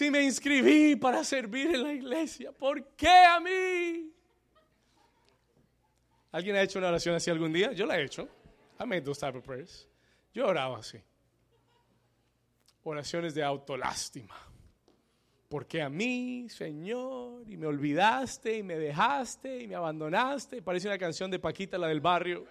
si 0.00 0.10
me 0.10 0.22
inscribí 0.22 0.96
para 0.96 1.22
servir 1.22 1.74
en 1.74 1.82
la 1.82 1.92
iglesia, 1.92 2.52
¿por 2.52 2.82
qué 2.96 3.06
a 3.06 3.38
mí? 3.38 4.10
¿Alguien 6.32 6.56
ha 6.56 6.62
hecho 6.62 6.78
una 6.78 6.88
oración 6.88 7.16
así 7.16 7.30
algún 7.30 7.52
día? 7.52 7.72
Yo 7.72 7.84
la 7.84 8.00
he 8.00 8.04
hecho. 8.04 8.26
I 8.82 8.86
made 8.86 9.02
those 9.02 9.20
type 9.20 9.36
of 9.36 9.44
prayers. 9.44 9.86
Yo 10.32 10.46
oraba 10.46 10.78
así. 10.78 10.98
Oraciones 12.82 13.34
de 13.34 13.44
autolástima. 13.44 14.34
Porque 15.50 15.82
a 15.82 15.90
mí, 15.90 16.48
Señor, 16.48 17.46
y 17.46 17.58
me 17.58 17.66
olvidaste, 17.66 18.56
y 18.56 18.62
me 18.62 18.78
dejaste, 18.78 19.64
y 19.64 19.68
me 19.68 19.74
abandonaste. 19.74 20.62
Parece 20.62 20.88
una 20.88 20.96
canción 20.96 21.30
de 21.30 21.38
Paquita, 21.38 21.76
la 21.76 21.88
del 21.88 22.00
barrio. 22.00 22.46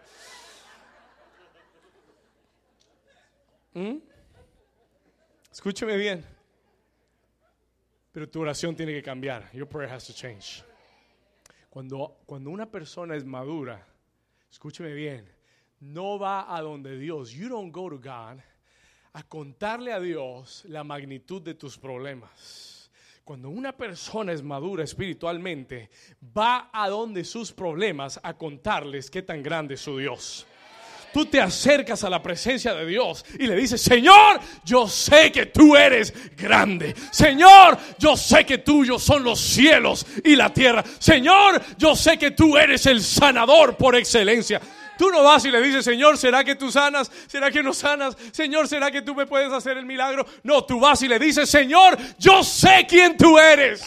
¿Mm? 3.74 3.98
Escúcheme 5.52 5.98
bien. 5.98 6.39
Pero 8.12 8.28
tu 8.28 8.42
oración 8.42 8.76
tiene 8.76 8.94
que 8.94 9.04
cambiar. 9.04 9.52
Your 9.54 9.68
prayer 9.68 9.92
has 9.92 10.06
to 10.08 10.14
change. 10.14 10.64
Cuando, 11.70 12.18
cuando 12.26 12.50
una 12.50 12.66
persona 12.66 13.16
es 13.16 13.24
madura, 13.24 13.86
escúcheme 14.50 14.94
bien, 14.94 15.30
no 15.82 16.18
va 16.18 16.56
a 16.56 16.62
donde 16.62 16.98
Dios. 16.98 17.32
You 17.32 17.50
don't 17.50 17.72
go 17.72 17.90
to 17.90 17.98
God 17.98 18.42
a 19.14 19.24
contarle 19.24 19.94
a 19.94 20.00
Dios 20.00 20.66
la 20.68 20.84
magnitud 20.84 21.42
de 21.42 21.54
tus 21.54 21.78
problemas. 21.78 22.90
Cuando 23.24 23.50
una 23.50 23.78
persona 23.78 24.34
es 24.34 24.42
madura 24.42 24.84
espiritualmente, 24.84 25.92
va 26.36 26.72
a 26.74 26.90
donde 26.90 27.24
sus 27.24 27.52
problemas 27.52 28.20
a 28.24 28.36
contarles 28.36 29.12
qué 29.12 29.22
tan 29.22 29.44
grande 29.44 29.76
es 29.76 29.82
su 29.82 29.98
Dios 30.00 30.48
tú 31.14 31.26
te 31.26 31.42
acercas 31.42 32.04
a 32.04 32.10
la 32.10 32.22
presencia 32.22 32.74
de 32.74 32.86
Dios 32.86 33.26
y 33.38 33.48
le 33.48 33.56
dices, 33.56 33.82
Señor, 33.82 34.40
yo 34.64 34.88
sé 34.88 35.32
que 35.32 35.48
tú 35.48 35.76
eres 35.76 36.14
grande. 36.36 36.96
Señor, 37.12 37.78
yo 37.98 38.16
sé 38.16 38.46
que 38.46 38.60
tuyos 38.60 39.04
son 39.04 39.24
los 39.24 39.40
cielos 39.40 40.06
y 40.24 40.36
la 40.36 40.54
tierra. 40.54 40.84
Señor, 41.00 41.62
yo 41.78 41.96
sé 41.96 42.18
que 42.18 42.32
tú 42.32 42.58
eres 42.58 42.86
el 42.86 43.02
sanador 43.02 43.76
por 43.76 43.96
excelencia. 43.96 44.62
Tú 45.00 45.10
no 45.10 45.24
vas 45.24 45.46
y 45.46 45.52
le 45.52 45.62
dices, 45.62 45.86
Señor, 45.86 46.18
¿será 46.18 46.44
que 46.44 46.56
tú 46.56 46.70
sanas? 46.70 47.10
¿Será 47.28 47.50
que 47.50 47.64
no 47.64 47.74
sanas? 47.74 48.18
Señor, 48.34 48.68
¿será 48.68 48.92
que 48.92 49.02
tú 49.02 49.16
me 49.16 49.26
puedes 49.26 49.50
hacer 49.54 49.78
el 49.78 49.86
milagro? 49.86 50.26
No, 50.44 50.66
tú 50.66 50.78
vas 50.78 51.02
y 51.02 51.08
le 51.08 51.18
dices, 51.18 51.50
Señor, 51.50 51.98
yo 52.18 52.44
sé 52.44 52.86
quién 52.86 53.16
tú 53.16 53.40
eres. 53.40 53.82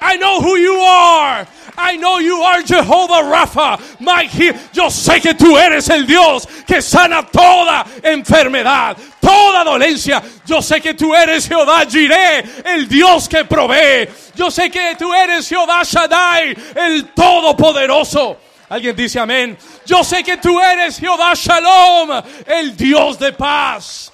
I 0.00 0.16
know 0.16 0.40
who 0.40 0.56
you 0.56 0.74
are. 0.74 1.46
I 1.76 1.96
know 1.96 2.18
you 2.18 2.40
are 2.42 2.62
Jehovah 2.62 3.22
Rapha. 3.22 4.00
My 4.00 4.24
Yo 4.72 4.90
sé 4.90 5.20
que 5.20 5.34
tú 5.34 5.56
eres 5.56 5.88
el 5.90 6.06
Dios 6.06 6.46
que 6.66 6.82
sana 6.82 7.22
toda 7.22 7.86
enfermedad, 8.02 8.96
toda 9.20 9.64
dolencia. 9.64 10.22
Yo 10.44 10.60
sé 10.60 10.80
que 10.80 10.94
tú 10.94 11.14
eres 11.14 11.46
Jehová 11.46 11.84
Jireh, 11.88 12.44
el 12.64 12.88
Dios 12.88 13.28
que 13.28 13.44
provee. 13.44 14.08
Yo 14.34 14.50
sé 14.50 14.70
que 14.70 14.96
tú 14.96 15.12
eres 15.14 15.48
Jehová 15.48 15.82
Shaddai, 15.84 16.56
el 16.74 17.10
Todopoderoso. 17.14 18.38
Alguien 18.68 18.94
dice 18.94 19.20
amén. 19.20 19.56
Yo 19.86 20.04
sé 20.04 20.22
que 20.22 20.36
tú 20.36 20.60
eres 20.60 20.98
Jehová 20.98 21.32
Shalom, 21.34 22.22
el 22.46 22.76
Dios 22.76 23.18
de 23.18 23.32
paz. 23.32 24.12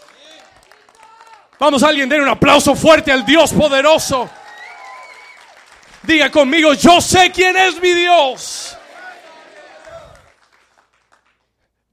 Vamos, 1.59 1.83
alguien, 1.83 2.09
den 2.09 2.23
un 2.23 2.29
aplauso 2.29 2.75
fuerte 2.75 3.11
al 3.11 3.25
Dios 3.25 3.53
poderoso. 3.53 4.29
Diga 6.07 6.31
conmigo, 6.31 6.75
yo 6.75 7.01
sé 7.01 7.31
quién 7.33 7.57
es 7.57 7.81
mi 7.81 7.93
Dios. 7.93 8.77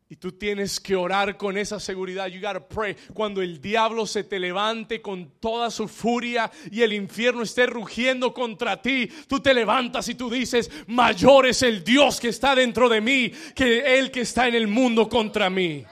Y 0.09 0.17
tú 0.17 0.33
tienes 0.33 0.81
que 0.81 0.97
orar 0.97 1.37
con 1.37 1.57
esa 1.57 1.79
seguridad. 1.79 2.27
You 2.27 2.41
gotta 2.41 2.67
pray. 2.67 2.97
Cuando 3.13 3.41
el 3.41 3.61
diablo 3.61 4.05
se 4.05 4.25
te 4.25 4.37
levante 4.37 5.01
con 5.01 5.39
toda 5.39 5.71
su 5.71 5.87
furia 5.87 6.51
y 6.69 6.81
el 6.81 6.91
infierno 6.91 7.43
esté 7.43 7.65
rugiendo 7.67 8.33
contra 8.33 8.81
ti, 8.81 9.09
tú 9.27 9.39
te 9.39 9.53
levantas 9.53 10.09
y 10.09 10.15
tú 10.15 10.29
dices, 10.29 10.69
mayor 10.87 11.47
es 11.47 11.61
el 11.61 11.81
Dios 11.81 12.19
que 12.19 12.27
está 12.27 12.53
dentro 12.53 12.89
de 12.89 12.99
mí 12.99 13.31
que 13.55 13.97
el 13.97 14.11
que 14.11 14.21
está 14.21 14.49
en 14.49 14.55
el 14.55 14.67
mundo 14.67 15.07
contra 15.07 15.49
mí. 15.49 15.85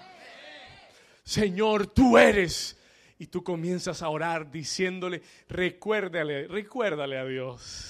Señor, 1.23 1.87
tú 1.87 2.17
eres. 2.17 2.75
Y 3.17 3.27
tú 3.27 3.43
comienzas 3.43 4.01
a 4.01 4.09
orar 4.09 4.51
diciéndole, 4.51 5.21
recuérdale, 5.47 6.47
recuérdale 6.47 7.17
a 7.17 7.25
Dios 7.25 7.88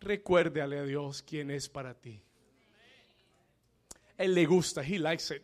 recuérdale 0.00 0.78
a 0.78 0.84
Dios 0.84 1.22
quién 1.22 1.50
es 1.50 1.68
para 1.68 1.94
ti. 1.94 2.20
Él 4.16 4.34
le 4.34 4.46
gusta, 4.46 4.82
he 4.82 4.98
likes 4.98 5.34
it. 5.34 5.42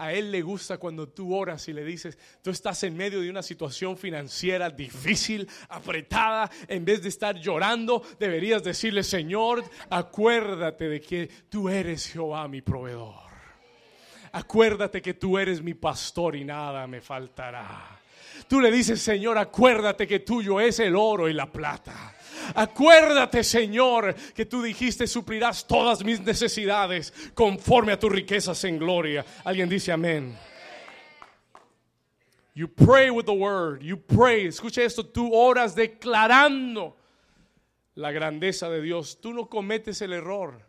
A 0.00 0.12
Él 0.12 0.30
le 0.30 0.42
gusta 0.42 0.78
cuando 0.78 1.08
tú 1.08 1.34
oras 1.34 1.66
y 1.66 1.72
le 1.72 1.84
dices, 1.84 2.16
tú 2.40 2.50
estás 2.50 2.84
en 2.84 2.96
medio 2.96 3.20
de 3.20 3.28
una 3.28 3.42
situación 3.42 3.96
financiera 3.96 4.70
difícil, 4.70 5.48
apretada, 5.68 6.48
en 6.68 6.84
vez 6.84 7.02
de 7.02 7.08
estar 7.08 7.34
llorando, 7.34 8.04
deberías 8.20 8.62
decirle, 8.62 9.02
Señor, 9.02 9.64
acuérdate 9.90 10.88
de 10.88 11.00
que 11.00 11.26
tú 11.48 11.68
eres 11.68 12.06
Jehová 12.06 12.46
mi 12.46 12.62
proveedor. 12.62 13.28
Acuérdate 14.30 15.02
que 15.02 15.14
tú 15.14 15.36
eres 15.36 15.60
mi 15.60 15.74
pastor 15.74 16.36
y 16.36 16.44
nada 16.44 16.86
me 16.86 17.00
faltará. 17.00 17.98
Tú 18.46 18.60
le 18.60 18.70
dices, 18.70 19.02
Señor, 19.02 19.36
acuérdate 19.36 20.06
que 20.06 20.20
tuyo 20.20 20.60
es 20.60 20.78
el 20.78 20.94
oro 20.94 21.28
y 21.28 21.32
la 21.32 21.50
plata. 21.50 22.14
Acuérdate, 22.54 23.44
Señor, 23.44 24.14
que 24.34 24.46
tú 24.46 24.62
dijiste 24.62 25.06
suplirás 25.06 25.66
todas 25.66 26.04
mis 26.04 26.20
necesidades 26.20 27.12
conforme 27.34 27.92
a 27.92 27.98
tus 27.98 28.10
riquezas 28.10 28.62
en 28.64 28.78
gloria. 28.78 29.24
Alguien 29.44 29.68
dice 29.68 29.92
amén. 29.92 30.36
You 32.54 32.66
pray 32.66 33.08
with 33.10 33.26
the 33.26 33.32
word. 33.32 33.82
You 33.82 33.96
pray. 33.96 34.46
Escucha 34.46 34.82
esto. 34.82 35.06
Tú 35.06 35.32
oras 35.32 35.76
declarando 35.76 36.96
la 37.94 38.10
grandeza 38.10 38.68
de 38.68 38.82
Dios. 38.82 39.20
Tú 39.20 39.32
no 39.32 39.48
cometes 39.48 40.02
el 40.02 40.12
error 40.12 40.60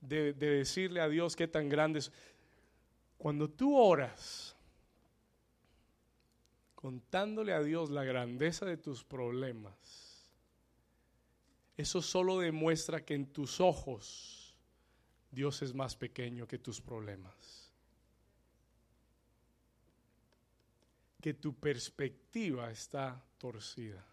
de, 0.00 0.32
de 0.32 0.50
decirle 0.50 1.00
a 1.00 1.08
Dios 1.08 1.36
qué 1.36 1.46
tan 1.46 1.68
grande 1.68 2.00
es. 2.00 2.10
Cuando 3.18 3.48
tú 3.48 3.76
oras, 3.76 4.56
contándole 6.74 7.52
a 7.52 7.62
Dios 7.62 7.90
la 7.90 8.02
grandeza 8.02 8.66
de 8.66 8.76
tus 8.76 9.04
problemas, 9.04 10.01
eso 11.82 12.00
solo 12.00 12.38
demuestra 12.38 13.04
que 13.04 13.14
en 13.14 13.26
tus 13.26 13.60
ojos 13.60 14.54
Dios 15.30 15.62
es 15.62 15.74
más 15.74 15.96
pequeño 15.96 16.46
que 16.46 16.58
tus 16.58 16.80
problemas. 16.80 17.70
Que 21.20 21.34
tu 21.34 21.54
perspectiva 21.54 22.70
está 22.70 23.24
torcida. 23.38 24.04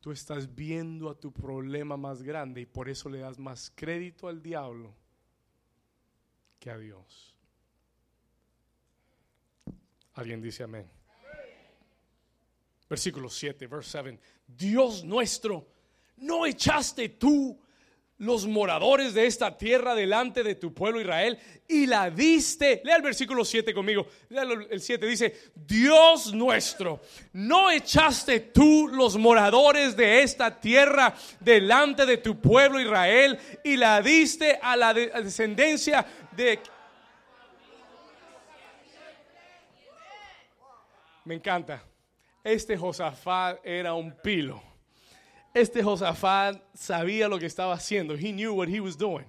Tú 0.00 0.10
estás 0.10 0.52
viendo 0.52 1.08
a 1.08 1.18
tu 1.18 1.32
problema 1.32 1.96
más 1.96 2.22
grande 2.22 2.60
y 2.60 2.66
por 2.66 2.88
eso 2.88 3.08
le 3.08 3.20
das 3.20 3.38
más 3.38 3.70
crédito 3.74 4.28
al 4.28 4.42
diablo 4.42 4.94
que 6.58 6.70
a 6.70 6.78
Dios. 6.78 7.34
Alguien 10.14 10.42
dice 10.42 10.64
amén. 10.64 10.90
Versículo 12.88 13.30
7, 13.30 13.66
verse 13.66 13.90
7. 14.02 14.20
Dios 14.46 15.04
nuestro 15.04 15.71
¿No 16.22 16.46
echaste 16.46 17.08
tú 17.08 17.58
los 18.18 18.46
moradores 18.46 19.12
de 19.12 19.26
esta 19.26 19.58
tierra 19.58 19.92
delante 19.92 20.44
de 20.44 20.54
tu 20.54 20.72
pueblo 20.72 21.00
Israel 21.00 21.36
y 21.66 21.86
la 21.86 22.10
diste? 22.10 22.80
Lea 22.84 22.94
el 22.94 23.02
versículo 23.02 23.44
7 23.44 23.74
conmigo. 23.74 24.06
Lea 24.28 24.44
el 24.70 24.80
7 24.80 25.04
dice, 25.04 25.50
Dios 25.56 26.32
nuestro, 26.32 27.00
¿no 27.32 27.72
echaste 27.72 28.38
tú 28.38 28.86
los 28.86 29.16
moradores 29.16 29.96
de 29.96 30.22
esta 30.22 30.60
tierra 30.60 31.12
delante 31.40 32.06
de 32.06 32.18
tu 32.18 32.40
pueblo 32.40 32.80
Israel 32.80 33.36
y 33.64 33.76
la 33.76 34.00
diste 34.00 34.60
a 34.62 34.76
la 34.76 34.94
descendencia 34.94 36.06
de... 36.36 36.60
Me 41.24 41.34
encanta. 41.34 41.82
Este 42.44 42.76
Josafat 42.76 43.58
era 43.64 43.94
un 43.94 44.12
pilo 44.22 44.71
este 45.54 45.82
Josafat 45.82 46.62
sabía 46.74 47.28
lo 47.28 47.38
que 47.38 47.46
estaba 47.46 47.74
haciendo. 47.74 48.14
He 48.14 48.32
knew 48.32 48.54
what 48.54 48.68
he 48.68 48.80
was 48.80 48.96
doing. 48.96 49.26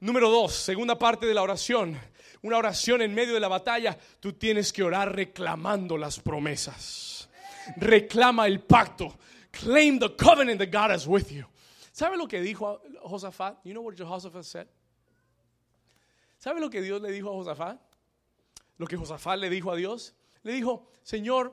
Número 0.00 0.30
dos, 0.30 0.54
segunda 0.54 0.98
parte 0.98 1.26
de 1.26 1.34
la 1.34 1.42
oración. 1.42 1.98
Una 2.42 2.56
oración 2.56 3.02
en 3.02 3.14
medio 3.14 3.34
de 3.34 3.40
la 3.40 3.48
batalla. 3.48 3.98
Tú 4.20 4.32
tienes 4.32 4.72
que 4.72 4.82
orar 4.82 5.14
reclamando 5.14 5.98
las 5.98 6.18
promesas. 6.18 7.28
Reclama 7.76 8.46
el 8.46 8.60
pacto. 8.60 9.14
Claim 9.50 9.98
the 9.98 10.16
covenant 10.16 10.58
that 10.58 10.70
God 10.70 10.94
is 10.94 11.06
with 11.06 11.30
you. 11.30 11.44
¿Sabe 11.92 12.16
lo 12.16 12.26
que 12.26 12.40
dijo 12.40 12.80
Josafat? 13.02 13.58
You 13.64 13.72
know 13.72 13.82
what 13.82 13.94
Josafat 13.96 14.44
said? 14.44 14.66
¿Sabe 16.38 16.60
lo 16.60 16.70
que 16.70 16.80
Dios 16.80 17.02
le 17.02 17.10
dijo 17.10 17.28
a 17.28 17.32
Josafat? 17.32 17.78
Lo 18.78 18.86
que 18.86 18.96
Josafat 18.96 19.38
le 19.38 19.50
dijo 19.50 19.70
a 19.70 19.76
Dios. 19.76 20.14
Le 20.42 20.52
dijo, 20.52 20.88
Señor, 21.02 21.52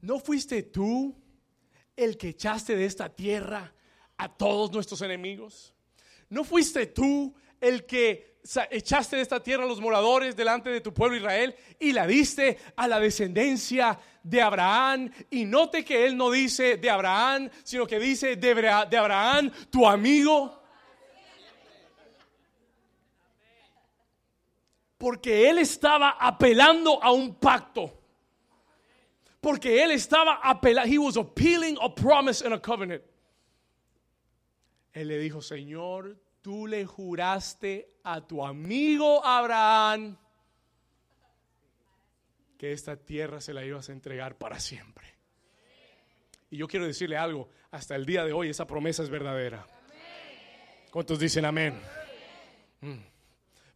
¿no 0.00 0.18
fuiste 0.18 0.62
tú 0.62 1.14
el 1.96 2.16
que 2.16 2.28
echaste 2.28 2.76
de 2.76 2.84
esta 2.84 3.08
tierra 3.08 3.72
a 4.18 4.28
todos 4.28 4.70
nuestros 4.72 5.00
enemigos? 5.02 5.74
¿No 6.28 6.44
fuiste 6.44 6.86
tú 6.86 7.34
el 7.60 7.86
que 7.86 8.36
echaste 8.70 9.16
de 9.16 9.22
esta 9.22 9.42
tierra 9.42 9.64
a 9.64 9.66
los 9.66 9.80
moradores 9.80 10.36
delante 10.36 10.70
de 10.70 10.80
tu 10.80 10.92
pueblo 10.92 11.16
Israel 11.16 11.54
y 11.78 11.92
la 11.92 12.06
diste 12.06 12.58
a 12.76 12.86
la 12.86 13.00
descendencia 13.00 13.98
de 14.22 14.42
Abraham? 14.42 15.10
Y 15.30 15.44
note 15.44 15.84
que 15.84 16.06
él 16.06 16.16
no 16.16 16.30
dice 16.30 16.76
de 16.76 16.90
Abraham, 16.90 17.48
sino 17.62 17.86
que 17.86 17.98
dice 17.98 18.36
de 18.36 18.50
Abraham, 18.98 19.50
tu 19.70 19.86
amigo. 19.86 20.62
Porque 24.98 25.48
él 25.48 25.58
estaba 25.58 26.16
apelando 26.18 27.02
a 27.02 27.12
un 27.12 27.34
pacto. 27.34 28.05
Porque 29.46 29.80
él 29.80 29.92
estaba 29.92 30.40
apelando, 30.42 30.92
he 30.92 30.98
was 30.98 31.16
appealing 31.16 31.78
a 31.80 31.88
promise 31.88 32.44
and 32.44 32.52
a 32.52 32.60
covenant. 32.60 33.00
Él 34.92 35.06
le 35.06 35.18
dijo, 35.20 35.40
Señor, 35.40 36.16
tú 36.42 36.66
le 36.66 36.84
juraste 36.84 37.88
a 38.02 38.26
tu 38.26 38.44
amigo 38.44 39.24
Abraham 39.24 40.18
que 42.58 42.72
esta 42.72 42.96
tierra 42.96 43.40
se 43.40 43.54
la 43.54 43.64
ibas 43.64 43.88
a 43.88 43.92
entregar 43.92 44.36
para 44.36 44.58
siempre. 44.58 45.14
Y 46.50 46.56
yo 46.56 46.66
quiero 46.66 46.84
decirle 46.84 47.16
algo, 47.16 47.48
hasta 47.70 47.94
el 47.94 48.04
día 48.04 48.24
de 48.24 48.32
hoy 48.32 48.48
esa 48.48 48.66
promesa 48.66 49.04
es 49.04 49.10
verdadera. 49.10 49.64
¿Cuántos 50.90 51.20
dicen 51.20 51.44
amén? 51.44 51.80
Mm. 52.80 52.98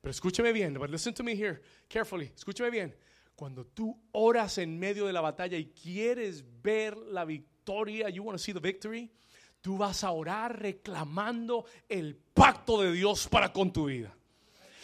Pero 0.00 0.10
escúcheme 0.10 0.52
bien, 0.52 0.74
but 0.74 0.90
listen 0.90 1.14
to 1.14 1.22
me 1.22 1.34
here 1.34 1.62
carefully. 1.88 2.32
Escúcheme 2.34 2.70
bien. 2.70 2.92
Cuando 3.40 3.64
tú 3.64 3.98
oras 4.12 4.58
en 4.58 4.78
medio 4.78 5.06
de 5.06 5.14
la 5.14 5.22
batalla 5.22 5.56
y 5.56 5.70
quieres 5.70 6.44
ver 6.60 6.94
la 6.94 7.24
victoria, 7.24 8.10
you 8.10 8.22
want 8.22 8.38
to 8.38 8.38
see 8.38 8.52
the 8.52 8.60
victory, 8.60 9.10
tú 9.62 9.78
vas 9.78 10.04
a 10.04 10.10
orar 10.10 10.60
reclamando 10.60 11.64
el 11.88 12.16
pacto 12.34 12.82
de 12.82 12.92
Dios 12.92 13.28
para 13.28 13.50
con 13.50 13.72
tu 13.72 13.86
vida. 13.86 14.14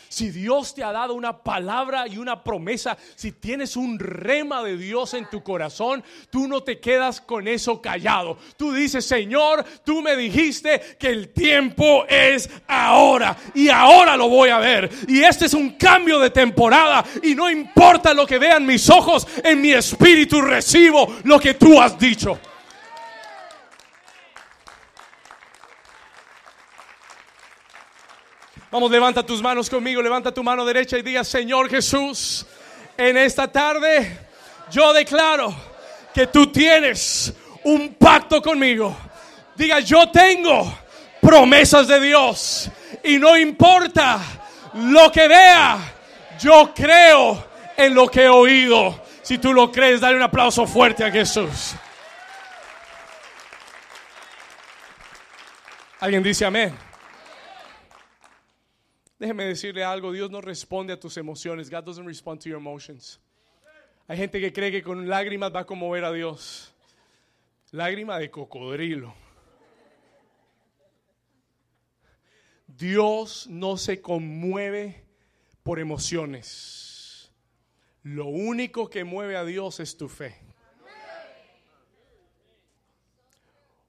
Si 0.08 0.30
Dios 0.30 0.74
te 0.74 0.84
ha 0.84 0.92
dado 0.92 1.14
una 1.14 1.42
palabra 1.42 2.06
y 2.06 2.18
una 2.18 2.42
promesa, 2.42 2.96
si 3.14 3.32
tienes 3.32 3.76
un 3.76 3.98
rema 3.98 4.62
de 4.62 4.76
Dios 4.76 5.14
en 5.14 5.28
tu 5.28 5.42
corazón, 5.42 6.02
tú 6.30 6.46
no 6.48 6.62
te 6.62 6.78
quedas 6.78 7.20
con 7.20 7.48
eso 7.48 7.80
callado. 7.80 8.38
Tú 8.56 8.72
dices, 8.72 9.04
Señor, 9.04 9.64
tú 9.84 10.02
me 10.02 10.16
dijiste 10.16 10.96
que 10.98 11.08
el 11.08 11.30
tiempo 11.30 12.04
es 12.08 12.48
ahora 12.66 13.36
y 13.54 13.68
ahora 13.68 14.16
lo 14.16 14.28
voy 14.28 14.50
a 14.50 14.58
ver. 14.58 14.90
Y 15.08 15.22
este 15.22 15.46
es 15.46 15.54
un 15.54 15.70
cambio 15.70 16.18
de 16.18 16.30
temporada 16.30 17.04
y 17.22 17.34
no 17.34 17.50
importa 17.50 18.14
lo 18.14 18.26
que 18.26 18.38
vean 18.38 18.66
mis 18.66 18.88
ojos, 18.90 19.26
en 19.42 19.60
mi 19.60 19.72
espíritu 19.72 20.40
recibo 20.40 21.16
lo 21.24 21.38
que 21.38 21.54
tú 21.54 21.80
has 21.80 21.98
dicho. 21.98 22.38
Vamos, 28.70 28.90
levanta 28.90 29.24
tus 29.24 29.40
manos 29.40 29.70
conmigo, 29.70 30.02
levanta 30.02 30.32
tu 30.32 30.42
mano 30.42 30.64
derecha 30.64 30.98
y 30.98 31.02
diga, 31.02 31.22
Señor 31.22 31.70
Jesús, 31.70 32.44
en 32.96 33.16
esta 33.16 33.46
tarde 33.50 34.18
yo 34.70 34.92
declaro 34.92 35.54
que 36.12 36.26
tú 36.26 36.48
tienes 36.48 37.32
un 37.62 37.94
pacto 37.94 38.42
conmigo. 38.42 38.96
Diga, 39.54 39.78
yo 39.80 40.10
tengo 40.10 40.78
promesas 41.20 41.86
de 41.86 42.00
Dios 42.00 42.68
y 43.04 43.18
no 43.18 43.36
importa 43.36 44.18
lo 44.74 45.12
que 45.12 45.28
vea, 45.28 45.78
yo 46.40 46.72
creo 46.74 47.46
en 47.76 47.94
lo 47.94 48.08
que 48.08 48.24
he 48.24 48.28
oído. 48.28 49.04
Si 49.22 49.38
tú 49.38 49.52
lo 49.52 49.70
crees, 49.70 50.00
dale 50.00 50.16
un 50.16 50.22
aplauso 50.22 50.66
fuerte 50.66 51.04
a 51.04 51.10
Jesús. 51.10 51.74
¿Alguien 56.00 56.22
dice 56.22 56.44
amén? 56.44 56.85
Déjeme 59.18 59.44
decirle 59.44 59.82
algo, 59.82 60.12
Dios 60.12 60.30
no 60.30 60.40
responde 60.40 60.92
a 60.92 61.00
tus 61.00 61.16
emociones. 61.16 61.70
God 61.70 61.84
doesn't 61.84 62.06
respond 62.06 62.40
to 62.42 62.48
your 62.48 62.58
emotions. 62.58 63.18
Hay 64.08 64.18
gente 64.18 64.40
que 64.40 64.52
cree 64.52 64.70
que 64.70 64.82
con 64.82 65.08
lágrimas 65.08 65.54
va 65.54 65.60
a 65.60 65.66
conmover 65.66 66.04
a 66.04 66.12
Dios. 66.12 66.72
Lágrima 67.72 68.18
de 68.18 68.30
cocodrilo. 68.30 69.14
Dios 72.66 73.46
no 73.48 73.78
se 73.78 74.02
conmueve 74.02 75.02
por 75.62 75.78
emociones. 75.78 77.32
Lo 78.02 78.26
único 78.26 78.88
que 78.90 79.02
mueve 79.02 79.36
a 79.36 79.44
Dios 79.44 79.80
es 79.80 79.96
tu 79.96 80.08
fe. 80.08 80.36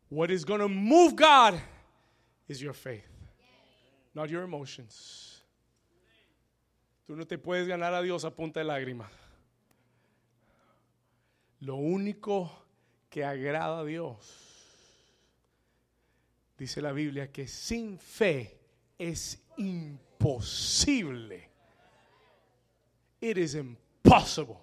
What 0.10 0.32
is 0.32 0.46
going 0.46 0.62
to 0.62 0.70
move 0.70 1.16
God 1.16 1.60
is 2.48 2.62
your 2.62 2.74
faith 2.74 3.17
not 4.18 4.32
your 4.32 4.44
emotions. 4.44 5.44
Tú 7.06 7.16
no 7.16 7.26
te 7.28 7.38
puedes 7.38 7.68
ganar 7.68 7.94
a 7.94 8.02
Dios 8.02 8.26
a 8.26 8.32
punta 8.32 8.60
de 8.60 8.66
lágrimas. 8.66 9.12
Lo 11.60 11.76
único 11.76 12.52
que 13.12 13.24
agrada 13.24 13.80
a 13.80 13.86
Dios, 13.86 14.18
dice 16.58 16.82
la 16.82 16.94
Biblia, 16.94 17.32
que 17.32 17.48
sin 17.48 18.00
fe 18.00 18.60
es 18.98 19.40
imposible. 19.58 21.48
It 23.22 23.38
is 23.38 23.54
impossible. 23.54 24.58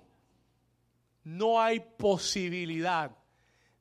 No 1.23 1.61
hay 1.61 1.79
posibilidad 1.79 3.17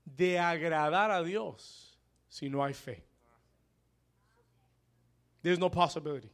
de 0.05 0.37
agradar 0.37 1.09
a 1.09 1.23
Dios 1.23 1.97
si 2.29 2.47
no 2.47 2.63
hay 2.63 2.75
fe. 2.75 3.03
There's 5.43 5.59
no 5.59 5.69
possibility. 5.69 6.31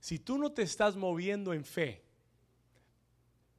Si 0.00 0.18
tú 0.18 0.38
no 0.38 0.50
te 0.50 0.62
estás 0.62 0.96
moviendo 0.96 1.52
en 1.52 1.64
fe, 1.64 2.02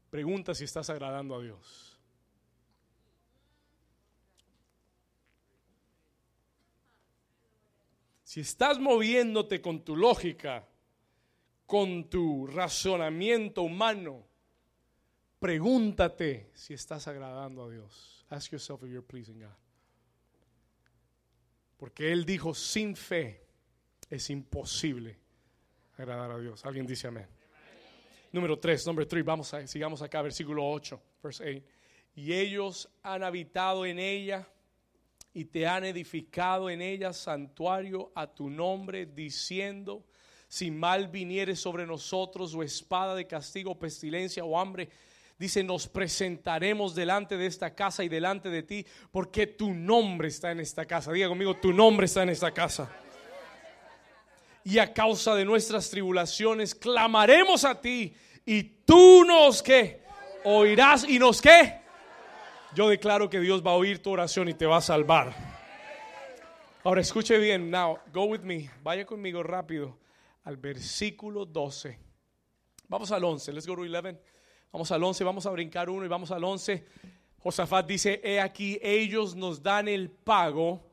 pregunta 0.10 0.56
si 0.56 0.64
estás 0.64 0.90
agradando 0.90 1.36
a 1.36 1.42
Dios. 1.42 2.00
Si 8.24 8.42
estás 8.42 8.80
moviéndote 8.80 9.62
con 9.62 9.84
tu 9.84 9.96
lógica, 9.96 10.68
con 11.66 12.10
tu 12.10 12.48
razonamiento 12.48 13.62
humano, 13.62 14.26
pregúntate 15.40 16.50
si 16.54 16.74
estás 16.74 17.08
agradando 17.08 17.66
a 17.66 17.70
Dios. 17.70 18.26
Ask 18.30 18.52
yourself 18.52 18.82
if 18.84 18.90
you're 18.90 19.06
pleasing 19.06 19.40
God. 19.40 19.56
Porque 21.78 22.12
Él 22.12 22.26
dijo, 22.26 22.56
sin 22.56 22.96
fe 22.96 23.47
es 24.10 24.30
imposible 24.30 25.18
agradar 25.98 26.32
a 26.32 26.40
Dios. 26.40 26.66
Alguien 26.66 26.86
dice 26.86 27.08
amén. 27.08 27.28
Número 28.32 28.60
3, 28.60 28.86
número 28.88 29.08
3, 29.08 29.26
vamos 29.26 29.54
a, 29.54 29.66
sigamos 29.66 30.02
acá, 30.02 30.22
versículo 30.22 30.70
8, 30.70 31.02
verse 31.24 31.44
8. 31.58 31.66
Y 32.16 32.34
ellos 32.34 32.90
han 33.04 33.24
habitado 33.24 33.86
en 33.86 34.00
ella 34.00 34.48
y 35.34 35.46
te 35.46 35.68
han 35.68 35.86
edificado 35.86 36.70
en 36.70 36.82
ella 36.82 37.14
santuario 37.14 38.12
a 38.16 38.28
tu 38.28 38.50
nombre, 38.50 39.06
diciendo, 39.06 40.04
si 40.48 40.72
mal 40.72 41.08
viniere 41.08 41.56
sobre 41.56 41.86
nosotros 41.86 42.54
o 42.56 42.64
espada 42.64 43.16
de 43.16 43.28
castigo, 43.28 43.78
pestilencia 43.78 44.44
o 44.44 44.60
hambre, 44.60 44.90
dice, 45.38 45.64
nos 45.64 45.88
presentaremos 45.88 46.96
delante 46.96 47.38
de 47.38 47.46
esta 47.46 47.76
casa 47.76 48.04
y 48.04 48.10
delante 48.10 48.50
de 48.50 48.64
ti, 48.64 48.86
porque 49.12 49.48
tu 49.48 49.74
nombre 49.74 50.28
está 50.28 50.52
en 50.52 50.60
esta 50.60 50.86
casa. 50.86 51.12
Diga 51.12 51.30
conmigo, 51.30 51.56
tu 51.58 51.72
nombre 51.72 52.06
está 52.06 52.24
en 52.24 52.30
esta 52.30 52.52
casa 52.52 52.92
y 54.68 54.80
a 54.80 54.94
causa 54.94 55.34
de 55.34 55.46
nuestras 55.46 55.90
tribulaciones 55.90 56.76
clamaremos 56.76 57.64
a 57.64 57.80
ti 57.80 58.14
y 58.46 58.64
tú 58.64 59.24
nos 59.24 59.64
que 59.64 60.02
oirás 60.44 61.08
y 61.08 61.18
nos 61.20 61.42
que 61.42 61.80
yo 62.76 62.90
declaro 62.90 63.30
que 63.30 63.40
Dios 63.40 63.66
va 63.66 63.72
a 63.72 63.76
oír 63.76 64.02
tu 64.04 64.12
oración 64.12 64.50
y 64.50 64.54
te 64.54 64.66
va 64.66 64.78
a 64.78 64.82
salvar. 64.82 65.34
Ahora 66.84 67.00
escuche 67.00 67.38
bien, 67.38 67.72
now 67.72 67.98
go 68.12 68.26
with 68.26 68.42
me, 68.42 68.70
vaya 68.84 69.06
conmigo 69.06 69.42
rápido 69.42 70.00
al 70.44 70.58
versículo 70.58 71.46
12. 71.46 71.98
Vamos 72.90 73.10
al 73.14 73.24
11, 73.24 73.54
let's 73.54 73.66
go 73.66 73.74
to 73.74 73.84
11. 73.84 74.20
Vamos 74.74 74.92
al 74.92 75.02
11, 75.02 75.24
vamos 75.24 75.46
a 75.46 75.52
brincar 75.52 75.90
uno 75.90 76.04
y 76.04 76.10
vamos 76.10 76.30
al 76.32 76.44
11. 76.44 76.86
Josafat 77.38 77.88
dice, 77.88 78.20
he 78.22 78.42
aquí 78.42 78.78
ellos 78.82 79.34
nos 79.34 79.64
dan 79.64 79.88
el 79.88 80.10
pago 80.12 80.87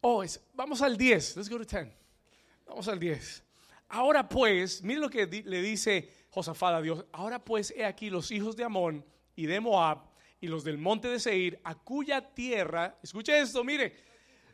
Oh, 0.00 0.24
vamos 0.54 0.82
al 0.82 0.96
10. 0.96 1.36
Let's 1.36 1.48
go 1.48 1.58
to 1.58 1.64
10. 1.64 1.92
Vamos 2.66 2.88
al 2.88 2.98
10. 2.98 3.42
Ahora 3.88 4.28
pues, 4.28 4.82
mire 4.82 5.00
lo 5.00 5.08
que 5.08 5.26
le 5.26 5.62
dice 5.62 6.10
Josafat 6.30 6.74
a 6.74 6.82
Dios. 6.82 7.04
Ahora 7.12 7.44
pues, 7.44 7.72
he 7.76 7.84
aquí 7.84 8.10
los 8.10 8.30
hijos 8.30 8.56
de 8.56 8.64
Amón 8.64 9.04
y 9.34 9.46
de 9.46 9.60
Moab 9.60 9.98
y 10.40 10.48
los 10.48 10.64
del 10.64 10.78
monte 10.78 11.08
de 11.08 11.18
Seir, 11.18 11.60
a 11.64 11.74
cuya 11.74 12.34
tierra, 12.34 12.98
escuche 13.02 13.38
esto, 13.40 13.64
mire, 13.64 13.96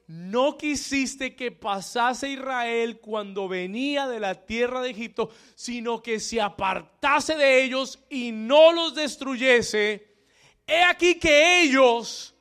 no 0.07 0.59
quisiste 0.59 1.35
que 1.35 1.53
pasase 1.53 2.29
Israel 2.29 3.01
cuando 3.01 3.49
venía 3.49 4.07
de 4.07 4.21
la 4.21 4.35
tierra 4.35 4.83
de 4.83 4.91
Egipto, 4.91 5.31
sino 5.55 6.03
que 6.03 6.21
se 6.21 6.41
apartase 6.41 7.37
de 7.37 7.65
ellos 7.65 7.99
y 8.11 8.31
no 8.33 8.73
los 8.73 8.95
destruyese. 8.95 10.13
He 10.67 10.83
aquí 10.83 11.19
que 11.19 11.63
ellos 11.63 12.35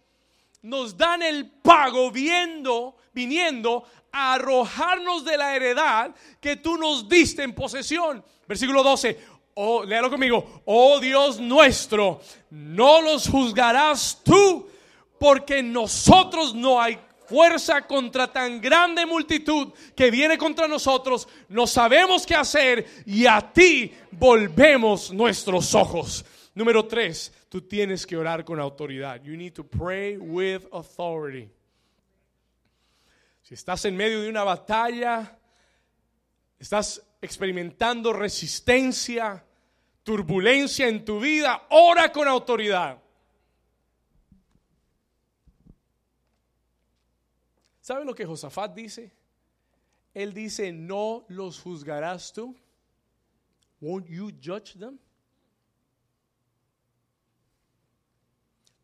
nos 0.62 0.96
dan 0.98 1.22
el 1.22 1.50
pago 1.50 2.12
viendo, 2.12 2.96
viniendo 3.14 3.84
a 4.12 4.34
arrojarnos 4.34 5.26
de 5.26 5.38
la 5.38 5.56
heredad 5.56 6.12
que 6.40 6.58
tú 6.58 6.78
nos 6.78 7.08
diste 7.08 7.44
en 7.44 7.54
posesión. 7.54 8.24
Versículo 8.48 8.84
12. 8.84 9.20
Oh, 9.56 9.84
léalo 9.84 10.10
conmigo. 10.10 10.62
Oh 10.66 11.00
Dios 11.00 11.40
nuestro, 11.40 12.22
no 12.50 13.02
los 13.02 13.28
juzgarás 13.28 14.20
tú, 14.24 14.68
porque 15.20 15.62
nosotros 15.62 16.56
no 16.56 16.82
hay 16.82 16.98
fuerza 17.28 17.88
contra 17.88 18.28
tan 18.28 18.60
grande 18.60 19.06
multitud 19.06 19.70
que 19.96 20.12
viene 20.12 20.38
contra 20.38 20.68
nosotros, 20.68 21.30
no 21.48 21.66
sabemos 21.66 22.26
qué 22.26 22.36
hacer 22.36 23.04
y 23.06 23.26
a 23.26 23.40
ti 23.54 23.94
volvemos 24.12 25.14
nuestros 25.14 25.74
ojos. 25.74 26.26
Número 26.54 26.86
tres, 26.86 27.32
tú 27.52 27.62
tienes 27.62 28.08
que 28.08 28.16
orar 28.16 28.46
con 28.46 28.62
autoridad. 28.62 29.22
You 29.22 29.36
need 29.36 29.52
to 29.56 29.68
pray 29.68 30.16
with 30.16 30.64
authority. 30.72 31.52
Si 33.42 33.56
estás 33.56 33.84
en 33.84 33.98
medio 33.98 34.22
de 34.22 34.30
una 34.30 34.46
batalla, 34.46 35.38
estás 36.58 37.06
experimentando 37.22 38.14
resistencia, 38.14 39.44
turbulencia 40.02 40.88
en 40.88 41.04
tu 41.04 41.20
vida, 41.20 41.68
ora 41.72 42.10
con 42.10 42.26
autoridad. 42.30 43.02
¿Sabe 47.82 48.06
lo 48.06 48.16
que 48.16 48.26
Josafat 48.26 48.74
dice? 48.74 49.12
Él 50.14 50.34
dice, 50.34 50.72
no 50.72 51.26
los 51.28 51.60
juzgarás 51.60 52.32
tú. 52.32 52.56
Won't 53.82 54.08
you 54.08 54.32
judge 54.42 54.78
them? 54.80 54.98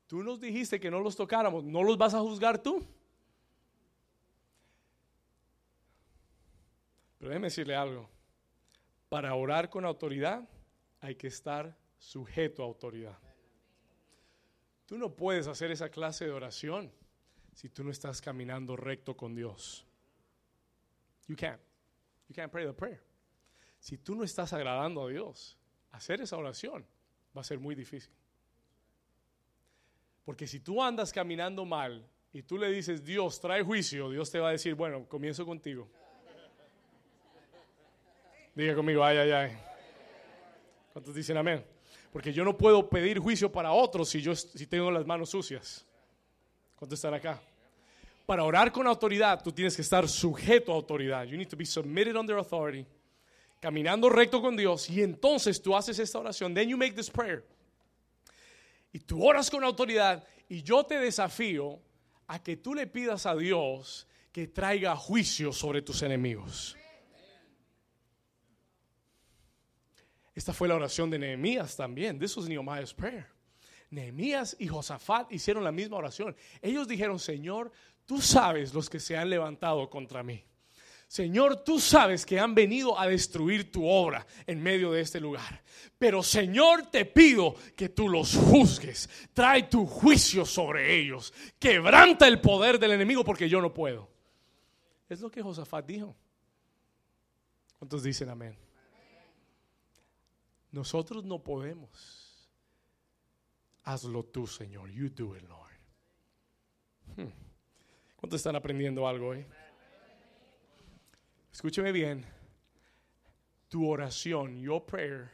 Tú 0.07 0.23
nos 0.23 0.39
dijiste 0.39 0.79
que 0.79 0.89
no 0.89 1.01
los 1.01 1.15
tocáramos, 1.15 1.63
¿no 1.63 1.83
los 1.83 1.97
vas 1.97 2.13
a 2.13 2.21
juzgar 2.21 2.61
tú? 2.63 2.85
Pero 7.17 7.29
déjeme 7.29 7.47
decirle 7.47 7.75
algo. 7.75 8.09
Para 9.09 9.35
orar 9.35 9.69
con 9.69 9.85
autoridad 9.85 10.47
hay 11.01 11.15
que 11.15 11.27
estar 11.27 11.77
sujeto 11.97 12.63
a 12.63 12.65
autoridad. 12.65 13.17
Tú 14.85 14.97
no 14.97 15.13
puedes 15.13 15.47
hacer 15.47 15.71
esa 15.71 15.89
clase 15.89 16.25
de 16.25 16.31
oración 16.31 16.91
si 17.53 17.69
tú 17.69 17.83
no 17.83 17.91
estás 17.91 18.21
caminando 18.21 18.77
recto 18.77 19.17
con 19.17 19.35
Dios. 19.35 19.85
You 21.27 21.35
can't. 21.35 21.59
You 22.29 22.35
can't 22.35 22.51
pray 22.51 22.65
the 22.65 22.73
prayer. 22.73 23.03
Si 23.79 23.97
tú 23.97 24.15
no 24.15 24.23
estás 24.23 24.53
agradando 24.53 25.05
a 25.05 25.09
Dios, 25.09 25.57
hacer 25.91 26.21
esa 26.21 26.37
oración 26.37 26.85
va 27.35 27.41
a 27.41 27.43
ser 27.43 27.59
muy 27.59 27.75
difícil. 27.75 28.11
Porque 30.27 30.45
si 30.45 30.59
tú 30.59 30.83
andas 30.83 31.13
caminando 31.13 31.63
mal 31.63 32.05
y 32.33 32.41
tú 32.41 32.57
le 32.57 32.69
dices, 32.69 33.01
Dios, 33.01 33.39
trae 33.39 33.63
juicio, 33.63 34.09
Dios 34.09 34.29
te 34.29 34.39
va 34.39 34.49
a 34.49 34.51
decir, 34.51 34.75
bueno, 34.75 35.07
comienzo 35.07 35.45
contigo. 35.45 35.87
Diga 38.53 38.75
conmigo, 38.75 39.05
ay, 39.05 39.19
ay, 39.19 39.31
ay. 39.31 39.57
¿Cuántos 40.91 41.15
dicen 41.15 41.37
amén? 41.37 41.65
Porque 42.11 42.33
yo 42.33 42.43
no 42.43 42.57
puedo 42.57 42.89
pedir 42.89 43.19
juicio 43.19 43.49
para 43.49 43.71
otros 43.71 44.09
si 44.09 44.21
yo 44.21 44.35
si 44.35 44.67
tengo 44.67 44.91
las 44.91 45.05
manos 45.05 45.29
sucias. 45.29 45.85
¿Cuántos 46.75 46.97
están 46.97 47.13
acá? 47.13 47.41
Para 48.25 48.43
orar 48.43 48.69
con 48.73 48.85
autoridad, 48.85 49.41
tú 49.41 49.53
tienes 49.53 49.77
que 49.77 49.81
estar 49.81 50.09
sujeto 50.09 50.73
a 50.73 50.75
autoridad. 50.75 51.23
You 51.23 51.37
need 51.37 51.47
to 51.47 51.55
be 51.55 51.65
submitted 51.65 52.17
under 52.17 52.35
authority. 52.35 52.85
Caminando 53.61 54.09
recto 54.09 54.41
con 54.41 54.57
Dios. 54.57 54.89
Y 54.89 55.03
entonces 55.03 55.61
tú 55.61 55.73
haces 55.73 55.97
esta 55.99 56.19
oración. 56.19 56.53
Then 56.53 56.67
you 56.67 56.75
make 56.75 56.95
this 56.95 57.09
prayer. 57.09 57.45
Y 58.97 59.01
tú 59.01 59.23
oras 59.23 59.51
con 59.51 59.63
autoridad. 59.63 60.23
Y 60.49 60.63
yo 60.63 60.83
te 60.83 60.97
desafío 60.97 61.79
a 62.25 62.41
que 62.41 62.57
tú 62.57 62.73
le 62.73 62.87
pidas 62.87 63.27
a 63.27 63.35
Dios 63.35 64.07
que 64.31 64.47
traiga 64.47 64.95
juicio 64.95 65.53
sobre 65.53 65.83
tus 65.83 66.01
enemigos. 66.01 66.75
Esta 70.33 70.51
fue 70.51 70.67
la 70.67 70.73
oración 70.73 71.11
de 71.11 71.19
Nehemías 71.19 71.75
también. 71.75 72.17
This 72.17 72.35
was 72.37 72.49
Nehemiah's 72.49 72.91
prayer. 72.91 73.27
Nehemías 73.91 74.55
y 74.57 74.67
Josafat 74.67 75.31
hicieron 75.31 75.63
la 75.63 75.71
misma 75.71 75.97
oración. 75.97 76.35
Ellos 76.59 76.87
dijeron, 76.87 77.19
Señor, 77.19 77.71
tú 78.03 78.19
sabes 78.19 78.73
los 78.73 78.89
que 78.89 78.99
se 78.99 79.15
han 79.15 79.29
levantado 79.29 79.87
contra 79.91 80.23
mí. 80.23 80.43
Señor, 81.07 81.63
tú 81.63 81.79
sabes 81.79 82.25
que 82.25 82.39
han 82.39 82.53
venido 82.53 82.99
a 82.99 83.07
destruir 83.07 83.71
tu 83.71 83.87
obra 83.87 84.27
en 84.45 84.61
medio 84.61 84.91
de 84.91 85.01
este 85.01 85.19
lugar. 85.19 85.63
Pero 85.97 86.21
Señor, 86.21 86.87
te 86.91 87.05
pido 87.05 87.55
que 87.75 87.89
tú 87.89 88.09
los 88.09 88.35
juzgues. 88.35 89.09
Trae 89.33 89.63
tu 89.63 89.85
juicio 89.85 90.45
sobre 90.45 90.95
ellos. 90.99 91.33
Quebranta 91.57 92.27
el 92.27 92.41
poder 92.41 92.77
del 92.77 92.91
enemigo 92.91 93.23
porque 93.23 93.47
yo 93.47 93.61
no 93.61 93.73
puedo. 93.73 94.09
Es 95.07 95.21
lo 95.21 95.31
que 95.31 95.41
Josafat 95.41 95.85
dijo. 95.85 96.15
¿Cuántos 97.79 98.03
dicen 98.03 98.29
amén? 98.29 98.57
Nosotros 100.71 101.23
no 101.23 101.41
podemos 101.41 102.27
hazlo 103.87 104.23
tú, 104.23 104.45
Señor. 104.45 104.89
You 104.91 105.09
do 105.09 105.35
it, 105.35 105.43
Lord. 105.43 105.73
Hmm. 107.15 107.31
¿Cuántos 108.17 108.39
están 108.39 108.55
aprendiendo 108.55 109.07
algo 109.07 109.29
hoy? 109.29 109.45
Escúcheme 111.57 111.91
bien. 111.91 112.23
Tu 113.67 113.83
oración, 113.89 114.59
your 114.59 114.85
prayer, 114.85 115.31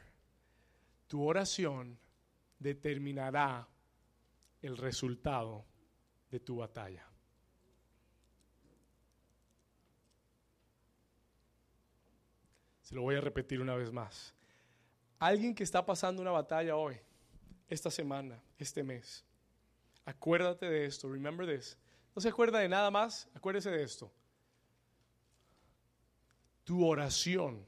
tu 1.05 1.21
oración 1.21 1.99
determinará 2.59 3.67
el 4.61 4.77
resultado 4.77 5.65
de 6.31 6.39
tu 6.39 6.55
batalla. 6.55 7.05
Se 12.83 12.95
lo 12.95 13.01
voy 13.01 13.15
a 13.15 13.19
repetir 13.19 13.59
una 13.59 13.75
vez 13.75 13.91
más. 13.91 14.33
Alguien 15.19 15.53
que 15.53 15.63
está 15.63 15.85
pasando 15.85 16.21
una 16.21 16.31
batalla 16.31 16.77
hoy 16.77 16.95
esta 17.67 17.91
semana, 17.91 18.41
este 18.57 18.81
mes. 18.81 19.25
Acuérdate 20.05 20.69
de 20.69 20.85
esto, 20.85 21.11
remember 21.11 21.45
this. 21.45 21.77
No 22.15 22.21
se 22.21 22.29
acuerda 22.29 22.59
de 22.59 22.69
nada 22.69 22.89
más, 22.91 23.29
acuérdese 23.33 23.71
de 23.71 23.83
esto. 23.83 24.09
Tu 26.63 26.85
oración 26.85 27.65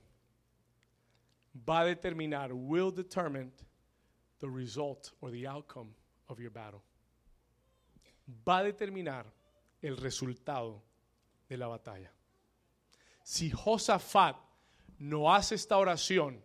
va 1.67 1.81
a 1.81 1.85
determinar, 1.85 2.53
will 2.53 2.91
determine 2.91 3.51
the 4.39 4.47
result 4.47 5.11
or 5.21 5.31
the 5.31 5.47
outcome 5.47 5.93
of 6.27 6.39
your 6.39 6.51
battle. 6.51 6.81
Va 8.47 8.59
a 8.59 8.63
determinar 8.63 9.25
el 9.81 9.97
resultado 9.97 10.81
de 11.47 11.57
la 11.57 11.67
batalla. 11.67 12.11
Si 13.23 13.49
Josafat 13.49 14.35
no 14.99 15.33
hace 15.33 15.55
esta 15.55 15.77
oración, 15.77 16.41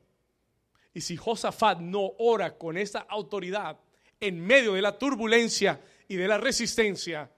y 0.93 1.01
si 1.01 1.17
Josafat 1.17 1.79
no 1.79 2.13
ora 2.19 2.59
con 2.59 2.77
esta 2.77 3.01
autoridad 3.01 3.79
en 4.19 4.41
medio 4.41 4.75
de 4.75 4.83
la 4.83 4.99
turbulencia 4.99 5.81
y 6.09 6.17
de 6.17 6.29
la 6.29 6.39
resistencia, 6.39 7.31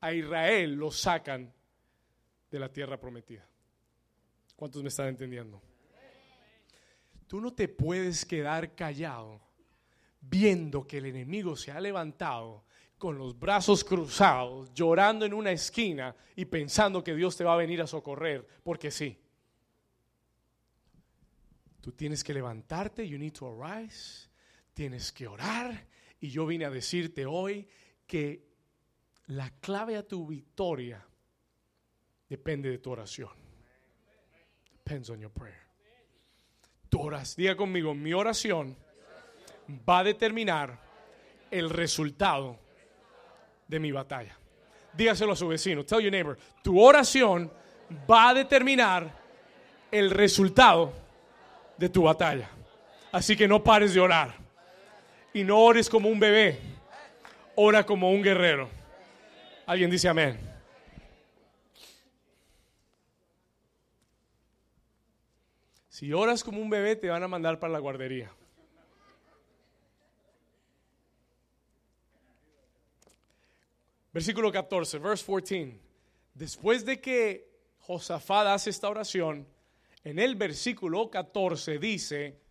a 0.00 0.12
Israel 0.12 0.74
lo 0.74 0.90
sacan 0.90 1.52
de 2.50 2.58
la 2.58 2.72
tierra 2.72 2.98
prometida. 2.98 3.47
¿Cuántos 4.58 4.82
me 4.82 4.88
están 4.88 5.06
entendiendo? 5.06 5.62
Tú 7.28 7.40
no 7.40 7.52
te 7.52 7.68
puedes 7.68 8.26
quedar 8.26 8.74
callado 8.74 9.40
viendo 10.20 10.84
que 10.84 10.98
el 10.98 11.06
enemigo 11.06 11.54
se 11.54 11.70
ha 11.70 11.80
levantado 11.80 12.64
con 12.98 13.16
los 13.16 13.38
brazos 13.38 13.84
cruzados, 13.84 14.74
llorando 14.74 15.24
en 15.24 15.32
una 15.32 15.52
esquina 15.52 16.12
y 16.34 16.44
pensando 16.46 17.04
que 17.04 17.14
Dios 17.14 17.36
te 17.36 17.44
va 17.44 17.54
a 17.54 17.56
venir 17.56 17.80
a 17.80 17.86
socorrer, 17.86 18.48
porque 18.64 18.90
sí. 18.90 19.16
Tú 21.80 21.92
tienes 21.92 22.24
que 22.24 22.34
levantarte, 22.34 23.08
you 23.08 23.16
need 23.16 23.34
to 23.34 23.46
arise, 23.46 24.28
tienes 24.74 25.12
que 25.12 25.28
orar. 25.28 25.86
Y 26.18 26.30
yo 26.30 26.44
vine 26.46 26.64
a 26.64 26.70
decirte 26.70 27.26
hoy 27.26 27.68
que 28.08 28.48
la 29.26 29.50
clave 29.60 29.96
a 29.96 30.02
tu 30.02 30.26
victoria 30.26 31.06
depende 32.28 32.68
de 32.70 32.78
tu 32.78 32.90
oración. 32.90 33.47
Depends 34.88 35.10
on 35.10 35.20
your 35.20 35.30
prayer. 35.30 35.66
Tu 36.88 36.98
oración, 36.98 37.36
diga 37.36 37.54
conmigo, 37.54 37.92
mi 37.94 38.14
oración 38.14 38.74
va 39.86 39.98
a 39.98 40.04
determinar 40.04 40.78
el 41.50 41.68
resultado 41.68 42.58
de 43.66 43.78
mi 43.78 43.92
batalla. 43.92 44.34
Dígaselo 44.94 45.34
a 45.34 45.36
su 45.36 45.46
vecino. 45.46 45.84
Tell 45.84 46.00
your 46.00 46.10
neighbor, 46.10 46.38
tu 46.62 46.80
oración 46.80 47.52
va 48.10 48.30
a 48.30 48.34
determinar 48.34 49.12
el 49.92 50.10
resultado 50.10 50.94
de 51.76 51.90
tu 51.90 52.04
batalla. 52.04 52.48
Así 53.12 53.36
que 53.36 53.46
no 53.46 53.62
pares 53.62 53.92
de 53.92 54.00
orar. 54.00 54.36
Y 55.34 55.44
no 55.44 55.58
ores 55.58 55.90
como 55.90 56.08
un 56.08 56.18
bebé. 56.18 56.58
Ora 57.56 57.84
como 57.84 58.10
un 58.10 58.22
guerrero. 58.22 58.70
Alguien 59.66 59.90
dice 59.90 60.08
amén. 60.08 60.47
Si 65.98 66.12
oras 66.12 66.44
como 66.44 66.62
un 66.62 66.70
bebé, 66.70 66.94
te 66.94 67.08
van 67.08 67.24
a 67.24 67.26
mandar 67.26 67.58
para 67.58 67.72
la 67.72 67.80
guardería. 67.80 68.30
Versículo 74.12 74.52
14, 74.52 74.98
verse 74.98 75.24
14. 75.24 75.80
Después 76.34 76.84
de 76.84 77.00
que 77.00 77.50
Josafat 77.80 78.46
hace 78.46 78.70
esta 78.70 78.88
oración, 78.88 79.48
en 80.04 80.20
el 80.20 80.36
versículo 80.36 81.10
14 81.10 81.80
dice, 81.80 82.42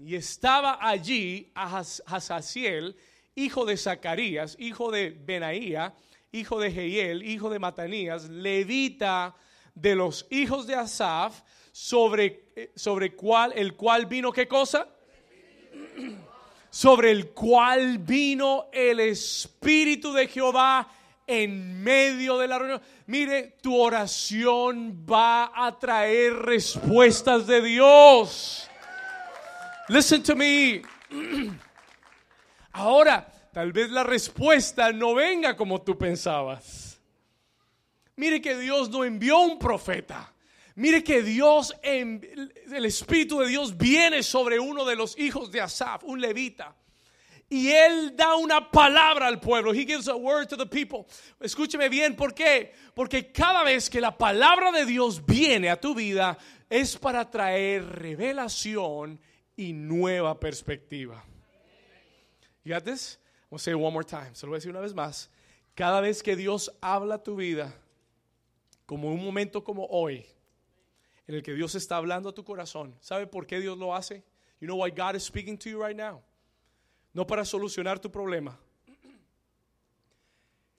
y 0.00 0.14
estaba 0.14 0.78
allí 0.80 1.52
Hazaziel, 1.54 2.96
hijo 3.34 3.66
de 3.66 3.76
Zacarías, 3.76 4.56
hijo 4.58 4.90
de 4.90 5.10
Benaía, 5.10 5.94
hijo 6.32 6.58
de 6.58 6.72
Jehiel, 6.72 7.22
hijo 7.22 7.50
de 7.50 7.58
Matanías, 7.58 8.30
levita 8.30 9.36
de 9.74 9.94
los 9.94 10.26
hijos 10.30 10.66
de 10.66 10.74
Asaf, 10.74 11.42
sobre, 11.78 12.47
sobre 12.74 13.14
cual, 13.14 13.52
el 13.54 13.74
cual 13.74 14.06
vino, 14.06 14.32
¿qué 14.32 14.46
cosa? 14.46 14.88
sobre 16.70 17.10
el 17.10 17.30
cual 17.30 17.98
vino 17.98 18.68
el 18.72 19.00
Espíritu 19.00 20.12
de 20.12 20.28
Jehová 20.28 20.88
en 21.26 21.82
medio 21.82 22.38
de 22.38 22.48
la 22.48 22.58
reunión. 22.58 22.80
Mire, 23.06 23.56
tu 23.60 23.76
oración 23.76 25.04
va 25.10 25.52
a 25.54 25.78
traer 25.78 26.34
respuestas 26.34 27.46
de 27.46 27.62
Dios. 27.62 28.68
Listen 29.88 30.22
to 30.22 30.36
me. 30.36 30.82
Ahora, 32.72 33.26
tal 33.52 33.72
vez 33.72 33.90
la 33.90 34.04
respuesta 34.04 34.92
no 34.92 35.14
venga 35.14 35.56
como 35.56 35.82
tú 35.82 35.96
pensabas. 35.96 37.00
Mire 38.16 38.40
que 38.40 38.56
Dios 38.56 38.90
no 38.90 39.04
envió 39.04 39.38
un 39.40 39.58
profeta. 39.58 40.32
Mire 40.78 41.02
que 41.02 41.24
Dios, 41.24 41.74
el 41.82 42.84
Espíritu 42.84 43.40
de 43.40 43.48
Dios 43.48 43.76
viene 43.76 44.22
sobre 44.22 44.60
uno 44.60 44.84
de 44.84 44.94
los 44.94 45.18
hijos 45.18 45.50
de 45.50 45.60
Asaf, 45.60 46.04
un 46.04 46.20
levita. 46.20 46.72
Y 47.50 47.70
él 47.70 48.14
da 48.14 48.36
una 48.36 48.70
palabra 48.70 49.26
al 49.26 49.40
pueblo. 49.40 49.72
He 49.72 49.84
gives 49.84 50.06
a 50.06 50.14
word 50.14 50.46
to 50.46 50.56
the 50.56 50.66
people. 50.66 51.04
Escúcheme 51.40 51.88
bien, 51.88 52.14
¿por 52.14 52.32
qué? 52.32 52.72
Porque 52.94 53.32
cada 53.32 53.64
vez 53.64 53.90
que 53.90 54.00
la 54.00 54.16
palabra 54.16 54.70
de 54.70 54.86
Dios 54.86 55.26
viene 55.26 55.68
a 55.68 55.80
tu 55.80 55.96
vida 55.96 56.38
es 56.70 56.96
para 56.96 57.28
traer 57.28 57.84
revelación 57.84 59.18
y 59.56 59.72
nueva 59.72 60.38
perspectiva. 60.38 61.24
You 62.62 62.72
got 62.72 62.84
this? 62.84 63.18
I'm 63.50 63.58
to 63.58 63.58
say 63.58 63.72
it 63.72 63.80
one 63.80 63.92
more 63.92 64.04
time. 64.04 64.32
Se 64.34 64.46
lo 64.46 64.50
voy 64.50 64.58
a 64.58 64.60
decir 64.60 64.70
una 64.70 64.80
vez 64.80 64.94
más. 64.94 65.28
Cada 65.74 66.00
vez 66.00 66.22
que 66.22 66.36
Dios 66.36 66.70
habla 66.80 67.16
a 67.16 67.22
tu 67.24 67.34
vida, 67.34 67.74
como 68.86 69.10
un 69.10 69.24
momento 69.24 69.64
como 69.64 69.84
hoy, 69.86 70.24
en 71.28 71.36
el 71.36 71.42
que 71.44 71.54
Dios 71.54 71.76
está 71.76 71.96
hablando 71.96 72.30
a 72.30 72.34
tu 72.34 72.42
corazón, 72.42 72.96
¿sabe 73.00 73.28
por 73.28 73.46
qué 73.46 73.60
Dios 73.60 73.78
lo 73.78 73.94
hace? 73.94 74.24
You 74.60 74.66
know 74.66 74.82
why 74.82 74.90
God 74.90 75.14
is 75.14 75.22
speaking 75.22 75.56
to 75.58 75.70
you 75.70 75.80
right 75.80 75.96
now? 75.96 76.24
no 77.18 77.26
para 77.26 77.44
solucionar 77.44 77.98
tu 77.98 78.10
problema. 78.10 78.56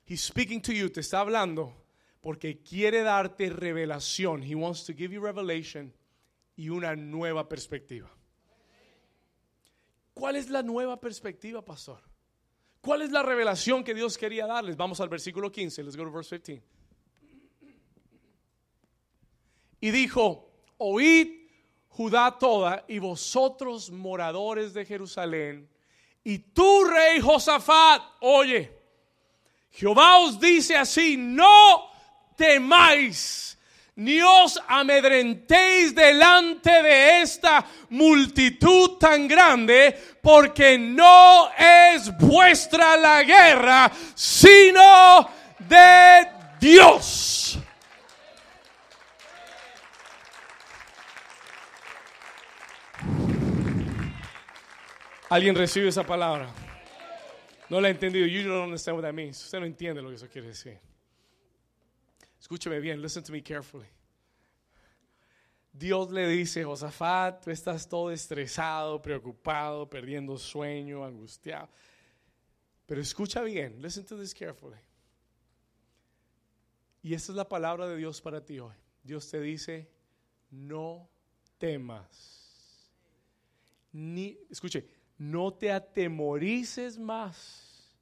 He's 0.05 0.21
speaking 0.21 0.61
to 0.61 0.71
you, 0.71 0.89
te 0.89 1.01
está 1.01 1.19
hablando 1.19 1.73
porque 2.21 2.61
quiere 2.61 3.03
darte 3.03 3.49
revelación. 3.49 4.41
He 4.41 4.55
wants 4.55 4.85
to 4.85 4.93
give 4.93 5.13
you 5.13 5.21
revelation 5.21 5.93
y 6.55 6.69
una 6.69 6.95
nueva 6.95 7.47
perspectiva. 7.47 8.09
¿Cuál 10.13 10.35
es 10.35 10.49
la 10.49 10.63
nueva 10.63 10.99
perspectiva, 10.99 11.63
pastor? 11.63 12.01
¿Cuál 12.81 13.01
es 13.01 13.11
la 13.11 13.21
revelación 13.21 13.83
que 13.83 13.93
Dios 13.93 14.17
quería 14.17 14.47
darles? 14.47 14.75
Vamos 14.75 14.99
al 15.01 15.09
versículo 15.09 15.51
15. 15.51 15.83
Let's 15.83 15.97
go 15.97 16.05
to 16.05 16.11
verse 16.11 16.39
15. 16.39 16.63
Y 19.81 19.91
dijo, 19.91 20.49
oíd 20.77 21.39
Judá 21.89 22.37
toda 22.39 22.85
y 22.87 22.99
vosotros 22.99 23.91
moradores 23.91 24.73
de 24.73 24.85
Jerusalén 24.85 25.69
y 26.23 26.37
tú, 26.39 26.83
rey 26.85 27.19
Josafat, 27.19 28.01
oye, 28.19 28.71
Jehová 29.71 30.19
os 30.19 30.39
dice 30.39 30.75
así, 30.75 31.15
no 31.17 31.89
temáis, 32.35 33.57
ni 33.95 34.21
os 34.21 34.61
amedrentéis 34.67 35.95
delante 35.95 36.83
de 36.83 37.21
esta 37.21 37.65
multitud 37.89 38.97
tan 38.99 39.27
grande, 39.27 39.97
porque 40.21 40.77
no 40.77 41.49
es 41.57 42.15
vuestra 42.17 42.95
la 42.97 43.23
guerra, 43.23 43.91
sino 44.13 45.29
de 45.57 46.27
Dios. 46.59 47.57
¿Alguien 55.29 55.55
recibe 55.55 55.87
esa 55.89 56.03
palabra? 56.03 56.51
No 57.69 57.79
la 57.79 57.89
he 57.89 57.91
entendido. 57.91 58.25
You 58.25 58.47
don't 58.47 58.63
understand 58.63 58.97
what 58.97 59.03
that 59.03 59.13
means. 59.13 59.39
Usted 59.43 59.59
no 59.59 59.65
entiende 59.67 60.01
lo 60.01 60.09
que 60.09 60.15
eso 60.15 60.27
quiere 60.27 60.47
decir. 60.47 60.79
Escúcheme 62.41 62.79
bien. 62.79 62.99
Listen 62.99 63.23
to 63.23 63.31
me 63.31 63.43
carefully. 63.43 63.85
Dios 65.71 66.09
le 66.09 66.27
dice, 66.27 66.63
Josafat, 66.63 67.43
tú 67.43 67.51
estás 67.51 67.87
todo 67.87 68.09
estresado, 68.09 68.99
preocupado, 68.99 69.87
perdiendo 69.87 70.35
sueño, 70.35 71.05
angustiado. 71.05 71.69
Pero 72.87 72.99
escucha 72.99 73.43
bien. 73.43 73.79
Listen 73.83 74.03
to 74.05 74.17
this 74.17 74.33
carefully. 74.33 74.79
Y 77.03 77.13
esta 77.13 77.33
es 77.33 77.35
la 77.35 77.47
palabra 77.47 77.87
de 77.87 77.97
Dios 77.97 78.19
para 78.19 78.43
ti 78.43 78.59
hoy. 78.59 78.73
Dios 79.03 79.29
te 79.29 79.39
dice, 79.39 79.87
no 80.49 81.07
temas. 81.59 82.89
Ni, 83.91 84.39
escuche, 84.49 84.98
no 85.19 85.53
te 85.53 85.71
atemorices 85.71 86.97
más, 86.97 87.93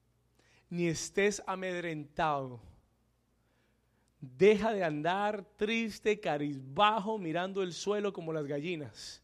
ni 0.70 0.88
estés 0.88 1.41
amedrentado. 1.47 2.61
Deja 4.22 4.72
de 4.72 4.84
andar 4.84 5.43
triste, 5.57 6.20
carizbajo, 6.20 7.18
mirando 7.18 7.63
el 7.63 7.74
suelo 7.74 8.13
como 8.13 8.32
las 8.32 8.45
gallinas. 8.45 9.22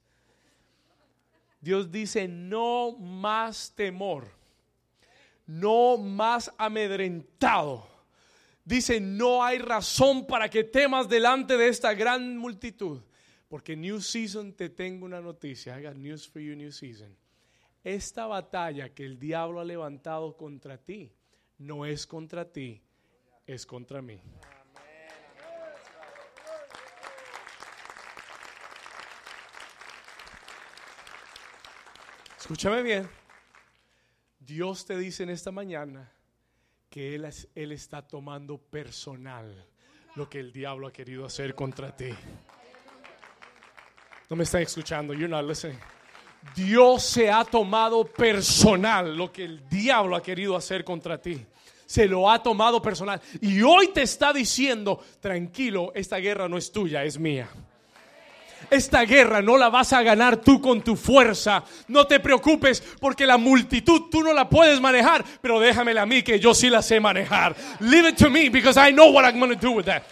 Dios 1.62 1.92
dice, 1.92 2.28
no 2.28 2.98
más 2.98 3.72
temor, 3.76 4.28
no 5.46 5.98
más 5.98 6.52
amedrentado. 6.58 7.88
Dice, 8.66 9.00
no 9.00 9.44
hay 9.44 9.60
razón 9.60 10.26
para 10.26 10.50
que 10.50 10.64
temas 10.64 11.08
delante 11.08 11.58
de 11.58 11.68
esta 11.68 11.94
gran 11.94 12.38
multitud. 12.38 13.02
Porque 13.50 13.76
New 13.76 14.02
Season 14.02 14.54
te 14.54 14.70
tengo 14.70 15.06
una 15.06 15.22
noticia. 15.22 15.80
I 15.80 15.84
got 15.84 15.96
news 15.96 16.28
for 16.28 16.42
you, 16.42 16.56
New 16.56 16.72
Season 16.72 17.16
esta 17.84 18.26
batalla 18.28 18.94
que 18.94 19.06
el 19.06 19.20
diablo 19.20 19.60
ha 19.60 19.66
levantado 19.66 20.38
contra 20.38 20.78
ti 20.78 21.14
no 21.58 21.86
es 21.86 22.06
contra 22.06 22.52
ti, 22.52 22.82
es 23.46 23.66
contra 23.66 24.02
mí. 24.02 24.22
Escúchame 32.38 32.84
bien. 32.84 33.10
Dios 34.40 34.86
te 34.86 34.98
dice 34.98 35.24
en 35.24 35.30
esta 35.30 35.52
mañana 35.52 36.12
que 36.90 37.16
él, 37.16 37.30
él, 37.56 37.72
está 37.72 38.06
tomando 38.06 38.58
personal 38.58 39.66
lo 40.16 40.30
que 40.30 40.40
el 40.40 40.52
diablo 40.52 40.88
ha 40.88 40.92
querido 40.92 41.26
hacer 41.26 41.56
contra 41.56 41.96
ti. 41.96 42.10
No 44.30 44.36
me 44.36 44.44
están 44.44 44.62
escuchando. 44.62 45.14
You're 45.14 45.30
not 45.30 45.46
listening. 45.46 45.80
Dios 46.56 47.04
se 47.04 47.32
ha 47.32 47.44
tomado 47.44 48.06
personal 48.06 49.16
lo 49.16 49.32
que 49.32 49.44
el 49.44 49.68
diablo 49.70 50.16
ha 50.16 50.22
querido 50.22 50.56
hacer 50.56 50.84
contra 50.84 51.20
ti. 51.20 51.44
Se 51.86 52.08
lo 52.08 52.30
ha 52.30 52.42
tomado 52.42 52.82
personal. 52.82 53.22
Y 53.42 53.62
hoy 53.62 53.90
te 53.90 54.02
está 54.02 54.34
diciendo, 54.34 55.04
tranquilo, 55.20 55.92
esta 55.96 56.18
guerra 56.18 56.48
no 56.48 56.58
es 56.58 56.72
tuya, 56.72 57.04
es 57.04 57.20
mía. 57.20 57.50
Esta 58.70 59.04
guerra 59.04 59.42
no 59.42 59.58
la 59.58 59.70
vas 59.70 59.94
a 59.94 60.02
ganar 60.02 60.38
tú 60.38 60.62
con 60.62 60.82
tu 60.82 60.96
fuerza. 60.96 61.64
No 61.88 62.08
te 62.08 62.20
preocupes 62.20 62.82
porque 63.00 63.26
la 63.26 63.38
multitud 63.38 64.04
tú 64.10 64.24
no 64.24 64.34
la 64.34 64.50
puedes 64.50 64.80
manejar, 64.80 65.24
pero 65.42 65.60
déjamela 65.60 66.04
a 66.04 66.06
mí 66.06 66.24
que 66.24 66.40
yo 66.40 66.54
sí 66.54 66.70
la 66.70 66.82
sé 66.82 67.00
manejar. 67.00 67.56
Leave 67.80 68.10
it 68.10 68.18
to 68.18 68.30
me 68.30 68.50
because 68.50 68.80
I 68.80 68.92
know 68.92 69.12
what 69.12 69.26
I'm 69.26 69.40
going 69.40 69.54
to 69.54 69.60
do 69.60 69.72
with 69.72 69.86
that. 69.86 70.04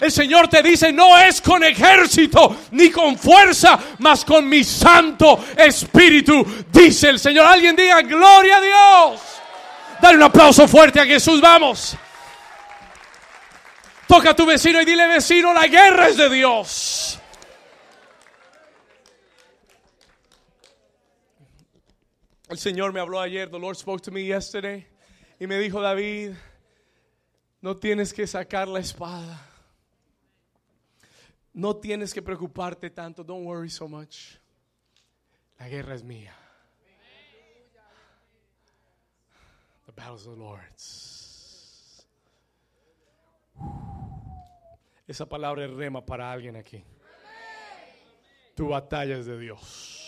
El 0.00 0.10
Señor 0.10 0.48
te 0.48 0.62
dice, 0.62 0.90
no 0.92 1.18
es 1.18 1.40
con 1.40 1.62
ejército 1.62 2.56
ni 2.72 2.90
con 2.90 3.16
fuerza, 3.18 3.78
mas 3.98 4.24
con 4.24 4.48
mi 4.48 4.64
santo 4.64 5.38
espíritu, 5.56 6.44
dice 6.70 7.10
el 7.10 7.18
Señor. 7.18 7.46
Alguien 7.46 7.76
diga, 7.76 8.02
gloria 8.02 8.56
a 8.56 8.60
Dios. 8.60 9.20
Dale 10.00 10.16
un 10.16 10.22
aplauso 10.24 10.66
fuerte 10.66 10.98
a 10.98 11.04
Jesús, 11.04 11.40
vamos. 11.40 11.96
Toca 14.08 14.30
a 14.30 14.36
tu 14.36 14.44
vecino 14.44 14.80
y 14.80 14.84
dile, 14.84 15.06
vecino, 15.06 15.52
la 15.52 15.66
guerra 15.66 16.08
es 16.08 16.16
de 16.16 16.28
Dios. 16.28 17.18
El 22.48 22.58
Señor 22.58 22.92
me 22.92 23.00
habló 23.00 23.20
ayer, 23.20 23.50
the 23.50 23.58
Lord 23.58 23.76
spoke 23.76 24.02
to 24.02 24.10
me 24.10 24.24
yesterday, 24.24 24.86
y 25.38 25.46
me 25.46 25.58
dijo, 25.58 25.80
David, 25.80 26.32
no 27.60 27.76
tienes 27.76 28.12
que 28.12 28.26
sacar 28.26 28.68
la 28.68 28.80
espada 28.80 29.51
No 31.54 31.76
tienes 31.76 32.14
que 32.14 32.22
preocuparte 32.22 32.90
tanto. 32.90 33.22
Don't 33.22 33.46
worry 33.46 33.68
so 33.68 33.86
much. 33.86 34.38
La 35.58 35.68
guerra 35.68 35.94
es 35.94 36.02
mía. 36.02 36.34
The 39.86 39.92
battles 39.92 40.26
of 40.26 40.34
the 40.34 40.40
Lord's. 40.40 42.08
Esa 45.06 45.26
palabra 45.28 45.64
es 45.64 45.70
rema 45.70 46.04
para 46.04 46.32
alguien 46.32 46.56
aquí. 46.56 46.82
Tu 48.54 48.68
batalla 48.68 49.18
es 49.18 49.26
de 49.26 49.38
Dios. 49.38 49.98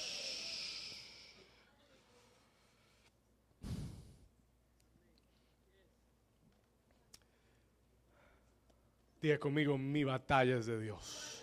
Diga 9.20 9.38
conmigo, 9.38 9.78
mi 9.78 10.04
batalla 10.04 10.56
es 10.56 10.66
de 10.66 10.78
Dios. 10.78 11.33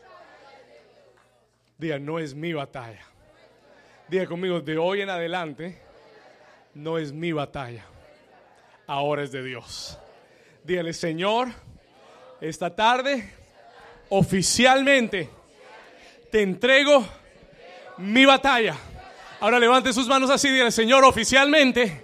Diga, 1.82 1.98
no 1.98 2.20
es 2.20 2.36
mi 2.36 2.54
batalla. 2.54 3.02
Diga 4.08 4.28
conmigo, 4.28 4.62
de 4.62 4.78
hoy 4.78 5.02
en 5.02 5.10
adelante, 5.10 5.82
no 6.76 7.00
es 7.00 7.12
mi 7.12 7.32
batalla. 7.32 7.84
Ahora 8.86 9.24
es 9.24 9.32
de 9.32 9.42
Dios. 9.42 9.98
Dígale, 10.64 10.94
Señor, 10.94 11.48
esta 12.40 12.76
tarde, 12.76 13.34
oficialmente, 14.10 15.28
te 16.32 16.44
entrego 16.44 17.04
mi 17.98 18.26
batalla. 18.26 18.76
Ahora 19.40 19.58
levante 19.58 19.92
sus 19.92 20.08
manos 20.08 20.30
así, 20.30 20.52
dígale, 20.52 20.70
Señor, 20.70 21.04
oficialmente, 21.04 22.04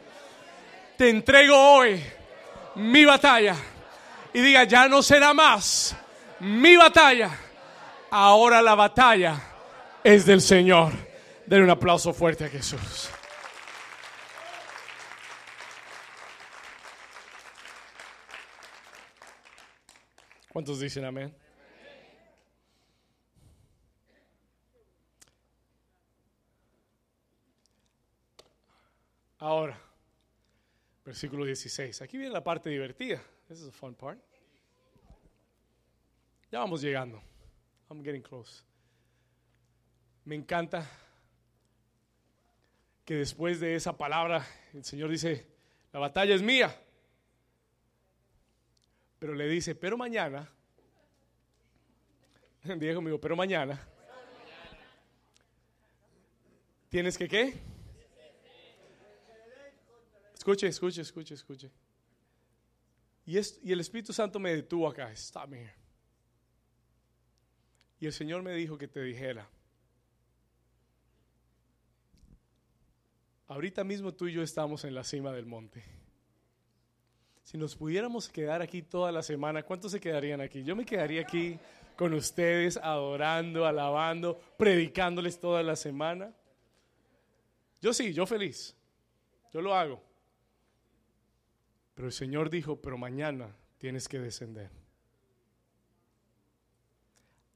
te 0.98 1.08
entrego 1.08 1.56
hoy 1.56 2.02
mi 2.74 3.06
batalla 3.06 3.56
y 4.34 4.42
diga, 4.42 4.64
ya 4.64 4.88
no 4.88 5.04
será 5.04 5.36
más 5.36 5.96
mi 6.40 6.76
batalla. 6.76 7.30
Ahora 8.10 8.60
la 8.64 8.74
batalla 8.74 9.54
es 10.08 10.26
del 10.26 10.40
Señor. 10.40 10.94
Den 11.46 11.64
un 11.64 11.70
aplauso 11.70 12.14
fuerte 12.14 12.46
a 12.46 12.48
Jesús. 12.48 13.10
¿Cuántos 20.48 20.80
dicen 20.80 21.04
amén? 21.04 21.36
Ahora, 29.40 29.78
versículo 31.04 31.44
16. 31.44 32.02
Aquí 32.02 32.18
viene 32.18 32.32
la 32.32 32.44
parte 32.44 32.70
divertida. 32.70 33.22
This 33.50 33.60
is 33.60 33.68
a 33.68 33.72
fun 33.72 33.94
part. 33.94 34.20
Ya 36.50 36.60
vamos 36.60 36.82
llegando. 36.82 37.22
I'm 37.90 38.02
getting 38.02 38.22
close. 38.22 38.67
Me 40.28 40.36
encanta 40.36 40.86
que 43.06 43.16
después 43.16 43.62
de 43.62 43.76
esa 43.76 43.96
palabra 43.98 44.46
el 44.74 44.84
Señor 44.84 45.10
dice, 45.10 45.48
la 45.94 46.02
batalla 46.02 46.36
es 46.36 46.42
mía. 46.42 46.78
Pero 49.20 49.34
le 49.34 49.48
dice, 49.48 49.74
pero 49.74 49.96
mañana, 49.96 50.52
diga 52.78 52.96
conmigo, 52.96 53.22
pero 53.22 53.38
mañana, 53.38 53.80
¿tienes 56.90 57.18
que 57.18 57.30
qué? 57.30 57.54
Escuche, 60.34 60.68
escuche, 60.68 61.02
escuche, 61.04 61.36
escuche. 61.36 61.72
Y, 63.26 63.38
y 63.38 63.72
el 63.72 63.80
Espíritu 63.80 64.12
Santo 64.12 64.40
me 64.40 64.54
detuvo 64.54 64.90
acá. 64.90 65.10
Stop 65.14 65.48
me 65.48 65.62
here. 65.62 65.76
Y 68.02 68.08
el 68.08 68.12
Señor 68.12 68.44
me 68.44 68.54
dijo 68.56 68.78
que 68.78 68.90
te 68.90 69.02
dijera. 69.02 69.50
Ahorita 73.48 73.84
mismo 73.84 74.14
tú 74.14 74.28
y 74.28 74.34
yo 74.34 74.44
estamos 74.44 74.84
en 74.84 74.94
la 74.94 75.04
cima 75.04 75.32
del 75.32 75.46
monte. 75.46 75.84
Si 77.44 77.58
nos 77.58 77.76
pudiéramos 77.76 78.28
quedar 78.28 78.62
aquí 78.62 78.82
toda 78.82 79.12
la 79.12 79.24
semana, 79.24 79.64
¿cuántos 79.64 79.94
se 79.94 80.02
quedarían 80.02 80.42
aquí? 80.42 80.64
Yo 80.64 80.76
me 80.76 80.86
quedaría 80.86 81.22
aquí 81.22 81.58
con 81.96 82.14
ustedes, 82.14 82.76
adorando, 82.76 83.66
alabando, 83.66 84.38
predicándoles 84.58 85.40
toda 85.40 85.64
la 85.64 85.78
semana. 85.78 86.34
Yo 87.82 87.94
sí, 87.94 88.12
yo 88.12 88.26
feliz. 88.26 88.76
Yo 89.54 89.62
lo 89.62 89.74
hago. 89.74 90.04
Pero 91.96 92.08
el 92.08 92.14
Señor 92.14 92.50
dijo, 92.50 92.82
pero 92.82 92.98
mañana 92.98 93.56
tienes 93.78 94.10
que 94.10 94.20
descender 94.20 94.70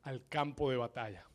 al 0.04 0.26
campo 0.30 0.72
de 0.72 0.78
batalla. 0.78 1.26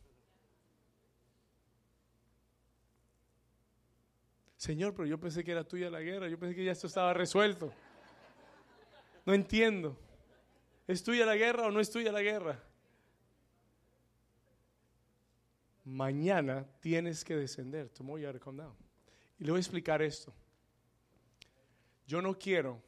Señor, 4.57 4.95
pero 4.95 5.07
yo 5.07 5.19
pensé 5.19 5.43
que 5.43 5.51
era 5.51 5.63
tuya 5.63 5.89
la 5.89 6.01
guerra, 6.01 6.27
yo 6.27 6.39
pensé 6.39 6.55
que 6.55 6.65
ya 6.65 6.71
esto 6.71 6.87
estaba 6.87 7.13
resuelto. 7.13 7.71
No 9.25 9.33
entiendo. 9.33 9.95
¿Es 10.87 11.03
tuya 11.03 11.25
la 11.25 11.35
guerra 11.35 11.67
o 11.67 11.71
no 11.71 11.79
es 11.79 11.91
tuya 11.91 12.11
la 12.11 12.21
guerra? 12.21 12.63
Mañana 15.85 16.65
tienes 16.79 17.23
que 17.23 17.35
descender. 17.35 17.89
Tomorrow 17.89 18.33
you 18.33 18.39
come 18.39 18.63
down. 18.63 18.75
Y 19.37 19.43
le 19.43 19.51
voy 19.51 19.59
a 19.59 19.61
explicar 19.61 20.01
esto. 20.01 20.33
Yo 22.07 22.21
no 22.21 22.37
quiero 22.39 22.81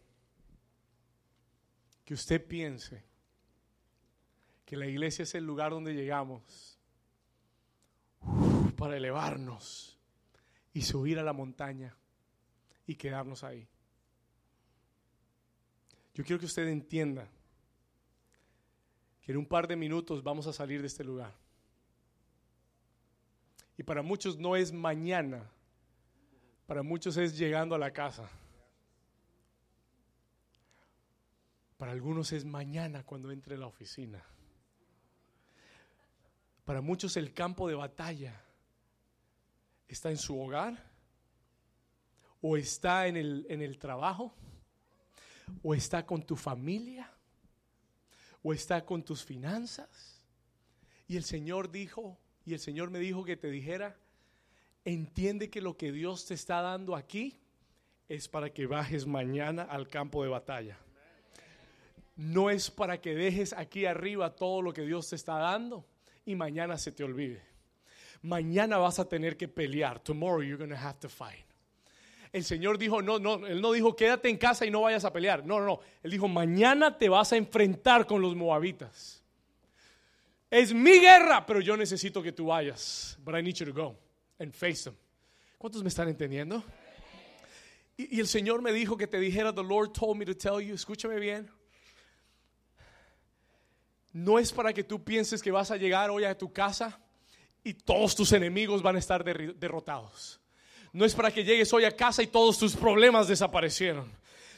que 2.03 2.15
usted 2.15 2.43
piense 2.43 3.03
que 4.65 4.75
la 4.75 4.87
iglesia 4.87 5.23
es 5.23 5.35
el 5.35 5.45
lugar 5.45 5.71
donde 5.71 5.93
llegamos 5.93 6.79
para 8.75 8.97
elevarnos 8.97 9.98
y 10.73 10.81
subir 10.81 11.19
a 11.19 11.23
la 11.23 11.33
montaña 11.33 11.95
y 12.85 12.95
quedarnos 12.95 13.43
ahí. 13.43 13.67
Yo 16.13 16.23
quiero 16.23 16.39
que 16.39 16.45
usted 16.45 16.67
entienda 16.67 17.27
que 19.21 19.31
en 19.31 19.37
un 19.37 19.45
par 19.45 19.67
de 19.67 19.75
minutos 19.75 20.23
vamos 20.23 20.47
a 20.47 20.53
salir 20.53 20.81
de 20.81 20.87
este 20.87 21.03
lugar. 21.03 21.33
Y 23.77 23.83
para 23.83 24.01
muchos 24.01 24.37
no 24.37 24.55
es 24.55 24.73
mañana, 24.73 25.49
para 26.67 26.83
muchos 26.83 27.15
es 27.17 27.37
llegando 27.37 27.75
a 27.75 27.79
la 27.79 27.91
casa. 27.91 28.29
Para 31.77 31.93
algunos 31.93 32.33
es 32.33 32.43
mañana 32.43 33.05
cuando 33.05 33.31
entre 33.31 33.57
la 33.57 33.67
oficina. 33.67 34.21
Para 36.65 36.81
muchos 36.81 37.15
el 37.15 37.33
campo 37.33 37.69
de 37.69 37.75
batalla 37.75 38.43
está 39.89 40.09
en 40.09 40.17
su 40.17 40.39
hogar 40.39 40.81
o 42.41 42.55
está 42.55 43.07
en 43.07 43.17
el, 43.17 43.45
en 43.49 43.61
el 43.61 43.77
trabajo 43.77 44.33
o 45.61 45.75
está 45.75 46.05
con 46.05 46.23
tu 46.23 46.37
familia 46.37 47.11
o 48.41 48.53
está 48.53 48.85
con 48.85 49.03
tus 49.03 49.25
finanzas. 49.25 50.21
Y 51.07 51.17
el 51.17 51.25
Señor 51.25 51.69
dijo, 51.69 52.17
y 52.45 52.53
el 52.53 52.59
Señor 52.61 52.89
me 52.89 52.99
dijo 52.99 53.25
que 53.25 53.35
te 53.35 53.49
dijera, 53.49 53.97
entiende 54.85 55.49
que 55.49 55.59
lo 55.59 55.75
que 55.75 55.91
Dios 55.91 56.25
te 56.25 56.35
está 56.35 56.61
dando 56.61 56.95
aquí 56.95 57.37
es 58.07 58.29
para 58.29 58.53
que 58.53 58.65
bajes 58.67 59.05
mañana 59.05 59.63
al 59.63 59.89
campo 59.89 60.23
de 60.23 60.29
batalla 60.29 60.77
no 62.19 62.49
es 62.49 62.69
para 62.69 62.99
que 62.99 63.15
dejes 63.15 63.53
aquí 63.53 63.85
arriba 63.85 64.35
todo 64.35 64.61
lo 64.61 64.73
que 64.73 64.81
Dios 64.81 65.09
te 65.09 65.15
está 65.15 65.37
dando 65.37 65.85
y 66.25 66.35
mañana 66.35 66.77
se 66.77 66.91
te 66.91 67.05
olvide. 67.05 67.41
Mañana 68.21 68.77
vas 68.77 68.99
a 68.99 69.07
tener 69.07 69.37
que 69.37 69.47
pelear. 69.47 69.99
Tomorrow 69.99 70.41
you're 70.41 70.57
going 70.57 70.69
to 70.69 70.75
have 70.75 70.99
to 70.99 71.09
fight. 71.09 71.45
El 72.31 72.43
Señor 72.43 72.77
dijo, 72.77 73.01
no, 73.01 73.17
no, 73.17 73.47
Él 73.47 73.61
no 73.61 73.71
dijo 73.71 73.95
quédate 73.95 74.29
en 74.29 74.37
casa 74.37 74.65
y 74.65 74.71
no 74.71 74.81
vayas 74.81 75.03
a 75.05 75.11
pelear. 75.11 75.45
No, 75.45 75.59
no, 75.59 75.65
no. 75.65 75.79
Él 76.03 76.11
dijo, 76.11 76.27
mañana 76.27 76.97
te 76.97 77.09
vas 77.09 77.33
a 77.33 77.37
enfrentar 77.37 78.05
con 78.05 78.21
los 78.21 78.35
moabitas. 78.35 79.23
Es 80.51 80.73
mi 80.73 80.99
guerra, 80.99 81.45
pero 81.45 81.61
yo 81.61 81.75
necesito 81.77 82.21
que 82.21 82.31
tú 82.31 82.47
vayas. 82.47 83.17
But 83.23 83.35
I 83.35 83.41
need 83.41 83.55
you 83.55 83.65
to 83.65 83.73
go 83.73 83.95
and 84.39 84.53
face 84.53 84.83
them. 84.83 84.95
¿Cuántos 85.57 85.81
me 85.81 85.89
están 85.89 86.07
entendiendo? 86.07 86.63
Y, 87.97 88.17
y 88.17 88.19
el 88.19 88.27
Señor 88.27 88.61
me 88.61 88.71
dijo 88.71 88.95
que 88.95 89.07
te 89.07 89.19
dijera, 89.19 89.53
the 89.53 89.63
Lord 89.63 89.91
told 89.93 90.17
me 90.17 90.25
to 90.25 90.35
tell 90.35 90.61
you, 90.61 90.75
escúchame 90.75 91.19
bien 91.19 91.49
no 94.13 94.39
es 94.39 94.51
para 94.51 94.73
que 94.73 94.83
tú 94.83 95.03
pienses 95.03 95.41
que 95.41 95.51
vas 95.51 95.71
a 95.71 95.77
llegar 95.77 96.09
hoy 96.09 96.23
a 96.23 96.37
tu 96.37 96.51
casa 96.51 96.99
y 97.63 97.73
todos 97.73 98.15
tus 98.15 98.31
enemigos 98.33 98.81
van 98.81 98.95
a 98.95 98.99
estar 98.99 99.23
derrotados. 99.23 100.39
No 100.91 101.05
es 101.05 101.13
para 101.13 101.31
que 101.31 101.43
llegues 101.43 101.71
hoy 101.73 101.85
a 101.85 101.95
casa 101.95 102.23
y 102.23 102.27
todos 102.27 102.57
tus 102.57 102.75
problemas 102.75 103.27
desaparecieron. 103.27 104.11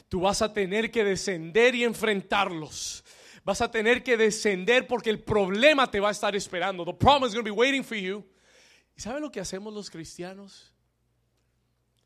Tú 0.08 0.22
vas 0.22 0.42
a 0.42 0.54
tener 0.54 0.92
que 0.92 1.04
descender 1.04 1.76
y 1.76 1.84
enfrentarlos. 1.84 3.04
Vas 3.44 3.62
a 3.62 3.72
tener 3.72 4.04
que 4.04 4.18
descender 4.18 4.88
porque 4.88 5.10
el 5.10 5.22
problema 5.22 5.90
te 5.90 6.00
va 6.00 6.10
a 6.10 6.12
estar 6.12 6.36
esperando. 6.36 6.86
The 6.86 6.94
problem 6.94 7.28
is 7.28 7.34
going 7.34 7.46
to 7.46 7.52
be 7.54 7.58
waiting 7.58 7.84
for 7.84 7.98
you. 7.98 8.26
¿Y 8.96 9.02
sabe 9.02 9.20
lo 9.20 9.32
que 9.32 9.40
hacemos 9.40 9.74
los 9.74 9.90
cristianos? 9.90 10.74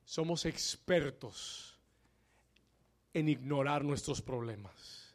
Somos 0.06 0.46
expertos 0.46 1.78
en 3.14 3.28
ignorar 3.28 3.84
nuestros 3.84 4.22
problemas. 4.22 5.14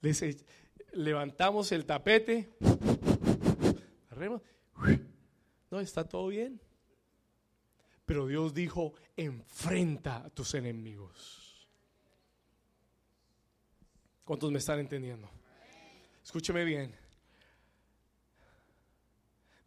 Les 0.00 0.22
e- 0.22 0.36
levantamos 0.92 1.72
el 1.72 1.84
tapete. 1.84 2.50
No, 5.70 5.80
está 5.80 6.08
todo 6.08 6.28
bien. 6.28 6.60
Pero 8.04 8.26
Dios 8.26 8.54
dijo, 8.54 8.94
enfrenta 9.16 10.24
a 10.24 10.30
tus 10.30 10.54
enemigos. 10.54 11.68
¿Cuántos 14.24 14.50
me 14.50 14.58
están 14.58 14.78
entendiendo? 14.78 15.30
Escúcheme 16.24 16.64
bien. 16.64 16.94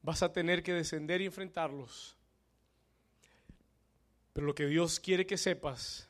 Vas 0.01 0.23
a 0.23 0.33
tener 0.33 0.63
que 0.63 0.73
descender 0.73 1.21
y 1.21 1.25
enfrentarlos. 1.25 2.17
Pero 4.33 4.47
lo 4.47 4.55
que 4.55 4.65
Dios 4.65 4.99
quiere 4.99 5.25
que 5.25 5.37
sepas 5.37 6.09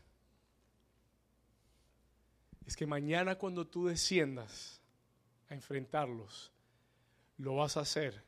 es 2.65 2.75
que 2.75 2.85
mañana 2.85 3.35
cuando 3.35 3.67
tú 3.67 3.87
desciendas 3.87 4.80
a 5.51 5.53
enfrentarlos, 5.53 6.51
lo 7.37 7.55
vas 7.55 7.75
a 7.75 7.81
hacer 7.81 8.23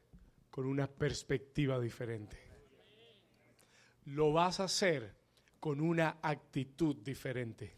con 0.52 0.66
una 0.66 0.88
perspectiva 0.88 1.80
diferente. 1.80 2.38
Lo 4.06 4.34
vas 4.34 4.60
a 4.60 4.66
hacer 4.66 5.16
con 5.60 5.80
una 5.80 6.18
actitud 6.22 6.98
diferente. 6.98 7.76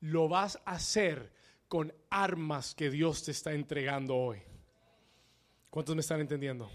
Lo 0.00 0.28
vas 0.28 0.58
a 0.64 0.72
hacer 0.72 1.30
con 1.68 1.92
armas 2.08 2.74
que 2.74 2.90
Dios 2.90 3.22
te 3.24 3.32
está 3.32 3.52
entregando 3.52 4.16
hoy. 4.16 4.42
¿Cuántos 5.68 5.94
me 5.94 6.00
están 6.00 6.20
entendiendo? 6.20 6.70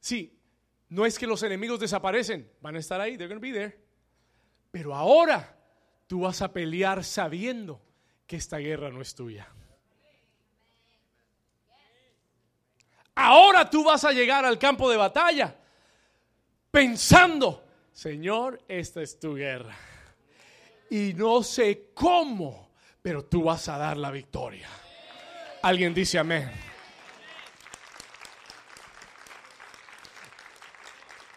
Sí, 0.00 0.40
no 0.88 1.04
es 1.04 1.18
que 1.18 1.26
los 1.26 1.42
enemigos 1.42 1.78
desaparecen, 1.80 2.50
van 2.62 2.76
a 2.76 2.78
estar 2.78 3.00
ahí, 3.00 3.18
they're 3.18 3.28
going 3.28 3.40
be 3.40 3.52
there. 3.52 3.78
Pero 4.70 4.94
ahora 4.94 5.56
tú 6.06 6.20
vas 6.20 6.40
a 6.40 6.52
pelear 6.52 7.04
sabiendo 7.04 7.82
que 8.26 8.36
esta 8.36 8.56
guerra 8.56 8.90
no 8.90 9.02
es 9.02 9.14
tuya. 9.14 9.46
Ahora 13.14 13.68
tú 13.70 13.84
vas 13.84 14.04
a 14.04 14.12
llegar 14.12 14.44
al 14.44 14.58
campo 14.58 14.90
de 14.90 14.96
batalla 14.96 15.54
pensando, 16.70 17.64
Señor, 17.92 18.60
esta 18.66 19.02
es 19.02 19.20
tu 19.20 19.34
guerra. 19.34 19.76
Y 20.90 21.14
no 21.14 21.42
sé 21.42 21.90
cómo, 21.94 22.70
pero 23.00 23.24
tú 23.24 23.44
vas 23.44 23.68
a 23.68 23.78
dar 23.78 23.96
la 23.96 24.10
victoria. 24.10 24.68
Alguien 25.62 25.94
dice 25.94 26.18
amén. 26.18 26.50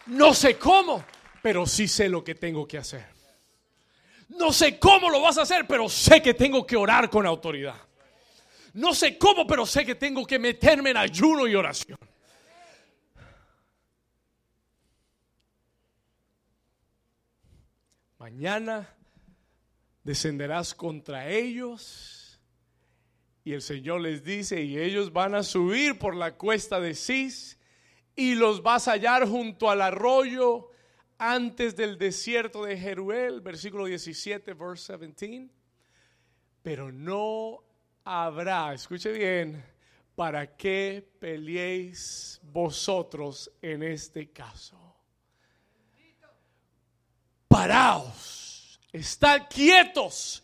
No 0.08 0.34
sé 0.34 0.58
cómo, 0.58 1.04
pero 1.42 1.66
sí 1.66 1.88
sé 1.88 2.10
lo 2.10 2.24
que 2.24 2.36
tengo 2.36 2.68
que 2.68 2.78
hacer. 2.78 3.06
No 4.30 4.52
sé 4.52 4.80
cómo 4.80 5.10
lo 5.10 5.22
vas 5.22 5.38
a 5.38 5.44
hacer, 5.44 5.68
pero 5.68 5.88
sé 5.88 6.22
que 6.22 6.34
tengo 6.34 6.66
que 6.66 6.76
orar 6.76 7.10
con 7.10 7.26
autoridad. 7.26 7.87
No 8.78 8.94
sé 8.94 9.18
cómo, 9.18 9.48
pero 9.48 9.66
sé 9.66 9.84
que 9.84 9.96
tengo 9.96 10.24
que 10.24 10.38
meterme 10.38 10.92
en 10.92 10.98
ayuno 10.98 11.48
y 11.48 11.56
oración. 11.56 11.98
Mañana 18.20 18.88
descenderás 20.04 20.76
contra 20.76 21.28
ellos 21.28 22.40
y 23.44 23.54
el 23.54 23.64
Señor 23.64 24.02
les 24.02 24.24
dice, 24.24 24.62
y 24.62 24.78
ellos 24.78 25.12
van 25.12 25.34
a 25.34 25.42
subir 25.42 25.98
por 25.98 26.16
la 26.16 26.36
cuesta 26.36 26.80
de 26.80 26.94
Cis 26.94 27.58
y 28.16 28.36
los 28.36 28.62
vas 28.62 28.88
a 28.88 28.92
hallar 28.92 29.28
junto 29.28 29.72
al 29.72 29.82
arroyo 29.82 30.70
antes 31.18 31.76
del 31.76 31.98
desierto 31.98 32.66
de 32.66 32.78
Jeruel, 32.78 33.42
versículo 33.42 33.86
17, 33.86 34.54
verse 34.54 34.96
17. 34.96 35.50
Pero 36.62 36.92
no 36.92 37.64
habrá, 38.08 38.74
escuche 38.74 39.12
bien, 39.12 39.62
para 40.16 40.56
qué 40.56 41.06
peleéis 41.20 42.40
vosotros 42.42 43.52
en 43.62 43.84
este 43.84 44.32
caso. 44.32 44.78
Paraos, 47.50 48.80
estad 48.94 49.48
quietos 49.50 50.42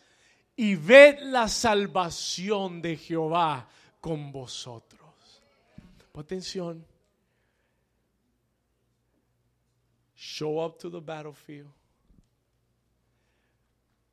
y 0.58 0.76
ved 0.76 1.20
la 1.22 1.48
salvación 1.48 2.82
de 2.82 2.98
Jehová 2.98 3.68
con 4.02 4.32
vosotros. 4.32 5.42
Atención. 6.14 6.86
Show 10.16 10.64
up 10.64 10.78
to 10.80 10.90
the 10.90 11.00
battlefield. 11.00 11.72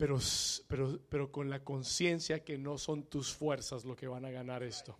Pero, 0.01 0.19
pero, 0.67 0.99
pero 1.11 1.31
con 1.31 1.51
la 1.51 1.63
conciencia 1.63 2.43
que 2.43 2.57
no 2.57 2.79
son 2.79 3.03
tus 3.05 3.35
fuerzas 3.35 3.85
lo 3.85 3.95
que 3.95 4.09
van 4.09 4.25
a 4.25 4.31
ganar 4.31 4.63
esto. 4.63 4.99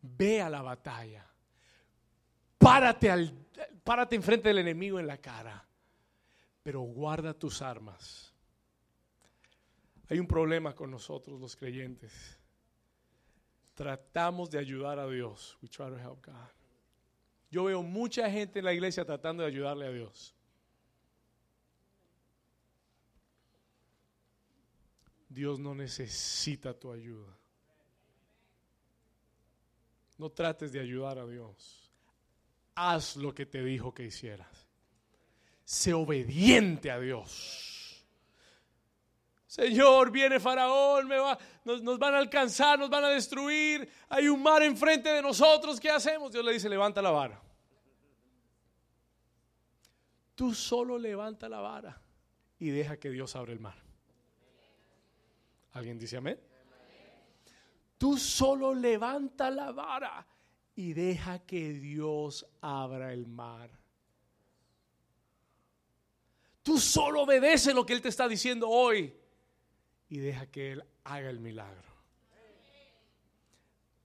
Ve 0.00 0.40
a 0.40 0.48
la 0.48 0.62
batalla. 0.62 1.30
Párate, 2.56 3.10
al, 3.10 3.34
párate 3.84 4.16
enfrente 4.16 4.48
del 4.48 4.60
enemigo 4.60 4.98
en 4.98 5.06
la 5.06 5.18
cara. 5.18 5.62
Pero 6.62 6.80
guarda 6.80 7.34
tus 7.34 7.60
armas. 7.60 8.32
Hay 10.08 10.18
un 10.18 10.26
problema 10.26 10.74
con 10.74 10.90
nosotros 10.90 11.38
los 11.38 11.54
creyentes. 11.54 12.38
Tratamos 13.74 14.50
de 14.50 14.58
ayudar 14.58 14.98
a 14.98 15.06
Dios. 15.06 15.58
We 15.60 15.68
try 15.68 15.90
to 15.90 15.98
help 15.98 16.24
God. 16.24 16.48
Yo 17.50 17.64
veo 17.64 17.82
mucha 17.82 18.30
gente 18.30 18.60
en 18.60 18.64
la 18.64 18.72
iglesia 18.72 19.04
tratando 19.04 19.42
de 19.42 19.50
ayudarle 19.50 19.84
a 19.84 19.90
Dios. 19.90 20.35
Dios 25.36 25.58
no 25.60 25.74
necesita 25.74 26.72
tu 26.72 26.90
ayuda. 26.90 27.36
No 30.16 30.30
trates 30.30 30.72
de 30.72 30.80
ayudar 30.80 31.18
a 31.18 31.26
Dios. 31.26 31.92
Haz 32.74 33.16
lo 33.16 33.34
que 33.34 33.44
te 33.44 33.62
dijo 33.62 33.92
que 33.92 34.04
hicieras. 34.04 34.66
Sé 35.62 35.92
obediente 35.92 36.90
a 36.90 36.98
Dios. 36.98 38.02
Señor, 39.46 40.10
viene 40.10 40.40
Faraón, 40.40 41.06
me 41.06 41.18
va, 41.18 41.38
nos, 41.66 41.82
nos, 41.82 41.98
van 41.98 42.14
a 42.14 42.18
alcanzar, 42.18 42.78
nos 42.78 42.88
van 42.88 43.04
a 43.04 43.08
destruir. 43.08 43.86
Hay 44.08 44.28
un 44.28 44.42
mar 44.42 44.62
enfrente 44.62 45.10
de 45.10 45.20
nosotros. 45.20 45.78
¿Qué 45.78 45.90
hacemos? 45.90 46.32
Dios 46.32 46.46
le 46.46 46.54
dice, 46.54 46.70
levanta 46.70 47.02
la 47.02 47.10
vara. 47.10 47.42
Tú 50.34 50.54
solo 50.54 50.96
levanta 50.96 51.46
la 51.46 51.60
vara 51.60 52.00
y 52.58 52.70
deja 52.70 52.96
que 52.96 53.10
Dios 53.10 53.36
abra 53.36 53.52
el 53.52 53.60
mar. 53.60 53.85
¿Alguien 55.76 55.98
dice 55.98 56.16
amén? 56.16 56.40
Tú 57.98 58.16
solo 58.16 58.74
levanta 58.74 59.50
la 59.50 59.72
vara 59.72 60.26
y 60.74 60.94
deja 60.94 61.40
que 61.40 61.74
Dios 61.74 62.46
abra 62.62 63.12
el 63.12 63.26
mar. 63.26 63.70
Tú 66.62 66.78
solo 66.78 67.24
obedece 67.24 67.74
lo 67.74 67.84
que 67.84 67.92
Él 67.92 68.00
te 68.00 68.08
está 68.08 68.26
diciendo 68.26 68.70
hoy 68.70 69.14
y 70.08 70.18
deja 70.18 70.46
que 70.46 70.72
Él 70.72 70.84
haga 71.04 71.28
el 71.28 71.40
milagro. 71.40 71.92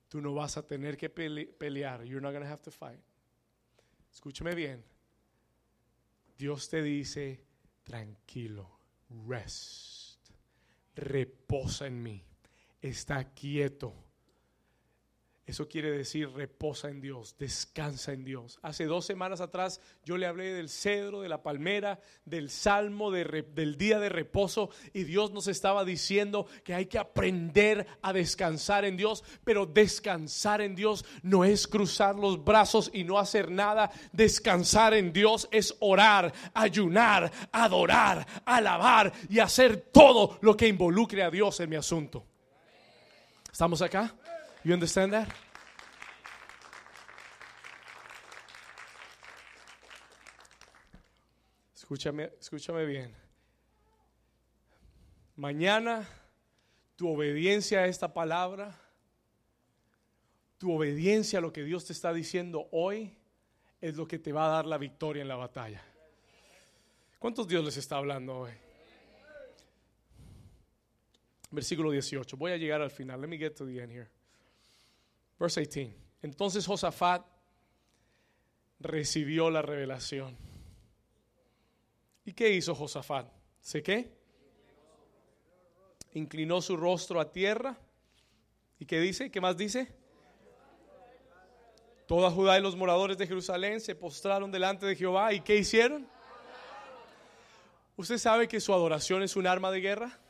Tú 0.09 0.19
no 0.19 0.34
vas 0.34 0.57
a 0.57 0.67
tener 0.67 0.97
que 0.97 1.09
pelear. 1.09 2.03
You're 2.03 2.19
not 2.19 2.34
going 2.34 2.43
to 2.43 2.51
have 2.51 2.61
to 2.63 2.72
fight. 2.72 2.99
Escúchame 4.11 4.53
bien. 4.55 4.84
Dios 6.38 6.67
te 6.67 6.82
dice, 6.82 7.45
tranquilo, 7.86 8.69
rest, 9.26 10.01
reposa 11.02 11.88
en 11.88 12.02
mí, 12.02 12.24
está 12.82 13.34
quieto 13.34 13.93
eso 15.52 15.68
quiere 15.68 15.91
decir 15.91 16.30
reposa 16.30 16.89
en 16.89 17.02
Dios, 17.02 17.36
descansa 17.38 18.14
en 18.14 18.24
Dios. 18.24 18.58
Hace 18.62 18.86
dos 18.86 19.06
semanas 19.06 19.41
atrás 19.41 19.82
yo 20.06 20.16
le 20.16 20.26
hablé 20.26 20.54
del 20.54 20.70
cedro, 20.70 21.20
de 21.20 21.28
la 21.28 21.43
palmera, 21.43 21.99
del 22.24 22.49
salmo, 22.49 23.12
del 23.12 23.78
día 23.78 23.99
de 23.99 24.08
reposo 24.08 24.70
y 24.93 25.04
Dios 25.04 25.32
nos 25.32 25.47
estaba 25.47 25.84
diciendo 25.84 26.47
que 26.64 26.74
hay 26.74 26.86
que 26.86 26.97
aprender 26.97 27.86
a 28.02 28.14
descansar 28.14 28.86
en 28.86 28.95
Dios, 28.95 29.26
pero 29.43 29.66
descansar 29.66 30.62
en 30.62 30.74
Dios 30.74 31.04
no 31.22 31.43
es 31.43 31.68
cruzar 31.68 32.16
los 32.16 32.41
brazos 32.41 32.89
y 32.93 33.04
no 33.04 33.20
hacer 33.20 33.52
nada. 33.52 33.91
Descansar 34.14 34.93
en 34.93 35.12
Dios 35.12 35.49
es 35.52 35.76
orar, 35.82 36.34
ayunar, 36.54 37.30
adorar, 37.52 38.26
alabar 38.45 39.12
y 39.30 39.39
hacer 39.39 39.89
todo 39.91 40.39
lo 40.39 40.56
que 40.56 40.70
involucre 40.70 41.24
a 41.24 41.30
Dios 41.30 41.60
en 41.60 41.70
mi 41.70 41.76
asunto. 41.76 42.26
¿Estamos 43.52 43.82
acá? 43.82 44.16
You 44.64 44.74
understand 44.74 45.14
that? 45.14 45.28
Escúchame, 51.76 52.32
escúchame 52.39 52.86
bien. 52.86 53.14
Mañana 55.36 56.07
tu 56.95 57.09
obediencia 57.09 57.80
a 57.80 57.88
esta 57.88 58.14
palabra, 58.14 58.80
tu 60.59 60.72
obediencia 60.72 61.39
a 61.39 61.41
lo 61.41 61.51
que 61.51 61.64
Dios 61.64 61.86
te 61.86 61.93
está 61.93 62.14
diciendo 62.14 62.70
hoy, 62.72 63.18
es 63.82 63.97
lo 63.97 64.07
que 64.07 64.20
te 64.20 64.32
va 64.32 64.45
a 64.45 64.49
dar 64.49 64.66
la 64.68 64.78
victoria 64.78 65.24
en 65.24 65.28
la 65.28 65.36
batalla. 65.36 65.82
¿Cuántos 67.18 67.47
Dios 67.47 67.66
les 67.66 67.78
está 67.78 67.97
hablando 67.97 68.38
hoy? 68.38 68.51
Versículo 71.49 71.89
18. 71.89 72.38
Voy 72.38 72.51
a 72.51 72.57
llegar 72.57 72.82
al 72.82 72.91
final. 72.91 73.20
Let 73.20 73.28
me 73.28 73.38
get 73.38 73.55
to 73.55 73.66
the 73.66 73.82
end 73.82 73.91
here. 73.91 74.20
Verse 75.42 75.62
18. 75.62 75.92
Entonces 76.22 76.68
Josafat 76.68 77.26
recibió 78.80 79.50
la 79.50 79.64
revelación. 79.64 80.38
¿Y 82.24 82.34
qué 82.34 82.52
hizo 82.52 82.76
Josafat? 82.76 83.28
¿Sé 83.60 83.82
qué? 83.82 84.16
Inclinó 86.14 86.62
su 86.62 86.78
rostro 86.78 87.20
a 87.20 87.32
tierra. 87.32 87.76
¿Y 88.78 88.86
qué 88.86 89.00
dice? 89.00 89.32
¿Qué 89.32 89.42
más 89.42 89.58
dice? 89.58 89.92
Toda 92.08 92.30
Judá 92.30 92.60
y 92.60 92.62
los 92.62 92.76
moradores 92.76 93.18
de 93.18 93.26
Jerusalén 93.26 93.82
se 93.82 93.96
postraron 93.96 94.52
delante 94.52 94.86
de 94.86 94.96
Jehová. 94.96 95.34
¿Y 95.34 95.42
qué 95.42 95.56
hicieron? 95.56 96.08
¿Usted 97.96 98.20
sabe 98.20 98.48
que 98.48 98.60
su 98.60 98.74
adoración 98.74 99.24
es 99.24 99.36
un 99.36 99.48
arma 99.48 99.72
de 99.72 99.82
guerra? 99.82 100.20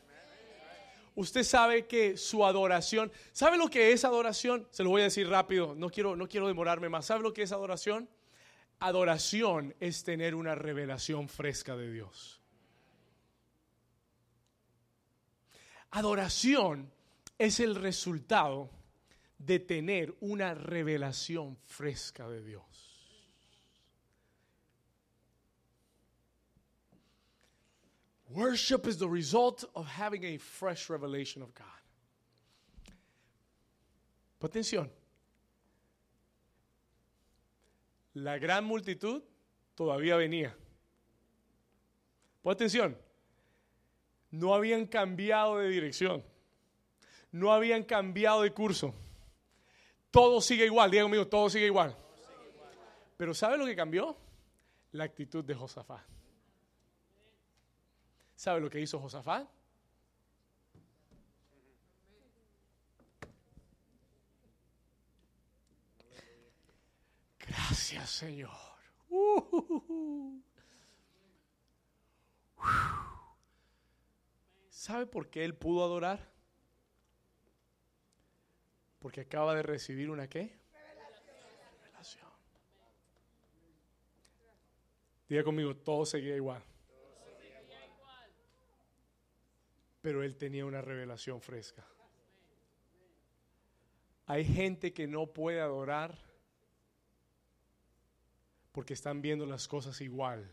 Usted 1.16 1.43
sabe 1.43 1.88
que 1.88 2.16
su 2.16 2.45
adoración, 2.45 3.12
¿sabe 3.34 3.57
lo 3.57 3.70
que 3.70 3.91
es 3.91 4.05
adoración? 4.05 4.68
Se 4.72 4.84
lo 4.84 4.89
voy 4.89 5.01
a 5.01 5.05
decir 5.05 5.28
rápido, 5.28 5.76
no 5.76 5.89
quiero, 5.89 6.16
no 6.16 6.28
quiero 6.28 6.47
demorarme 6.47 6.89
más. 6.89 7.05
¿Sabe 7.05 7.22
lo 7.22 7.34
que 7.34 7.43
es 7.43 7.51
adoración? 7.51 8.09
Adoración 8.80 9.76
es 9.80 10.03
tener 10.03 10.34
una 10.34 10.55
revelación 10.55 11.28
fresca 11.28 11.76
de 11.76 11.91
Dios. 11.91 12.41
Adoración 15.91 16.89
es 17.38 17.59
el 17.59 17.76
resultado 17.76 18.70
de 19.38 19.59
tener 19.59 20.16
una 20.22 20.53
revelación 20.53 21.57
fresca 21.57 22.30
de 22.30 22.41
Dios. 22.41 22.90
Worship 28.34 28.88
is 28.88 28.97
the 28.97 29.09
result 29.09 29.65
of 29.75 29.86
having 29.88 30.23
a 30.23 30.38
fresh 30.38 30.89
revelation 30.89 31.41
of 31.41 31.53
God. 31.53 31.65
atención. 34.41 34.89
La 38.13 38.38
gran 38.38 38.63
multitud 38.65 39.21
todavía 39.75 40.15
venía. 40.15 40.55
Pon 42.41 42.53
atención. 42.53 42.97
No 44.32 44.53
habían 44.53 44.86
cambiado 44.88 45.57
de 45.57 45.67
dirección. 45.69 46.23
No 47.32 47.51
habían 47.53 47.84
cambiado 47.84 48.41
de 48.41 48.51
curso. 48.51 48.93
Todo 50.09 50.41
sigue 50.41 50.65
igual, 50.65 50.89
diga 50.89 51.03
conmigo, 51.03 51.27
todo 51.27 51.49
sigue 51.49 51.67
igual. 51.67 51.95
Pero 53.17 53.34
¿sabe 53.34 53.57
lo 53.57 53.65
que 53.65 53.75
cambió? 53.75 54.17
La 54.93 55.03
actitud 55.03 55.43
de 55.43 55.53
Josafat. 55.53 56.20
¿Sabe 58.41 58.59
lo 58.59 58.71
que 58.71 58.79
hizo 58.79 58.99
Josafat? 58.99 59.47
Gracias, 67.37 68.09
Señor. 68.09 68.49
¿Sabe 74.71 75.05
por 75.05 75.29
qué 75.29 75.45
él 75.45 75.53
pudo 75.53 75.83
adorar? 75.83 76.27
Porque 78.97 79.21
acaba 79.21 79.53
de 79.53 79.61
recibir 79.61 80.09
una 80.09 80.27
qué? 80.27 80.57
Revelación. 81.83 82.27
Diga 85.29 85.43
conmigo, 85.43 85.75
todo 85.75 86.07
seguía 86.07 86.35
igual. 86.35 86.70
Pero 90.02 90.24
él 90.24 90.36
tenía 90.36 90.66
una 90.66 90.82
revelación 90.82 91.41
fresca. 91.41 91.86
Hay 94.26 94.45
gente 94.45 94.93
que 94.93 95.08
no 95.08 95.28
puede 95.28 95.62
adorar 95.62 96.18
porque 98.72 98.93
están 98.93 99.22
viendo 99.22 99.45
las 99.45 99.68
cosas 99.68 99.99
igual. 100.02 100.49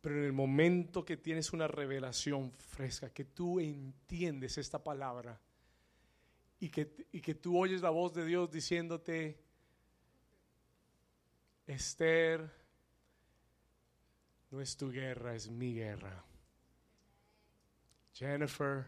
Pero 0.00 0.18
en 0.18 0.24
el 0.24 0.32
momento 0.32 1.04
que 1.04 1.16
tienes 1.16 1.52
una 1.52 1.68
revelación 1.68 2.52
fresca, 2.52 3.10
que 3.10 3.24
tú 3.24 3.60
entiendes 3.60 4.58
esta 4.58 4.82
palabra 4.82 5.40
y 6.58 6.68
que, 6.68 7.06
y 7.12 7.20
que 7.20 7.34
tú 7.34 7.58
oyes 7.58 7.82
la 7.82 7.90
voz 7.90 8.12
de 8.12 8.24
Dios 8.24 8.50
diciéndote, 8.50 9.38
Esther, 11.66 12.61
no 14.52 14.60
es 14.60 14.76
tu 14.76 14.92
guerra, 14.92 15.34
es 15.34 15.48
mi 15.48 15.74
guerra. 15.74 16.22
Jennifer, 18.12 18.84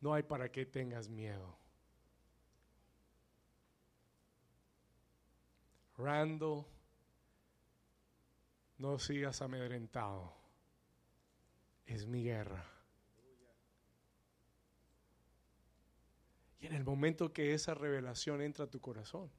no 0.00 0.14
hay 0.14 0.22
para 0.22 0.50
qué 0.50 0.64
tengas 0.64 1.10
miedo. 1.10 1.58
Randall, 5.98 6.64
no 8.78 8.98
sigas 8.98 9.42
amedrentado. 9.42 10.32
Es 11.84 12.06
mi 12.06 12.24
guerra. 12.24 12.64
Y 16.60 16.66
en 16.66 16.72
el 16.72 16.84
momento 16.84 17.30
que 17.30 17.52
esa 17.52 17.74
revelación 17.74 18.40
entra 18.40 18.64
a 18.64 18.70
tu 18.70 18.80
corazón, 18.80 19.30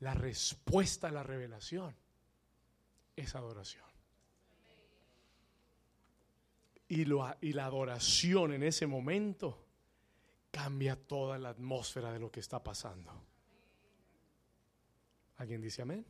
la 0.00 0.12
respuesta 0.12 1.08
a 1.08 1.12
la 1.12 1.22
revelación 1.22 2.01
es 3.16 3.34
adoración. 3.34 3.84
Y, 6.88 7.02
y 7.02 7.52
la 7.52 7.64
adoración 7.64 8.52
en 8.52 8.62
ese 8.62 8.86
momento 8.86 9.64
cambia 10.50 10.96
toda 10.96 11.38
la 11.38 11.50
atmósfera 11.50 12.12
de 12.12 12.18
lo 12.18 12.30
que 12.30 12.40
está 12.40 12.62
pasando. 12.62 13.10
¿Alguien 15.36 15.60
dice 15.60 15.82
amén? 15.82 16.04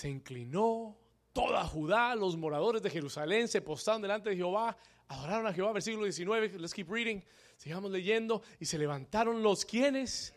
se 0.00 0.08
inclinó 0.08 0.96
toda 1.32 1.62
Judá, 1.66 2.14
los 2.14 2.34
moradores 2.36 2.82
de 2.82 2.88
Jerusalén 2.88 3.48
se 3.48 3.60
postraron 3.60 4.00
delante 4.00 4.30
de 4.30 4.36
Jehová, 4.36 4.76
adoraron 5.08 5.46
a 5.46 5.52
Jehová, 5.52 5.72
versículo 5.72 6.04
19, 6.04 6.58
let's 6.58 6.72
keep 6.72 6.90
reading, 6.90 7.20
sigamos 7.58 7.90
leyendo, 7.90 8.42
y 8.58 8.64
se 8.64 8.78
levantaron 8.78 9.42
los 9.42 9.64
quienes, 9.64 10.34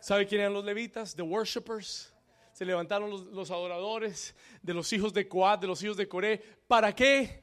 ¿sabe 0.00 0.26
quién 0.26 0.40
eran 0.40 0.52
los 0.52 0.64
levitas? 0.64 1.14
The 1.14 1.22
worshippers, 1.22 2.11
se 2.62 2.66
levantaron 2.66 3.10
los, 3.34 3.50
adoradores 3.50 4.36
de 4.62 4.72
los 4.72 4.92
hijos 4.92 5.12
de 5.12 5.26
Coat, 5.26 5.60
de 5.60 5.66
los 5.66 5.82
hijos 5.82 5.96
de 5.96 6.06
Coré, 6.06 6.40
¿para 6.68 6.94
qué? 6.94 7.42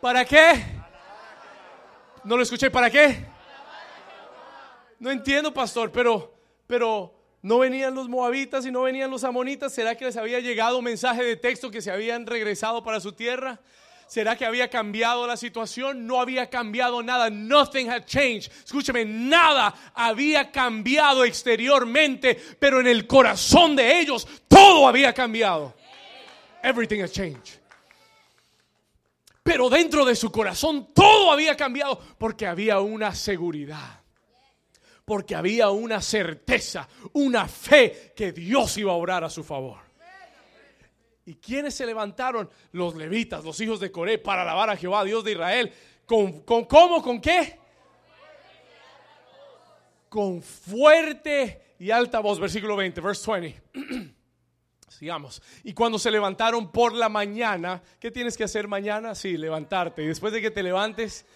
¿Para 0.00 0.24
qué? 0.24 0.64
No 2.22 2.36
lo 2.36 2.44
escuché, 2.44 2.70
¿para 2.70 2.88
qué? 2.88 3.26
No 5.00 5.10
entiendo, 5.10 5.52
pastor, 5.52 5.90
pero, 5.90 6.32
pero 6.68 7.12
no 7.42 7.58
venían 7.58 7.96
los 7.96 8.08
moabitas 8.08 8.64
y 8.64 8.70
no 8.70 8.82
venían 8.82 9.10
los 9.10 9.24
amonitas. 9.24 9.74
¿Será 9.74 9.96
que 9.96 10.04
les 10.04 10.16
había 10.16 10.38
llegado 10.38 10.78
un 10.78 10.84
mensaje 10.84 11.24
de 11.24 11.34
texto 11.34 11.68
que 11.68 11.82
se 11.82 11.90
habían 11.90 12.26
regresado 12.26 12.84
para 12.84 13.00
su 13.00 13.10
tierra? 13.10 13.58
¿Será 14.06 14.36
que 14.36 14.46
había 14.46 14.68
cambiado 14.70 15.26
la 15.26 15.36
situación? 15.36 16.06
No 16.06 16.20
había 16.20 16.48
cambiado 16.48 17.02
nada. 17.02 17.28
Nothing 17.28 17.90
had 17.90 18.04
changed. 18.04 18.52
Escúcheme, 18.64 19.04
nada 19.04 19.74
había 19.94 20.50
cambiado 20.52 21.24
exteriormente, 21.24 22.40
pero 22.58 22.80
en 22.80 22.86
el 22.86 23.06
corazón 23.06 23.74
de 23.74 24.00
ellos 24.00 24.26
todo 24.46 24.86
había 24.86 25.12
cambiado. 25.12 25.74
Everything 26.62 27.02
has 27.02 27.12
changed. 27.12 27.60
Pero 29.42 29.68
dentro 29.68 30.04
de 30.04 30.14
su 30.14 30.30
corazón 30.30 30.92
todo 30.92 31.30
había 31.30 31.56
cambiado 31.56 32.00
porque 32.18 32.46
había 32.46 32.80
una 32.80 33.14
seguridad 33.14 34.00
porque 35.06 35.36
había 35.36 35.70
una 35.70 36.02
certeza, 36.02 36.88
una 37.12 37.46
fe 37.46 38.12
que 38.16 38.32
Dios 38.32 38.76
iba 38.76 38.90
a 38.90 38.96
orar 38.96 39.22
a 39.22 39.30
su 39.30 39.44
favor. 39.44 39.85
¿Y 41.26 41.34
quiénes 41.34 41.74
se 41.74 41.84
levantaron? 41.84 42.48
Los 42.70 42.94
levitas, 42.94 43.44
los 43.44 43.60
hijos 43.60 43.80
de 43.80 43.90
Coré, 43.90 44.16
para 44.16 44.42
alabar 44.42 44.70
a 44.70 44.76
Jehová, 44.76 45.02
Dios 45.04 45.24
de 45.24 45.32
Israel. 45.32 45.72
¿Con, 46.06 46.42
con 46.42 46.64
cómo? 46.66 47.02
¿Con 47.02 47.20
qué? 47.20 47.58
Con 50.08 50.40
fuerte 50.40 51.74
y 51.80 51.90
alta 51.90 52.20
voz. 52.20 52.38
Versículo 52.38 52.76
20, 52.76 53.00
verse 53.00 53.30
20. 53.30 53.62
Sigamos. 54.88 55.42
Y 55.64 55.74
cuando 55.74 55.98
se 55.98 56.12
levantaron 56.12 56.70
por 56.70 56.92
la 56.92 57.08
mañana, 57.08 57.82
¿qué 57.98 58.12
tienes 58.12 58.36
que 58.36 58.44
hacer 58.44 58.68
mañana? 58.68 59.16
Sí, 59.16 59.36
levantarte. 59.36 60.04
Y 60.04 60.06
después 60.06 60.32
de 60.32 60.40
que 60.40 60.52
te 60.52 60.62
levantes, 60.62 61.26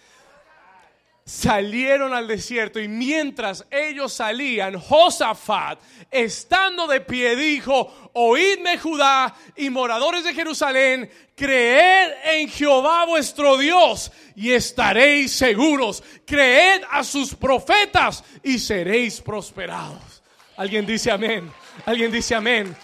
salieron 1.30 2.12
al 2.12 2.26
desierto 2.26 2.80
y 2.80 2.88
mientras 2.88 3.64
ellos 3.70 4.12
salían, 4.12 4.80
Josafat, 4.80 5.78
estando 6.10 6.88
de 6.88 7.00
pie, 7.00 7.36
dijo, 7.36 8.10
oídme 8.14 8.76
Judá 8.78 9.32
y 9.54 9.70
moradores 9.70 10.24
de 10.24 10.34
Jerusalén, 10.34 11.08
creed 11.36 12.10
en 12.24 12.48
Jehová 12.48 13.06
vuestro 13.06 13.56
Dios 13.58 14.10
y 14.34 14.50
estaréis 14.50 15.30
seguros, 15.30 16.02
creed 16.26 16.82
a 16.90 17.04
sus 17.04 17.32
profetas 17.36 18.24
y 18.42 18.58
seréis 18.58 19.20
prosperados. 19.20 20.24
Alguien 20.56 20.84
dice 20.84 21.12
amén, 21.12 21.48
alguien 21.86 22.10
dice 22.10 22.34
amén. 22.34 22.76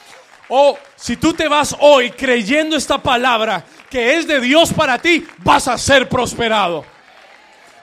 Oh, 0.49 0.79
si 0.95 1.17
tú 1.17 1.35
te 1.35 1.49
vas 1.49 1.75
hoy 1.81 2.13
creyendo 2.13 2.77
esta 2.77 3.03
palabra 3.03 3.65
que 3.91 4.17
es 4.17 4.29
de 4.29 4.41
Dios 4.41 4.73
para 4.73 5.01
ti, 5.01 5.27
vas 5.39 5.67
a 5.67 5.77
ser 5.77 6.09
prosperado. 6.09 6.96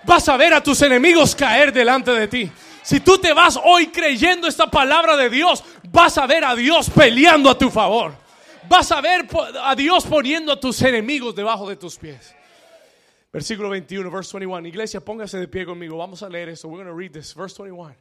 Vas 0.05 0.27
a 0.27 0.37
ver 0.37 0.53
a 0.53 0.61
tus 0.61 0.81
enemigos 0.81 1.35
caer 1.35 1.71
delante 1.71 2.11
de 2.11 2.27
ti. 2.27 2.51
Si 2.83 2.99
tú 2.99 3.17
te 3.17 3.33
vas 3.33 3.57
hoy 3.63 3.87
creyendo 3.87 4.47
esta 4.47 4.69
palabra 4.69 5.15
de 5.15 5.29
Dios, 5.29 5.63
vas 5.89 6.17
a 6.17 6.27
ver 6.27 6.43
a 6.43 6.53
Dios 6.55 6.89
peleando 6.89 7.49
a 7.49 7.57
tu 7.57 7.69
favor. 7.69 8.13
Vas 8.67 8.91
a 8.91 9.01
ver 9.01 9.27
a 9.61 9.75
Dios 9.75 10.05
poniendo 10.05 10.51
a 10.51 10.59
tus 10.59 10.81
enemigos 10.81 11.33
debajo 11.33 11.69
de 11.69 11.77
tus 11.77 11.97
pies. 11.97 12.35
Versículo 13.31 13.69
21, 13.69 14.11
verse 14.11 14.37
21. 14.37 14.67
Iglesia, 14.67 14.99
póngase 14.99 15.39
de 15.39 15.47
pie 15.47 15.65
conmigo. 15.65 15.97
Vamos 15.97 16.21
a 16.21 16.29
leer 16.29 16.49
esto. 16.49 16.67
We're 16.67 16.83
going 16.83 16.93
to 16.93 16.95
read 16.95 17.11
this. 17.11 17.33
Verse 17.33 17.55
21. 17.57 17.95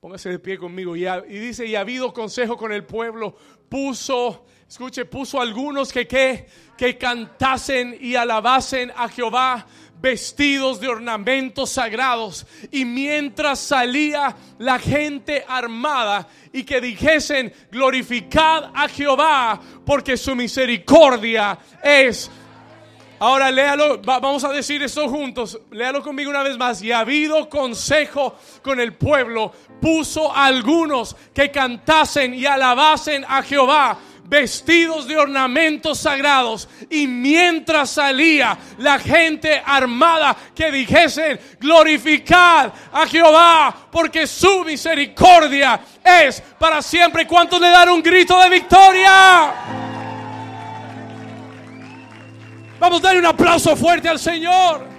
Póngase 0.00 0.30
de 0.30 0.38
pie 0.38 0.56
conmigo. 0.56 0.96
Y, 0.96 1.04
dice, 1.38 1.66
y 1.66 1.74
ha 1.74 1.80
habido 1.80 2.14
consejo 2.14 2.56
con 2.56 2.72
el 2.72 2.84
pueblo. 2.84 3.36
Puso, 3.68 4.46
escuche, 4.66 5.04
puso 5.04 5.40
algunos 5.40 5.92
que, 5.92 6.06
que, 6.06 6.46
que 6.78 6.96
cantasen 6.96 7.98
y 8.00 8.14
alabasen 8.14 8.90
a 8.96 9.08
Jehová 9.08 9.66
vestidos 10.00 10.80
de 10.80 10.88
ornamentos 10.88 11.70
sagrados. 11.70 12.46
Y 12.70 12.84
mientras 12.84 13.60
salía 13.60 14.34
la 14.58 14.78
gente 14.78 15.44
armada 15.46 16.26
y 16.52 16.64
que 16.64 16.80
dijesen, 16.80 17.52
glorificad 17.70 18.70
a 18.74 18.88
Jehová 18.88 19.60
porque 19.84 20.16
su 20.16 20.34
misericordia 20.34 21.58
es 21.82 22.30
Ahora 23.22 23.50
léalo, 23.50 23.98
vamos 23.98 24.44
a 24.44 24.48
decir 24.48 24.82
esto 24.82 25.06
juntos. 25.06 25.60
Léalo 25.70 26.02
conmigo 26.02 26.30
una 26.30 26.42
vez 26.42 26.56
más. 26.56 26.80
Y 26.80 26.90
ha 26.90 27.00
habido 27.00 27.50
consejo 27.50 28.34
con 28.62 28.80
el 28.80 28.94
pueblo. 28.94 29.52
Puso 29.78 30.34
a 30.34 30.46
algunos 30.46 31.14
que 31.34 31.50
cantasen 31.50 32.32
y 32.32 32.46
alabasen 32.46 33.26
a 33.28 33.42
Jehová 33.42 33.98
vestidos 34.30 35.08
de 35.08 35.16
ornamentos 35.16 35.98
sagrados. 35.98 36.68
Y 36.88 37.06
mientras 37.06 37.90
salía 37.90 38.56
la 38.78 38.98
gente 38.98 39.60
armada 39.66 40.36
que 40.54 40.70
dijesen, 40.70 41.38
glorificad 41.58 42.72
a 42.92 43.06
Jehová, 43.06 43.88
porque 43.90 44.26
su 44.26 44.64
misericordia 44.64 45.80
es 46.02 46.40
para 46.58 46.80
siempre. 46.80 47.26
¿Cuántos 47.26 47.60
le 47.60 47.68
dan 47.68 47.88
un 47.88 48.02
grito 48.02 48.38
de 48.40 48.48
victoria? 48.48 49.52
Vamos 52.78 53.00
a 53.00 53.02
darle 53.02 53.18
un 53.18 53.26
aplauso 53.26 53.76
fuerte 53.76 54.08
al 54.08 54.18
Señor. 54.18 54.89